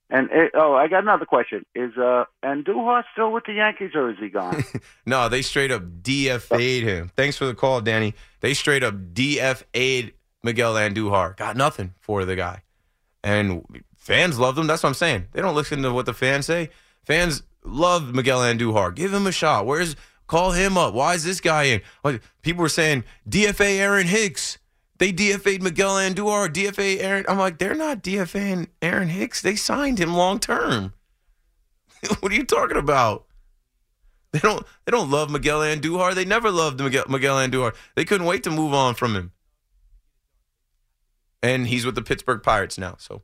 And 0.09 0.29
it, 0.31 0.51
oh, 0.55 0.73
I 0.73 0.87
got 0.87 1.03
another 1.03 1.25
question: 1.25 1.65
Is 1.75 1.91
uh 1.97 2.25
Andujar 2.43 3.03
still 3.11 3.31
with 3.31 3.43
the 3.45 3.53
Yankees, 3.53 3.91
or 3.93 4.09
is 4.09 4.17
he 4.19 4.29
gone? 4.29 4.63
No, 5.05 5.27
they 5.27 5.41
straight 5.41 5.71
up 5.71 5.83
DFA'd 6.01 6.83
him. 6.83 7.11
Thanks 7.15 7.37
for 7.37 7.45
the 7.45 7.53
call, 7.53 7.81
Danny. 7.81 8.13
They 8.39 8.53
straight 8.53 8.83
up 8.83 8.93
DFA'd 9.13 10.13
Miguel 10.43 10.75
Andujar. 10.75 11.35
Got 11.35 11.57
nothing 11.57 11.93
for 11.99 12.23
the 12.23 12.35
guy. 12.35 12.61
And 13.23 13.65
fans 13.97 14.39
love 14.39 14.55
them. 14.55 14.67
That's 14.67 14.83
what 14.83 14.89
I'm 14.89 14.95
saying. 14.95 15.27
They 15.33 15.41
don't 15.41 15.55
listen 15.55 15.81
to 15.81 15.91
what 15.91 16.05
the 16.05 16.13
fans 16.13 16.45
say. 16.45 16.69
Fans 17.03 17.43
love 17.63 18.13
Miguel 18.13 18.39
Andujar. 18.39 18.95
Give 18.95 19.13
him 19.13 19.27
a 19.27 19.31
shot. 19.33 19.65
Where's 19.65 19.97
Call 20.27 20.51
him 20.51 20.77
up. 20.77 20.93
Why 20.93 21.13
is 21.13 21.23
this 21.23 21.39
guy 21.39 21.63
in? 21.63 21.81
Like, 22.03 22.21
people 22.41 22.61
were 22.61 22.69
saying 22.69 23.05
DFA 23.27 23.79
Aaron 23.79 24.07
Hicks. 24.07 24.57
They 24.99 25.13
DFA'd 25.13 25.61
Miguel 25.61 25.95
Andujar, 25.95 26.49
DFA 26.49 26.99
Aaron. 26.99 27.25
I'm 27.27 27.37
like, 27.37 27.59
they're 27.59 27.75
not 27.75 28.03
DFAing 28.03 28.67
Aaron 28.81 29.09
Hicks. 29.09 29.41
They 29.41 29.55
signed 29.55 29.99
him 29.99 30.13
long 30.13 30.39
term. 30.39 30.93
what 32.19 32.31
are 32.31 32.35
you 32.35 32.45
talking 32.45 32.77
about? 32.77 33.25
They 34.31 34.39
don't. 34.39 34.65
They 34.85 34.91
don't 34.91 35.09
love 35.09 35.29
Miguel 35.29 35.61
Andujar. 35.61 36.13
They 36.13 36.25
never 36.25 36.51
loved 36.51 36.79
Miguel, 36.79 37.05
Miguel 37.07 37.37
Andujar. 37.37 37.75
They 37.95 38.05
couldn't 38.05 38.27
wait 38.27 38.43
to 38.43 38.51
move 38.51 38.73
on 38.73 38.95
from 38.95 39.15
him. 39.15 39.31
And 41.41 41.67
he's 41.67 41.85
with 41.85 41.95
the 41.95 42.01
Pittsburgh 42.01 42.41
Pirates 42.43 42.77
now. 42.77 42.95
So 42.97 43.21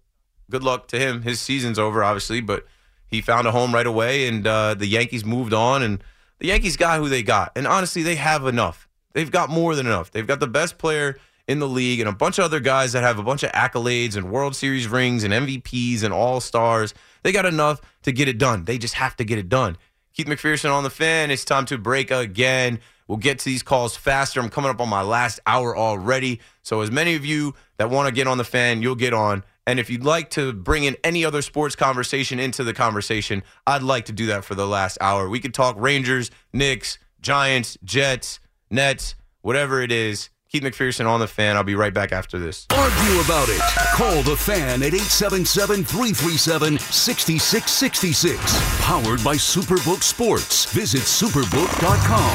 good 0.49 0.63
luck 0.63 0.87
to 0.89 0.99
him. 0.99 1.23
His 1.23 1.39
season's 1.39 1.79
over, 1.79 2.03
obviously, 2.03 2.41
but 2.41 2.65
he 3.07 3.21
found 3.21 3.47
a 3.47 3.51
home 3.51 3.73
right 3.73 3.85
away, 3.85 4.27
and 4.27 4.45
uh, 4.45 4.75
the 4.75 4.87
Yankees 4.87 5.25
moved 5.25 5.53
on, 5.53 5.83
and 5.83 6.03
the 6.39 6.47
Yankees 6.47 6.77
got 6.77 6.99
who 6.99 7.09
they 7.09 7.23
got. 7.23 7.51
And 7.55 7.67
honestly, 7.67 8.03
they 8.03 8.15
have 8.15 8.45
enough. 8.45 8.87
They've 9.13 9.29
got 9.31 9.49
more 9.49 9.75
than 9.75 9.85
enough. 9.85 10.11
They've 10.11 10.25
got 10.25 10.39
the 10.39 10.47
best 10.47 10.77
player 10.77 11.17
in 11.47 11.59
the 11.59 11.67
league 11.67 11.99
and 11.99 12.07
a 12.07 12.13
bunch 12.13 12.39
of 12.39 12.45
other 12.45 12.59
guys 12.59 12.93
that 12.93 13.03
have 13.03 13.19
a 13.19 13.23
bunch 13.23 13.43
of 13.43 13.51
accolades 13.51 14.15
and 14.15 14.31
World 14.31 14.55
Series 14.55 14.87
rings 14.87 15.23
and 15.23 15.33
MVPs 15.33 16.03
and 16.03 16.13
All 16.13 16.39
Stars. 16.39 16.93
They 17.23 17.31
got 17.31 17.45
enough 17.45 17.81
to 18.03 18.11
get 18.11 18.27
it 18.27 18.37
done. 18.37 18.63
They 18.65 18.77
just 18.77 18.95
have 18.95 19.15
to 19.17 19.23
get 19.23 19.37
it 19.37 19.49
done. 19.49 19.77
Keith 20.13 20.27
McPherson 20.27 20.71
on 20.71 20.83
the 20.83 20.89
fan. 20.89 21.31
It's 21.31 21.43
time 21.43 21.65
to 21.65 21.77
break 21.77 22.11
again. 22.11 22.79
We'll 23.07 23.17
get 23.17 23.39
to 23.39 23.45
these 23.45 23.63
calls 23.63 23.95
faster. 23.95 24.39
I'm 24.39 24.49
coming 24.49 24.69
up 24.69 24.79
on 24.79 24.87
my 24.87 25.01
last 25.01 25.39
hour 25.45 25.75
already. 25.75 26.39
So, 26.61 26.81
as 26.81 26.91
many 26.91 27.15
of 27.15 27.25
you 27.25 27.53
that 27.77 27.89
want 27.89 28.07
to 28.07 28.13
get 28.13 28.27
on 28.27 28.37
the 28.37 28.43
fan, 28.43 28.81
you'll 28.81 28.95
get 28.95 29.13
on. 29.13 29.43
And 29.65 29.79
if 29.79 29.89
you'd 29.89 30.03
like 30.03 30.29
to 30.31 30.53
bring 30.53 30.83
in 30.83 30.95
any 31.03 31.25
other 31.25 31.41
sports 31.41 31.75
conversation 31.75 32.39
into 32.39 32.63
the 32.63 32.73
conversation, 32.73 33.43
I'd 33.65 33.83
like 33.83 34.05
to 34.05 34.11
do 34.13 34.27
that 34.27 34.45
for 34.45 34.55
the 34.55 34.67
last 34.67 34.97
hour. 35.01 35.29
We 35.29 35.39
could 35.39 35.53
talk 35.53 35.75
Rangers, 35.79 36.31
Knicks, 36.51 36.97
Giants, 37.21 37.77
Jets, 37.83 38.39
Nets, 38.69 39.15
whatever 39.41 39.81
it 39.81 39.91
is. 39.91 40.29
Keith 40.53 40.61
McPherson 40.61 41.07
on 41.07 41.19
the 41.19 41.27
fan. 41.27 41.57
I'll 41.57 41.63
be 41.63 41.73
right 41.73 41.95
back 41.95 42.11
after 42.11 42.37
this. 42.37 42.67
Argue 42.69 43.19
about 43.21 43.49
it. 43.49 43.59
Call 43.95 44.21
the 44.21 44.37
fan 44.37 44.83
at 44.83 44.93
877 44.93 45.83
337 45.83 46.77
6666. 46.77 48.39
Powered 48.81 49.23
by 49.23 49.33
Superbook 49.33 50.03
Sports. 50.03 50.65
Visit 50.65 51.01
superbook.com. 51.01 52.29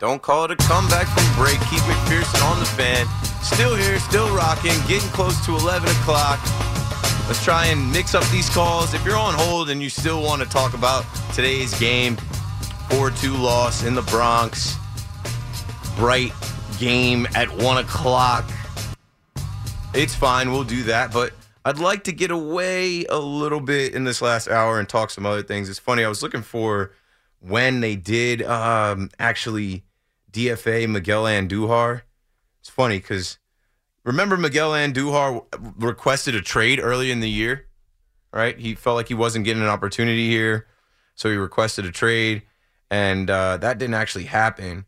Don't 0.00 0.20
call 0.20 0.46
it 0.46 0.50
a 0.50 0.56
comeback 0.56 1.06
from 1.06 1.36
break. 1.40 1.60
Keith 1.70 1.78
McPherson 1.82 2.44
on 2.50 2.58
the 2.58 2.66
fan. 2.66 3.06
Still 3.40 3.76
here, 3.76 4.00
still 4.00 4.34
rocking, 4.34 4.74
getting 4.88 5.08
close 5.10 5.46
to 5.46 5.54
11 5.54 5.88
o'clock. 5.88 6.40
Let's 7.26 7.42
try 7.44 7.66
and 7.66 7.90
mix 7.92 8.14
up 8.14 8.24
these 8.30 8.48
calls. 8.50 8.94
If 8.94 9.04
you're 9.04 9.16
on 9.16 9.34
hold 9.34 9.70
and 9.70 9.82
you 9.82 9.90
still 9.90 10.22
want 10.22 10.42
to 10.42 10.48
talk 10.48 10.74
about 10.74 11.04
today's 11.34 11.78
game, 11.78 12.16
4 12.90 13.10
2 13.10 13.32
loss 13.34 13.84
in 13.84 13.94
the 13.94 14.02
Bronx, 14.02 14.76
bright 15.96 16.32
game 16.78 17.26
at 17.34 17.50
1 17.50 17.78
o'clock, 17.78 18.48
it's 19.94 20.14
fine. 20.14 20.52
We'll 20.52 20.64
do 20.64 20.84
that. 20.84 21.12
But 21.12 21.32
I'd 21.64 21.78
like 21.78 22.04
to 22.04 22.12
get 22.12 22.30
away 22.30 23.04
a 23.06 23.18
little 23.18 23.60
bit 23.60 23.94
in 23.94 24.04
this 24.04 24.22
last 24.22 24.46
hour 24.46 24.78
and 24.78 24.88
talk 24.88 25.10
some 25.10 25.26
other 25.26 25.42
things. 25.42 25.68
It's 25.68 25.80
funny. 25.80 26.04
I 26.04 26.08
was 26.08 26.22
looking 26.22 26.42
for 26.42 26.92
when 27.40 27.80
they 27.80 27.96
did 27.96 28.42
um, 28.42 29.10
actually 29.18 29.84
DFA 30.32 30.88
Miguel 30.88 31.24
Andujar. 31.24 32.02
It's 32.60 32.70
funny 32.70 32.98
because 32.98 33.38
remember 34.06 34.38
Miguel 34.38 34.70
Andujar 34.72 35.44
requested 35.78 36.34
a 36.34 36.40
trade 36.40 36.80
early 36.80 37.10
in 37.10 37.20
the 37.20 37.28
year, 37.28 37.66
right? 38.32 38.58
He 38.58 38.74
felt 38.74 38.96
like 38.96 39.08
he 39.08 39.14
wasn't 39.14 39.44
getting 39.44 39.62
an 39.62 39.68
opportunity 39.68 40.28
here, 40.28 40.66
so 41.14 41.28
he 41.28 41.36
requested 41.36 41.84
a 41.84 41.92
trade, 41.92 42.42
and 42.90 43.28
uh, 43.28 43.58
that 43.58 43.76
didn't 43.76 43.94
actually 43.94 44.24
happen. 44.24 44.86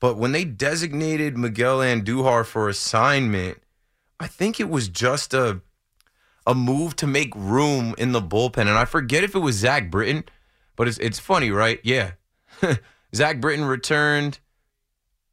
But 0.00 0.16
when 0.18 0.32
they 0.32 0.44
designated 0.44 1.38
Miguel 1.38 1.78
Andujar 1.78 2.44
for 2.44 2.68
assignment, 2.68 3.62
I 4.20 4.26
think 4.26 4.60
it 4.60 4.68
was 4.68 4.88
just 4.88 5.32
a 5.32 5.62
a 6.46 6.54
move 6.54 6.96
to 6.96 7.06
make 7.06 7.34
room 7.34 7.94
in 7.96 8.12
the 8.12 8.22
bullpen, 8.22 8.58
and 8.58 8.70
I 8.70 8.84
forget 8.84 9.24
if 9.24 9.34
it 9.34 9.40
was 9.40 9.56
Zach 9.56 9.90
Britton 9.90 10.24
but 10.78 10.86
it's 10.86 10.96
it's 10.98 11.18
funny, 11.18 11.50
right? 11.50 11.80
Yeah. 11.82 12.12
Zach 13.14 13.40
Britton 13.40 13.64
returned. 13.64 14.38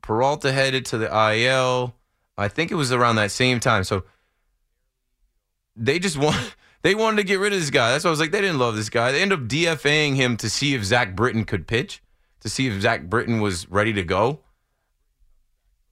Peralta 0.01 0.51
headed 0.51 0.85
to 0.87 0.97
the 0.97 1.05
IL. 1.05 1.95
I 2.37 2.47
think 2.47 2.71
it 2.71 2.75
was 2.75 2.91
around 2.91 3.15
that 3.15 3.31
same 3.31 3.59
time. 3.59 3.83
So 3.83 4.03
they 5.75 5.99
just 5.99 6.17
want 6.17 6.55
they 6.83 6.95
wanted 6.95 7.17
to 7.17 7.23
get 7.23 7.39
rid 7.39 7.53
of 7.53 7.59
this 7.59 7.69
guy. 7.69 7.91
That's 7.91 8.03
why 8.03 8.09
I 8.09 8.11
was 8.11 8.19
like, 8.19 8.31
they 8.31 8.41
didn't 8.41 8.59
love 8.59 8.75
this 8.75 8.89
guy. 8.89 9.11
They 9.11 9.21
ended 9.21 9.39
up 9.39 9.47
DFAing 9.47 10.15
him 10.15 10.37
to 10.37 10.49
see 10.49 10.75
if 10.75 10.83
Zach 10.83 11.15
Britton 11.15 11.45
could 11.45 11.67
pitch, 11.67 12.03
to 12.41 12.49
see 12.49 12.67
if 12.67 12.81
Zach 12.81 13.09
Britton 13.09 13.39
was 13.39 13.69
ready 13.69 13.93
to 13.93 14.03
go. 14.03 14.41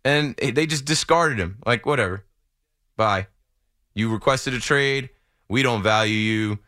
And 0.06 0.36
they 0.36 0.66
just 0.66 0.86
discarded 0.86 1.40
him. 1.40 1.60
Like, 1.66 1.86
whatever. 1.86 2.26
Bye. 2.98 3.28
You 3.96 4.12
requested 4.12 4.54
a 4.54 4.60
trade. 4.60 5.10
We 5.50 5.64
don't 5.64 5.82
value 5.82 6.14
you. 6.14 6.60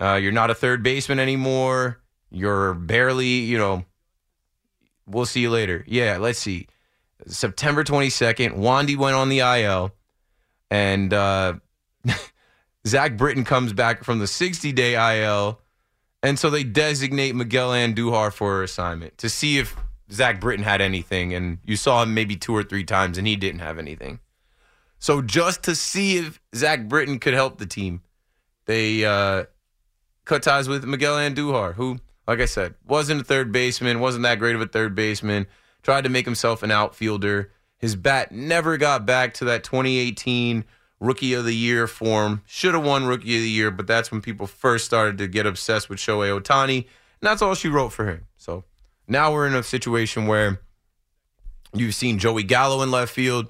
Uh, 0.00 0.14
you're 0.14 0.32
not 0.32 0.50
a 0.50 0.54
third 0.54 0.82
baseman 0.82 1.18
anymore. 1.18 2.00
You're 2.30 2.74
barely, 2.74 3.26
you 3.26 3.58
know, 3.58 3.84
we'll 5.06 5.26
see 5.26 5.40
you 5.40 5.50
later. 5.50 5.84
Yeah, 5.86 6.16
let's 6.18 6.38
see. 6.38 6.68
September 7.26 7.84
22nd, 7.84 8.56
Wandy 8.58 8.96
went 8.96 9.16
on 9.16 9.28
the 9.28 9.40
IL, 9.40 9.92
and 10.70 11.12
uh, 11.12 11.54
Zach 12.86 13.16
Britton 13.16 13.44
comes 13.44 13.72
back 13.72 14.04
from 14.04 14.18
the 14.18 14.26
60 14.26 14.72
day 14.72 15.22
IL. 15.22 15.60
And 16.22 16.38
so 16.38 16.50
they 16.50 16.64
designate 16.64 17.34
Miguel 17.34 17.70
Andujar 17.70 18.30
for 18.30 18.62
assignment 18.62 19.16
to 19.18 19.30
see 19.30 19.58
if 19.58 19.74
Zach 20.12 20.38
Britton 20.38 20.64
had 20.64 20.82
anything. 20.82 21.32
And 21.32 21.58
you 21.64 21.76
saw 21.76 22.02
him 22.02 22.12
maybe 22.12 22.36
two 22.36 22.54
or 22.54 22.62
three 22.62 22.84
times, 22.84 23.16
and 23.16 23.26
he 23.26 23.36
didn't 23.36 23.60
have 23.60 23.78
anything. 23.78 24.20
So 24.98 25.22
just 25.22 25.62
to 25.62 25.74
see 25.74 26.18
if 26.18 26.40
Zach 26.54 26.88
Britton 26.88 27.18
could 27.20 27.32
help 27.32 27.56
the 27.56 27.64
team, 27.64 28.02
they 28.66 29.02
uh, 29.04 29.44
cut 30.26 30.42
ties 30.42 30.68
with 30.68 30.84
Miguel 30.84 31.16
Andujar, 31.16 31.74
who 31.74 32.00
like 32.30 32.38
I 32.40 32.44
said, 32.44 32.76
wasn't 32.86 33.22
a 33.22 33.24
third 33.24 33.50
baseman, 33.50 33.98
wasn't 33.98 34.22
that 34.22 34.38
great 34.38 34.54
of 34.54 34.60
a 34.60 34.66
third 34.66 34.94
baseman. 34.94 35.48
Tried 35.82 36.04
to 36.04 36.10
make 36.10 36.24
himself 36.24 36.62
an 36.62 36.70
outfielder. 36.70 37.52
His 37.78 37.96
bat 37.96 38.32
never 38.32 38.76
got 38.76 39.06
back 39.06 39.34
to 39.34 39.46
that 39.46 39.64
2018 39.64 40.64
Rookie 41.00 41.32
of 41.32 41.46
the 41.46 41.54
Year 41.54 41.86
form. 41.86 42.42
Should 42.46 42.74
have 42.74 42.84
won 42.84 43.06
Rookie 43.06 43.36
of 43.36 43.42
the 43.42 43.48
Year, 43.48 43.70
but 43.70 43.86
that's 43.86 44.12
when 44.12 44.20
people 44.20 44.46
first 44.46 44.84
started 44.84 45.16
to 45.18 45.26
get 45.26 45.46
obsessed 45.46 45.88
with 45.88 45.98
Shohei 45.98 46.38
Ohtani. 46.38 46.78
And 46.78 46.86
that's 47.22 47.42
all 47.42 47.54
she 47.54 47.68
wrote 47.68 47.90
for 47.90 48.06
him. 48.06 48.26
So 48.36 48.64
now 49.08 49.32
we're 49.32 49.46
in 49.46 49.54
a 49.54 49.62
situation 49.62 50.26
where 50.26 50.60
you've 51.74 51.94
seen 51.94 52.18
Joey 52.18 52.42
Gallo 52.42 52.82
in 52.82 52.90
left 52.90 53.12
field, 53.12 53.46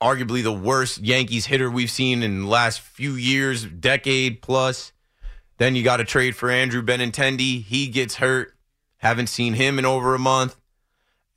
arguably 0.00 0.42
the 0.42 0.52
worst 0.52 0.98
Yankees 0.98 1.46
hitter 1.46 1.70
we've 1.70 1.90
seen 1.90 2.22
in 2.22 2.42
the 2.42 2.48
last 2.48 2.80
few 2.80 3.12
years, 3.12 3.64
decade 3.64 4.42
plus. 4.42 4.92
Then 5.58 5.74
you 5.76 5.82
got 5.82 5.98
to 5.98 6.04
trade 6.04 6.36
for 6.36 6.50
Andrew 6.50 6.82
Benintendi. 6.82 7.62
He 7.62 7.88
gets 7.88 8.16
hurt. 8.16 8.54
Haven't 8.98 9.28
seen 9.28 9.54
him 9.54 9.78
in 9.78 9.84
over 9.84 10.14
a 10.14 10.18
month. 10.18 10.56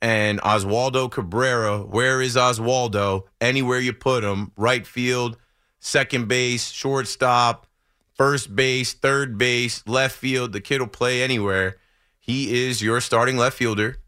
And 0.00 0.40
Oswaldo 0.40 1.10
Cabrera, 1.10 1.78
where 1.78 2.20
is 2.20 2.34
Oswaldo? 2.34 3.24
Anywhere 3.40 3.78
you 3.78 3.92
put 3.92 4.24
him, 4.24 4.50
right 4.56 4.84
field, 4.84 5.36
second 5.78 6.26
base, 6.26 6.70
shortstop, 6.70 7.68
first 8.14 8.54
base, 8.54 8.94
third 8.94 9.38
base, 9.38 9.86
left 9.86 10.16
field. 10.16 10.52
The 10.52 10.60
kid 10.60 10.80
will 10.80 10.88
play 10.88 11.22
anywhere. 11.22 11.76
He 12.18 12.66
is 12.66 12.82
your 12.82 13.00
starting 13.00 13.36
left 13.36 13.56
fielder 13.56 13.98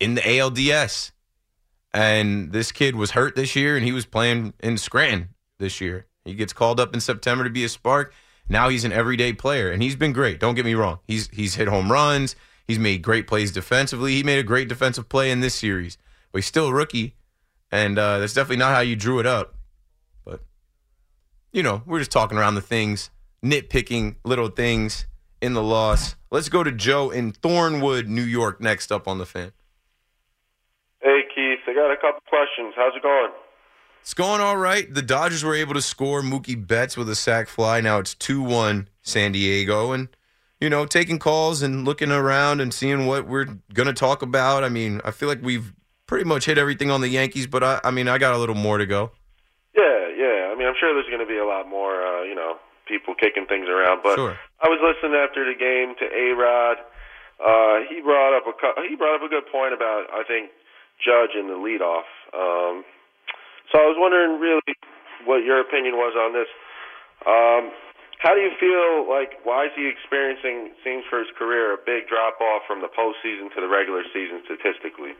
in 0.00 0.14
the 0.14 0.22
ALDS. 0.22 1.12
And 1.92 2.52
this 2.52 2.72
kid 2.72 2.96
was 2.96 3.12
hurt 3.12 3.34
this 3.34 3.56
year, 3.56 3.76
and 3.76 3.84
he 3.84 3.92
was 3.92 4.06
playing 4.06 4.54
in 4.60 4.78
Scranton 4.78 5.30
this 5.58 5.80
year. 5.80 6.06
He 6.24 6.34
gets 6.34 6.52
called 6.52 6.80
up 6.80 6.94
in 6.94 7.00
September 7.00 7.44
to 7.44 7.50
be 7.50 7.64
a 7.64 7.68
spark. 7.68 8.12
Now 8.48 8.68
he's 8.68 8.84
an 8.84 8.92
everyday 8.92 9.32
player, 9.32 9.70
and 9.70 9.82
he's 9.82 9.96
been 9.96 10.12
great. 10.12 10.40
Don't 10.40 10.54
get 10.54 10.64
me 10.64 10.74
wrong. 10.74 11.00
He's 11.06 11.28
he's 11.28 11.54
hit 11.56 11.68
home 11.68 11.92
runs. 11.92 12.34
He's 12.66 12.78
made 12.78 13.02
great 13.02 13.26
plays 13.26 13.52
defensively. 13.52 14.14
He 14.14 14.22
made 14.22 14.38
a 14.38 14.42
great 14.42 14.68
defensive 14.68 15.08
play 15.08 15.30
in 15.30 15.40
this 15.40 15.54
series, 15.54 15.98
but 16.32 16.38
he's 16.38 16.46
still 16.46 16.68
a 16.68 16.72
rookie, 16.72 17.14
and 17.70 17.98
uh, 17.98 18.18
that's 18.18 18.34
definitely 18.34 18.58
not 18.58 18.74
how 18.74 18.80
you 18.80 18.96
drew 18.96 19.18
it 19.18 19.26
up. 19.26 19.54
But 20.24 20.40
you 21.52 21.62
know, 21.62 21.82
we're 21.86 21.98
just 21.98 22.10
talking 22.10 22.38
around 22.38 22.54
the 22.54 22.62
things, 22.62 23.10
nitpicking 23.42 24.16
little 24.24 24.48
things 24.48 25.06
in 25.40 25.54
the 25.54 25.62
loss. 25.62 26.16
Let's 26.30 26.48
go 26.48 26.62
to 26.62 26.72
Joe 26.72 27.10
in 27.10 27.32
Thornwood, 27.32 28.06
New 28.06 28.22
York, 28.22 28.60
next 28.60 28.90
up 28.90 29.06
on 29.06 29.18
the 29.18 29.26
fan. 29.26 29.52
Hey 31.00 31.20
Keith, 31.34 31.60
I 31.66 31.74
got 31.74 31.90
a 31.90 31.96
couple 31.96 32.20
questions. 32.26 32.74
How's 32.76 32.96
it 32.96 33.02
going? 33.02 33.30
It's 34.08 34.14
going 34.14 34.40
all 34.40 34.56
right. 34.56 34.88
The 34.88 35.02
Dodgers 35.02 35.44
were 35.44 35.54
able 35.54 35.74
to 35.74 35.82
score 35.82 36.22
Mookie 36.22 36.56
Betts 36.56 36.96
with 36.96 37.10
a 37.10 37.14
sac 37.14 37.46
fly. 37.46 37.82
Now 37.82 37.98
it's 37.98 38.14
2 38.14 38.40
1 38.40 38.88
San 39.02 39.32
Diego. 39.32 39.92
And, 39.92 40.08
you 40.62 40.70
know, 40.70 40.86
taking 40.86 41.18
calls 41.18 41.60
and 41.60 41.84
looking 41.84 42.10
around 42.10 42.62
and 42.62 42.72
seeing 42.72 43.04
what 43.04 43.28
we're 43.28 43.44
going 43.74 43.86
to 43.86 43.92
talk 43.92 44.22
about. 44.22 44.64
I 44.64 44.70
mean, 44.70 45.02
I 45.04 45.10
feel 45.10 45.28
like 45.28 45.42
we've 45.42 45.74
pretty 46.06 46.24
much 46.24 46.46
hit 46.46 46.56
everything 46.56 46.90
on 46.90 47.02
the 47.02 47.08
Yankees, 47.08 47.46
but 47.46 47.62
I, 47.62 47.80
I 47.84 47.90
mean, 47.90 48.08
I 48.08 48.16
got 48.16 48.32
a 48.32 48.38
little 48.38 48.54
more 48.54 48.78
to 48.78 48.86
go. 48.86 49.10
Yeah, 49.76 50.08
yeah. 50.16 50.48
I 50.50 50.56
mean, 50.56 50.66
I'm 50.66 50.74
sure 50.80 50.94
there's 50.94 51.12
going 51.12 51.20
to 51.20 51.28
be 51.28 51.36
a 51.36 51.44
lot 51.44 51.68
more, 51.68 52.00
uh, 52.00 52.22
you 52.22 52.34
know, 52.34 52.56
people 52.88 53.14
kicking 53.14 53.44
things 53.44 53.68
around. 53.68 54.00
But 54.02 54.16
Sure. 54.16 54.38
I 54.64 54.68
was 54.68 54.80
listening 54.80 55.20
after 55.20 55.44
the 55.44 55.52
game 55.52 55.92
to 56.00 56.06
A 56.08 56.32
Rod. 56.32 56.78
Uh, 57.44 57.84
he 57.92 58.00
brought 58.00 58.34
up 58.34 58.44
a 58.48 58.88
he 58.88 58.96
brought 58.96 59.16
up 59.16 59.22
a 59.22 59.28
good 59.28 59.44
point 59.52 59.74
about 59.74 60.06
I 60.10 60.24
think 60.26 60.48
Judge 60.96 61.36
in 61.38 61.46
the 61.48 61.60
leadoff. 61.60 62.08
Um, 62.32 62.84
so 63.72 63.78
I 63.78 63.86
was 63.86 63.96
wondering 63.98 64.40
really 64.40 64.74
what 65.24 65.44
your 65.44 65.60
opinion 65.60 65.94
was 65.94 66.14
on 66.16 66.32
this. 66.32 66.48
Um, 67.26 67.72
how 68.18 68.34
do 68.34 68.40
you 68.40 68.50
feel 68.58 69.08
like 69.08 69.44
why 69.44 69.66
is 69.66 69.72
he 69.76 69.86
experiencing 69.86 70.74
seems 70.82 71.04
for 71.08 71.20
his 71.20 71.28
career 71.38 71.74
a 71.74 71.78
big 71.78 72.08
drop 72.08 72.40
off 72.40 72.62
from 72.66 72.80
the 72.80 72.88
postseason 72.88 73.52
to 73.54 73.60
the 73.60 73.68
regular 73.68 74.02
season 74.12 74.42
statistically? 74.44 75.12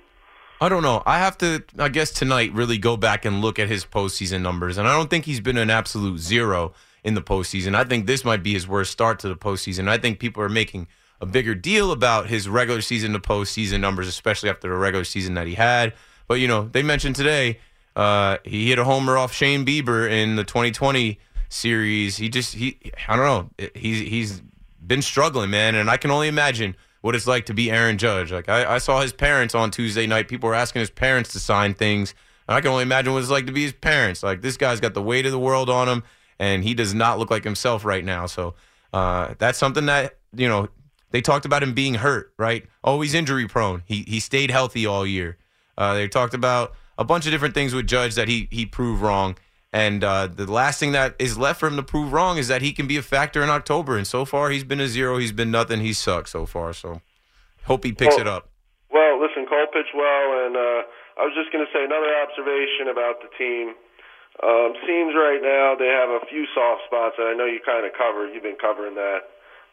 I 0.61 0.69
don't 0.69 0.83
know. 0.83 1.05
I 1.07 1.19
have 1.19 1.39
to, 1.39 1.63
I 1.79 1.89
guess, 1.89 2.11
tonight 2.11 2.53
really 2.53 2.79
go 2.79 2.97
back 2.97 3.25
and 3.25 3.41
look 3.41 3.61
at 3.61 3.69
his 3.69 3.85
postseason 3.85 4.43
numbers. 4.43 4.77
And 4.77 4.89
I 4.89 4.97
don't 4.97 5.09
think 5.09 5.25
he's 5.25 5.41
been 5.41 5.57
an 5.57 5.71
absolute 5.71 6.19
zero 6.19 6.73
in 7.05 7.15
the 7.15 7.23
postseason. 7.23 7.77
I 7.77 7.85
think 7.85 8.07
this 8.07 8.25
might 8.25 8.43
be 8.43 8.55
his 8.55 8.67
worst 8.67 8.91
start 8.91 9.21
to 9.21 9.29
the 9.29 9.37
postseason. 9.37 9.89
I 9.89 9.99
think 9.99 10.19
people 10.19 10.43
are 10.43 10.49
making 10.49 10.89
a 11.21 11.27
bigger 11.27 11.55
deal 11.55 11.93
about 11.93 12.27
his 12.29 12.49
regular 12.49 12.81
season 12.81 13.13
to 13.13 13.21
postseason 13.21 13.79
numbers, 13.79 14.09
especially 14.09 14.51
after 14.51 14.69
the 14.69 14.75
regular 14.75 15.05
season 15.05 15.35
that 15.35 15.47
he 15.47 15.55
had. 15.55 15.95
But, 16.27 16.41
you 16.41 16.49
know, 16.49 16.69
they 16.73 16.83
mentioned 16.83 17.15
today 17.15 17.61
uh, 17.99 18.39
he 18.45 18.69
hit 18.69 18.79
a 18.79 18.85
homer 18.85 19.19
off 19.19 19.33
Shane 19.33 19.67
Bieber 19.67 20.09
in 20.09 20.37
the 20.37 20.45
2020 20.45 21.19
series. 21.49 22.17
He 22.17 22.29
just, 22.29 22.55
he, 22.55 22.79
I 23.09 23.17
don't 23.17 23.25
know. 23.59 23.69
He's, 23.75 23.99
he's 24.01 24.43
been 24.87 25.03
struggling, 25.03 25.51
man. 25.51 25.75
And 25.75 25.91
I 25.91 25.97
can 25.97 26.13
only 26.13 26.29
imagine 26.29 26.77
what 27.01 27.15
it's 27.15 27.27
like 27.27 27.47
to 27.47 27.55
be 27.55 27.71
Aaron 27.71 27.99
Judge. 27.99 28.31
Like 28.31 28.49
I, 28.49 28.75
I 28.75 28.79
saw 28.79 29.01
his 29.01 29.13
parents 29.13 29.55
on 29.55 29.73
Tuesday 29.73 30.07
night. 30.07 30.29
People 30.29 30.49
were 30.49 30.55
asking 30.55 30.81
his 30.81 30.91
parents 30.91 31.33
to 31.33 31.41
sign 31.41 31.75
things. 31.75 32.15
And 32.47 32.57
I 32.57 32.61
can 32.61 32.71
only 32.71 32.83
imagine 32.83 33.13
what 33.13 33.21
it's 33.21 33.31
like 33.31 33.47
to 33.47 33.53
be 33.53 33.63
his 33.63 33.73
parents. 33.73 34.23
Like 34.23 34.43
this 34.43 34.57
guy's 34.57 34.81
got 34.81 34.95
the 34.95 35.03
weight 35.03 35.27
of 35.27 35.33
the 35.33 35.39
world 35.39 35.69
on 35.69 35.89
him, 35.89 36.03
and 36.39 36.65
he 36.65 36.75
does 36.75 36.95
not 36.95 37.19
look 37.19 37.31
like 37.31 37.45
himself 37.45 37.85
right 37.85 38.05
now. 38.05 38.27
So 38.27 38.55
uh, 38.93 39.35
that's 39.39 39.59
something 39.59 39.87
that 39.87 40.17
you 40.33 40.49
know 40.49 40.69
they 41.11 41.21
talked 41.21 41.45
about 41.45 41.63
him 41.63 41.75
being 41.75 41.95
hurt, 41.95 42.33
right? 42.39 42.67
Always 42.83 43.13
injury 43.13 43.47
prone. 43.47 43.83
He 43.85 44.05
he 44.09 44.19
stayed 44.19 44.51
healthy 44.51 44.87
all 44.87 45.07
year. 45.07 45.37
Uh, 45.77 45.95
they 45.95 46.09
talked 46.09 46.35
about 46.35 46.75
a 46.99 47.05
bunch 47.05 47.25
of 47.27 47.33
different 47.33 47.55
things 47.55 47.73
with 47.73 47.87
Judge 47.87 48.15
that 48.17 48.29
he 48.29 48.49
he 48.51 48.67
proved 48.67 49.01
wrong. 49.01 49.39
And 49.73 50.03
uh, 50.03 50.27
the 50.29 50.51
last 50.51 50.81
thing 50.81 50.93
that 50.93 51.15
is 51.19 51.37
left 51.37 51.61
for 51.61 51.67
him 51.69 51.77
to 51.77 51.83
prove 51.83 52.13
wrong 52.13 52.39
is 52.39 52.49
that 52.49 52.63
he 52.63 52.73
can 52.73 52.87
be 52.87 52.97
a 52.97 53.03
factor 53.03 53.43
in 53.43 53.51
October. 53.51 53.97
And 53.99 54.07
so 54.07 54.25
far, 54.25 54.49
he's 54.51 54.65
been 54.65 54.81
a 54.81 54.89
zero. 54.89 55.19
He's 55.19 55.33
been 55.33 55.51
nothing. 55.51 55.81
He's 55.81 55.99
sucked 55.99 56.31
so 56.31 56.47
far. 56.47 56.73
So 56.73 57.01
hope 57.65 57.85
he 57.85 57.93
picks 57.93 58.17
Well- 58.17 58.21
it 58.21 58.29
up. 58.29 58.49
Well, 58.91 59.21
listen, 59.21 59.45
Cole 59.47 59.69
pitched 59.71 59.93
well, 59.95 60.47
and 60.49 60.57
uh, 60.57 60.81
I 61.21 61.29
was 61.29 61.37
just 61.37 61.53
going 61.53 61.61
to 61.61 61.71
say 61.77 61.85
another 61.85 62.09
observation 62.25 62.89
about 62.89 63.21
the 63.21 63.29
team. 63.37 63.77
Um, 64.43 64.73
seems 64.89 65.13
right 65.13 65.43
now 65.45 65.77
they 65.77 65.93
have 65.93 66.09
a 66.09 66.25
few 66.31 66.47
soft 66.55 66.89
spots, 66.89 67.17
and 67.19 67.29
I 67.29 67.35
know 67.35 67.45
you 67.45 67.61
kind 67.61 67.85
of 67.85 67.93
covered. 67.93 68.33
You've 68.33 68.43
been 68.47 68.57
covering 68.57 68.95
that. 68.97 69.29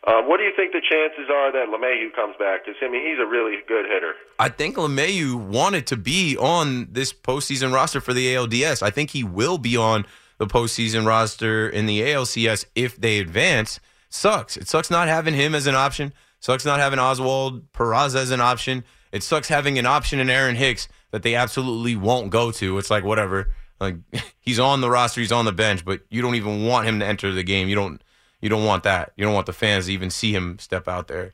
Um, 0.07 0.27
what 0.29 0.37
do 0.37 0.43
you 0.43 0.51
think 0.55 0.71
the 0.71 0.81
chances 0.81 1.29
are 1.31 1.51
that 1.51 1.67
LeMahieu 1.69 2.13
comes 2.13 2.35
back? 2.37 2.65
Because 2.65 2.79
I 2.83 2.89
mean, 2.89 3.05
he's 3.05 3.19
a 3.19 3.25
really 3.25 3.57
good 3.67 3.85
hitter. 3.85 4.13
I 4.37 4.49
think 4.49 4.75
LeMahieu 4.75 5.35
wanted 5.35 5.87
to 5.87 5.97
be 5.97 6.37
on 6.37 6.89
this 6.91 7.11
postseason 7.11 7.73
roster 7.73 7.99
for 7.99 8.13
the 8.13 8.35
ALDS. 8.35 8.83
I 8.83 8.91
think 8.91 9.11
he 9.11 9.23
will 9.23 9.57
be 9.57 9.75
on 9.75 10.05
the 10.37 10.45
postseason 10.45 11.07
roster 11.07 11.67
in 11.67 11.85
the 11.85 12.01
ALCS 12.01 12.65
if 12.75 12.97
they 12.97 13.19
advance. 13.19 13.79
Sucks. 14.09 14.57
It 14.57 14.67
sucks 14.67 14.91
not 14.91 15.07
having 15.07 15.33
him 15.33 15.55
as 15.55 15.65
an 15.65 15.75
option. 15.75 16.13
Sucks 16.39 16.65
not 16.65 16.79
having 16.79 16.99
Oswald 16.99 17.71
Peraza 17.73 18.17
as 18.17 18.31
an 18.31 18.41
option. 18.41 18.83
It 19.11 19.23
sucks 19.23 19.47
having 19.47 19.79
an 19.79 19.85
option 19.85 20.19
in 20.19 20.29
Aaron 20.29 20.55
Hicks 20.55 20.87
that 21.11 21.23
they 21.23 21.35
absolutely 21.35 21.95
won't 21.95 22.29
go 22.29 22.51
to. 22.51 22.77
It's 22.77 22.91
like 22.91 23.03
whatever. 23.03 23.51
Like 23.79 23.95
he's 24.39 24.59
on 24.59 24.81
the 24.81 24.89
roster, 24.89 25.21
he's 25.21 25.31
on 25.31 25.45
the 25.45 25.51
bench, 25.51 25.83
but 25.83 26.01
you 26.09 26.21
don't 26.21 26.35
even 26.35 26.65
want 26.65 26.87
him 26.87 26.99
to 26.99 27.05
enter 27.05 27.31
the 27.31 27.43
game. 27.43 27.67
You 27.67 27.75
don't. 27.75 28.01
You 28.45 28.49
don't 28.49 28.63
want 28.63 28.83
that. 28.83 29.11
You 29.17 29.25
don't 29.25 29.33
want 29.33 29.47
the 29.47 29.53
fans 29.53 29.87
to 29.87 29.91
even 29.93 30.11
see 30.11 30.31
him 30.31 30.59
step 30.59 30.87
out 30.87 31.07
there. 31.07 31.33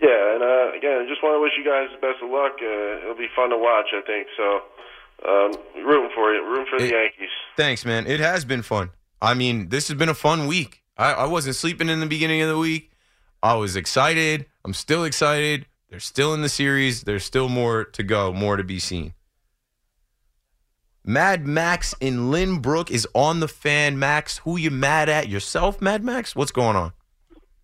Yeah, 0.00 0.32
and 0.34 0.42
uh, 0.42 0.72
again, 0.74 0.96
I 0.96 1.06
just 1.06 1.22
want 1.22 1.36
to 1.36 1.40
wish 1.42 1.52
you 1.58 1.62
guys 1.62 1.88
the 1.94 2.00
best 2.00 2.22
of 2.24 2.30
luck. 2.30 2.52
Uh, 2.58 3.02
it'll 3.02 3.14
be 3.14 3.28
fun 3.36 3.50
to 3.50 3.58
watch, 3.58 3.88
I 3.92 4.00
think. 4.00 4.28
So, 4.34 4.62
um, 5.28 5.84
rooting 5.86 6.08
for 6.14 6.32
you, 6.32 6.42
rooting 6.42 6.64
for 6.70 6.78
the 6.78 6.86
It- 6.86 6.92
Yankees. 6.94 7.28
Thanks, 7.58 7.84
man. 7.84 8.06
It 8.06 8.18
has 8.18 8.46
been 8.46 8.62
fun. 8.62 8.92
I 9.20 9.34
mean, 9.34 9.68
this 9.68 9.88
has 9.88 9.98
been 9.98 10.08
a 10.08 10.14
fun 10.14 10.46
week. 10.46 10.82
I, 10.96 11.12
I 11.12 11.24
wasn't 11.26 11.54
sleeping 11.54 11.90
in 11.90 12.00
the 12.00 12.06
beginning 12.06 12.40
of 12.40 12.48
the 12.48 12.56
week. 12.56 12.92
I 13.42 13.52
was 13.56 13.76
excited. 13.76 14.46
I'm 14.64 14.72
still 14.72 15.04
excited. 15.04 15.66
They're 15.90 16.00
still 16.00 16.32
in 16.32 16.40
the 16.40 16.48
series. 16.48 17.02
There's 17.02 17.24
still 17.24 17.50
more 17.50 17.84
to 17.84 18.02
go, 18.02 18.32
more 18.32 18.56
to 18.56 18.64
be 18.64 18.78
seen. 18.78 19.12
Mad 21.04 21.48
Max 21.48 21.96
in 22.00 22.30
Lynbrook 22.30 22.88
is 22.88 23.08
on 23.12 23.40
the 23.40 23.48
fan. 23.48 23.98
Max, 23.98 24.38
who 24.38 24.56
you 24.56 24.70
mad 24.70 25.08
at? 25.08 25.28
Yourself, 25.28 25.82
Mad 25.82 26.04
Max? 26.04 26.36
What's 26.36 26.52
going 26.52 26.76
on? 26.76 26.92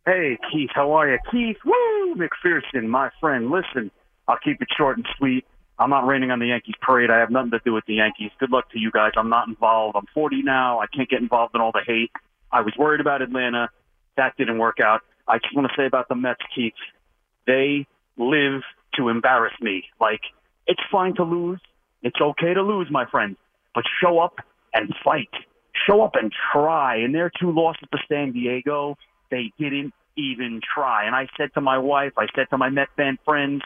Hey, 0.05 0.39
Keith, 0.51 0.71
how 0.75 0.91
are 0.93 1.09
you? 1.09 1.19
Keith, 1.31 1.59
woo, 1.65 2.17
McPherson, 2.17 2.89
my 2.89 3.11
friend. 3.21 3.51
Listen, 3.51 3.93
I'll 4.27 4.39
keep 4.43 4.61
it 4.61 4.67
short 4.77 4.97
and 4.97 5.07
sweet. 5.17 5.45
I'm 5.79 5.91
not 5.91 6.05
raining 6.05 6.33
on 6.33 6.41
the 6.41 6.47
Yankees 6.47 6.75
parade. 6.83 7.11
I 7.11 7.19
have 7.21 7.31
nothing 7.31 7.53
to 7.53 7.61
do 7.65 7.73
with 7.73 7.85
the 7.87 7.95
Yankees. 7.95 8.33
Good 8.41 8.51
luck 8.51 8.73
to 8.73 8.79
you 8.81 8.91
guys. 8.91 9.13
I'm 9.17 9.29
not 9.29 9.47
involved. 9.47 9.97
I'm 9.97 10.07
40 10.13 10.43
now. 10.43 10.81
I 10.81 10.87
can't 10.89 11.09
get 11.09 11.21
involved 11.21 11.55
in 11.55 11.61
all 11.61 11.71
the 11.71 11.83
hate. 11.87 12.11
I 12.51 12.63
was 12.63 12.75
worried 12.77 13.01
about 13.01 13.23
Atlanta. 13.23 13.69
That 14.17 14.37
didn't 14.37 14.59
work 14.59 14.81
out. 14.81 15.03
I 15.29 15.39
just 15.39 15.55
want 15.55 15.69
to 15.69 15.75
say 15.81 15.87
about 15.87 16.09
the 16.09 16.17
Mets, 16.17 16.41
Keith, 16.53 16.73
they 17.47 17.87
live 18.17 18.63
to 18.97 19.11
embarrass 19.11 19.55
me. 19.61 19.85
Like, 20.01 20.23
it's 20.67 20.81
fine 20.91 21.15
to 21.17 21.23
lose. 21.23 21.61
It's 22.03 22.21
okay 22.21 22.55
to 22.55 22.63
lose, 22.63 22.89
my 22.91 23.07
friend. 23.07 23.37
But 23.75 23.85
show 24.03 24.19
up 24.19 24.37
and 24.75 24.95
fight. 25.05 25.31
Show 25.87 26.03
up 26.03 26.15
and 26.15 26.33
try. 26.53 26.97
And 26.97 27.15
their 27.15 27.31
two 27.41 27.53
losses 27.53 27.89
to 27.93 27.99
San 28.09 28.33
Diego, 28.33 28.97
they 29.31 29.53
didn't 29.59 29.93
even 30.17 30.61
try. 30.75 31.05
And 31.07 31.15
I 31.15 31.29
said 31.37 31.55
to 31.55 31.61
my 31.61 31.79
wife, 31.79 32.13
I 32.17 32.27
said 32.35 32.47
to 32.51 32.59
my 32.59 32.71
Met 32.71 32.89
fan 32.97 33.19
friends, 33.25 33.63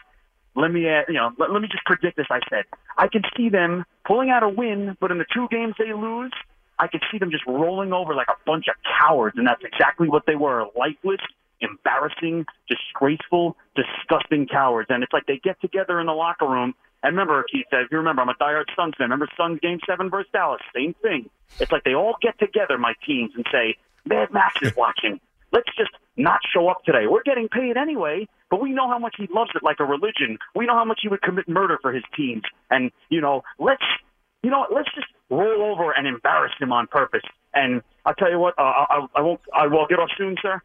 let 0.55 0.71
me, 0.71 0.87
uh, 0.87 1.01
you 1.07 1.15
know, 1.15 1.31
let, 1.39 1.51
let 1.51 1.61
me 1.61 1.67
just 1.67 1.83
predict 1.85 2.17
this. 2.17 2.27
I 2.29 2.39
said, 2.49 2.65
I 2.97 3.07
can 3.07 3.23
see 3.35 3.49
them 3.49 3.85
pulling 4.05 4.29
out 4.29 4.43
a 4.43 4.49
win, 4.49 4.95
but 4.99 5.11
in 5.11 5.17
the 5.17 5.25
two 5.33 5.47
games 5.49 5.73
they 5.79 5.93
lose, 5.93 6.31
I 6.77 6.87
could 6.87 7.01
see 7.11 7.17
them 7.17 7.31
just 7.31 7.45
rolling 7.47 7.93
over 7.93 8.13
like 8.13 8.27
a 8.29 8.37
bunch 8.45 8.65
of 8.67 8.75
cowards, 8.99 9.37
and 9.37 9.47
that's 9.47 9.63
exactly 9.63 10.09
what 10.09 10.23
they 10.25 10.35
were: 10.35 10.65
lifeless, 10.77 11.21
embarrassing, 11.61 12.45
disgraceful, 12.67 13.55
disgusting 13.75 14.47
cowards. 14.47 14.87
And 14.89 15.03
it's 15.03 15.13
like 15.13 15.25
they 15.25 15.39
get 15.43 15.59
together 15.61 15.99
in 15.99 16.07
the 16.07 16.13
locker 16.13 16.47
room. 16.47 16.73
And 17.03 17.17
remember, 17.17 17.43
Keith, 17.51 17.65
said, 17.69 17.81
if 17.81 17.91
you 17.91 17.97
remember, 17.97 18.21
I'm 18.21 18.29
a 18.29 18.33
diehard 18.35 18.65
Suns 18.75 18.95
fan. 18.97 19.05
Remember 19.05 19.27
Suns 19.37 19.59
Game 19.61 19.79
Seven 19.85 20.09
versus 20.09 20.31
Dallas? 20.31 20.61
Same 20.73 20.95
thing. 21.01 21.29
It's 21.59 21.71
like 21.71 21.83
they 21.83 21.93
all 21.93 22.15
get 22.21 22.39
together, 22.39 22.77
my 22.77 22.93
teams, 23.05 23.31
and 23.35 23.45
say, 23.51 23.75
"Mad 24.05 24.31
Max 24.31 24.55
is 24.61 24.75
watching. 24.75 25.19
Let's 25.51 25.69
just 25.77 25.91
not 26.17 26.39
show 26.51 26.69
up 26.69 26.83
today. 26.83 27.05
We're 27.07 27.23
getting 27.23 27.49
paid 27.49 27.77
anyway, 27.77 28.27
but 28.49 28.61
we 28.61 28.71
know 28.71 28.87
how 28.87 28.97
much 28.97 29.15
he 29.17 29.27
loves 29.31 29.51
it 29.53 29.61
like 29.61 29.79
a 29.79 29.85
religion. 29.85 30.39
We 30.55 30.65
know 30.65 30.73
how 30.73 30.85
much 30.85 30.99
he 31.03 31.09
would 31.09 31.21
commit 31.21 31.47
murder 31.47 31.77
for 31.81 31.91
his 31.91 32.03
teams. 32.15 32.43
And 32.71 32.91
you 33.09 33.21
know, 33.21 33.43
let's 33.59 33.83
you 34.41 34.49
know, 34.49 34.65
let's 34.73 34.89
just 34.95 35.07
roll 35.29 35.71
over 35.71 35.91
and 35.91 36.07
embarrass 36.07 36.53
him 36.59 36.71
on 36.71 36.87
purpose. 36.87 37.23
And 37.53 37.81
I'll 38.05 38.13
tell 38.13 38.29
you 38.29 38.39
what, 38.39 38.57
uh, 38.57 38.61
I, 38.61 39.07
I 39.15 39.21
won't, 39.21 39.39
I 39.53 39.67
will 39.67 39.87
get 39.87 39.99
off 39.99 40.09
soon, 40.17 40.35
sir. 40.41 40.61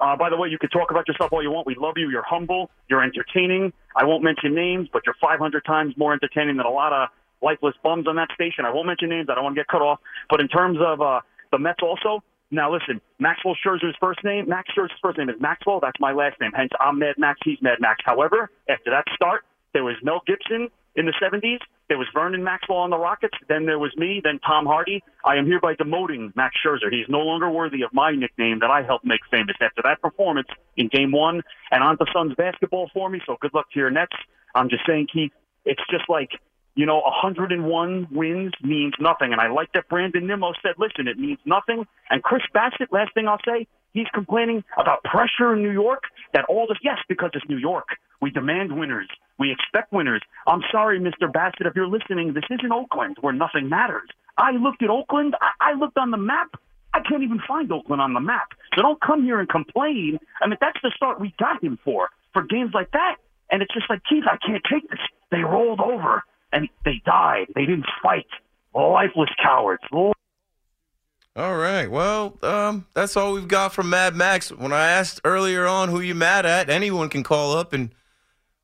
Uh, 0.00 0.16
by 0.16 0.30
the 0.30 0.36
way, 0.36 0.48
you 0.48 0.58
can 0.58 0.70
talk 0.70 0.90
about 0.90 1.08
yourself 1.08 1.32
all 1.32 1.42
you 1.42 1.50
want. 1.50 1.66
We 1.66 1.74
love 1.74 1.94
you. 1.96 2.08
You're 2.10 2.24
humble. 2.26 2.70
You're 2.88 3.02
entertaining. 3.02 3.72
I 3.96 4.04
won't 4.04 4.22
mention 4.22 4.54
names, 4.54 4.88
but 4.92 5.02
you're 5.04 5.16
500 5.20 5.64
times 5.64 5.94
more 5.96 6.12
entertaining 6.12 6.56
than 6.56 6.66
a 6.66 6.70
lot 6.70 6.92
of 6.92 7.08
lifeless 7.42 7.74
bums 7.82 8.06
on 8.06 8.16
that 8.16 8.28
station. 8.34 8.64
I 8.64 8.72
won't 8.72 8.86
mention 8.86 9.08
names. 9.08 9.28
I 9.30 9.34
don't 9.34 9.44
want 9.44 9.56
to 9.56 9.60
get 9.60 9.68
cut 9.68 9.82
off. 9.82 9.98
But 10.30 10.40
in 10.40 10.48
terms 10.48 10.78
of 10.80 11.00
uh, 11.00 11.20
the 11.50 11.58
Mets, 11.58 11.82
also. 11.82 12.22
Now 12.50 12.72
listen, 12.72 13.00
Maxwell 13.18 13.54
Scherzer's 13.62 13.94
first 14.00 14.24
name, 14.24 14.48
Max 14.48 14.70
Scherzer's 14.74 14.98
first 15.02 15.18
name 15.18 15.28
is 15.28 15.36
Maxwell. 15.38 15.80
That's 15.80 16.00
my 16.00 16.12
last 16.12 16.40
name. 16.40 16.52
Hence, 16.54 16.70
I'm 16.80 16.98
Mad 16.98 17.16
Max. 17.18 17.38
He's 17.44 17.58
Mad 17.60 17.76
Max. 17.78 18.00
However, 18.06 18.50
after 18.70 18.90
that 18.90 19.04
start, 19.14 19.44
there 19.74 19.84
was 19.84 19.96
Mel 20.02 20.22
Gibson 20.26 20.70
in 20.96 21.06
the 21.06 21.14
70s. 21.22 21.58
There 21.88 21.98
was 21.98 22.06
Vernon 22.12 22.44
Maxwell 22.44 22.78
on 22.78 22.90
the 22.90 22.98
Rockets. 22.98 23.34
Then 23.48 23.66
there 23.66 23.78
was 23.78 23.96
me. 23.96 24.20
Then 24.22 24.38
Tom 24.46 24.66
Hardy. 24.66 25.02
I 25.24 25.36
am 25.36 25.46
hereby 25.46 25.74
demoting 25.74 26.34
Max 26.36 26.56
Scherzer. 26.64 26.90
He's 26.90 27.08
no 27.08 27.20
longer 27.20 27.50
worthy 27.50 27.82
of 27.82 27.92
my 27.92 28.12
nickname 28.12 28.58
that 28.60 28.70
I 28.70 28.82
helped 28.82 29.04
make 29.04 29.20
famous 29.30 29.56
after 29.60 29.82
that 29.84 30.02
performance 30.02 30.48
in 30.76 30.88
Game 30.88 31.12
One 31.12 31.42
and 31.70 31.82
on 31.82 31.96
the 31.98 32.06
Suns 32.12 32.34
basketball 32.36 32.90
for 32.92 33.08
me. 33.08 33.20
So 33.26 33.36
good 33.40 33.54
luck 33.54 33.66
to 33.72 33.78
your 33.78 33.90
Nets. 33.90 34.16
I'm 34.54 34.68
just 34.68 34.84
saying, 34.86 35.08
Keith. 35.12 35.32
It's 35.64 35.82
just 35.90 36.04
like 36.08 36.30
you 36.78 36.86
know, 36.86 37.00
101 37.00 38.06
wins 38.12 38.52
means 38.62 38.94
nothing. 39.00 39.32
And 39.32 39.40
I 39.40 39.48
like 39.48 39.72
that 39.74 39.88
Brandon 39.88 40.24
Nimmo 40.24 40.52
said, 40.62 40.74
listen, 40.78 41.08
it 41.08 41.18
means 41.18 41.40
nothing. 41.44 41.84
And 42.08 42.22
Chris 42.22 42.42
Bassitt, 42.54 42.92
last 42.92 43.12
thing 43.14 43.26
I'll 43.26 43.40
say, 43.44 43.66
he's 43.94 44.06
complaining 44.14 44.62
about 44.80 45.02
pressure 45.02 45.54
in 45.54 45.62
New 45.64 45.72
York, 45.72 46.04
that 46.34 46.44
all 46.48 46.68
this, 46.68 46.78
yes, 46.84 46.98
because 47.08 47.30
it's 47.34 47.44
New 47.48 47.56
York. 47.56 47.88
We 48.20 48.30
demand 48.30 48.78
winners. 48.78 49.08
We 49.40 49.50
expect 49.50 49.92
winners. 49.92 50.22
I'm 50.46 50.62
sorry, 50.70 51.00
Mr. 51.00 51.28
Bassitt, 51.28 51.66
if 51.66 51.74
you're 51.74 51.88
listening, 51.88 52.32
this 52.32 52.44
isn't 52.48 52.70
Oakland 52.70 53.16
where 53.22 53.32
nothing 53.32 53.68
matters. 53.68 54.08
I 54.36 54.52
looked 54.52 54.84
at 54.84 54.88
Oakland. 54.88 55.34
I, 55.40 55.72
I 55.72 55.74
looked 55.74 55.98
on 55.98 56.12
the 56.12 56.16
map. 56.16 56.54
I 56.94 57.00
can't 57.00 57.24
even 57.24 57.40
find 57.48 57.72
Oakland 57.72 58.00
on 58.00 58.14
the 58.14 58.20
map. 58.20 58.50
So 58.76 58.82
don't 58.82 59.00
come 59.00 59.24
here 59.24 59.40
and 59.40 59.48
complain. 59.48 60.20
I 60.40 60.46
mean, 60.46 60.58
that's 60.60 60.78
the 60.84 60.92
start 60.94 61.20
we 61.20 61.34
got 61.40 61.60
him 61.60 61.76
for, 61.84 62.10
for 62.32 62.44
games 62.44 62.70
like 62.72 62.92
that. 62.92 63.16
And 63.50 63.62
it's 63.62 63.74
just 63.74 63.90
like, 63.90 64.02
Keith, 64.08 64.24
I 64.30 64.36
can't 64.46 64.62
take 64.70 64.88
this. 64.88 65.00
They 65.32 65.38
rolled 65.38 65.80
over 65.80 66.22
and 66.52 66.68
they 66.84 67.02
died. 67.04 67.46
They 67.54 67.66
didn't 67.66 67.86
fight. 68.02 68.26
Lifeless 68.74 69.30
cowards. 69.42 69.82
All 69.92 71.56
right. 71.56 71.90
Well, 71.90 72.36
um, 72.42 72.86
that's 72.94 73.16
all 73.16 73.32
we've 73.34 73.48
got 73.48 73.72
from 73.72 73.90
Mad 73.90 74.14
Max. 74.14 74.50
When 74.50 74.72
I 74.72 74.88
asked 74.88 75.20
earlier 75.24 75.66
on 75.66 75.88
who 75.88 76.00
you 76.00 76.14
mad 76.14 76.44
at, 76.46 76.68
anyone 76.68 77.08
can 77.08 77.22
call 77.22 77.56
up 77.56 77.72
and 77.72 77.90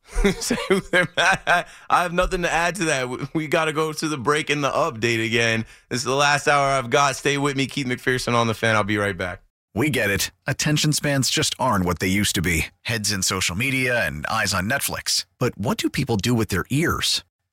say 0.41 0.57
who 0.68 0.80
they're 0.80 1.09
mad 1.16 1.41
at. 1.47 1.68
I 1.89 2.03
have 2.03 2.12
nothing 2.12 2.43
to 2.43 2.51
add 2.53 2.74
to 2.76 2.85
that. 2.87 3.09
We, 3.09 3.18
we 3.35 3.47
got 3.47 3.66
to 3.66 3.72
go 3.72 3.93
to 3.93 4.09
the 4.09 4.18
break 4.18 4.51
and 4.51 4.62
the 4.62 4.70
update 4.70 5.24
again. 5.24 5.66
This 5.89 6.01
is 6.01 6.05
the 6.05 6.14
last 6.14 6.49
hour 6.49 6.66
I've 6.66 6.91
got. 6.91 7.16
Stay 7.16 7.39
with 7.39 7.57
me, 7.57 7.66
Keith 7.66 7.87
McPherson 7.87 8.35
on 8.35 8.47
the 8.47 8.55
fan. 8.55 8.74
I'll 8.76 8.85
be 8.85 8.99
right 8.99 9.16
back. 9.16 9.43
We 9.76 9.91
get 9.91 10.11
it. 10.11 10.30
Attention 10.47 10.93
spans 10.93 11.30
just 11.30 11.55
aren't 11.59 11.85
what 11.85 11.99
they 11.99 12.07
used 12.07 12.35
to 12.37 12.43
be 12.43 12.66
heads 12.82 13.11
in 13.12 13.22
social 13.22 13.57
media 13.57 14.07
and 14.07 14.24
eyes 14.26 14.55
on 14.55 14.68
Netflix. 14.68 15.26
But 15.39 15.57
what 15.59 15.78
do 15.78 15.91
people 15.91 16.16
do 16.16 16.35
with 16.35 16.49
their 16.49 16.64
ears? 16.70 17.24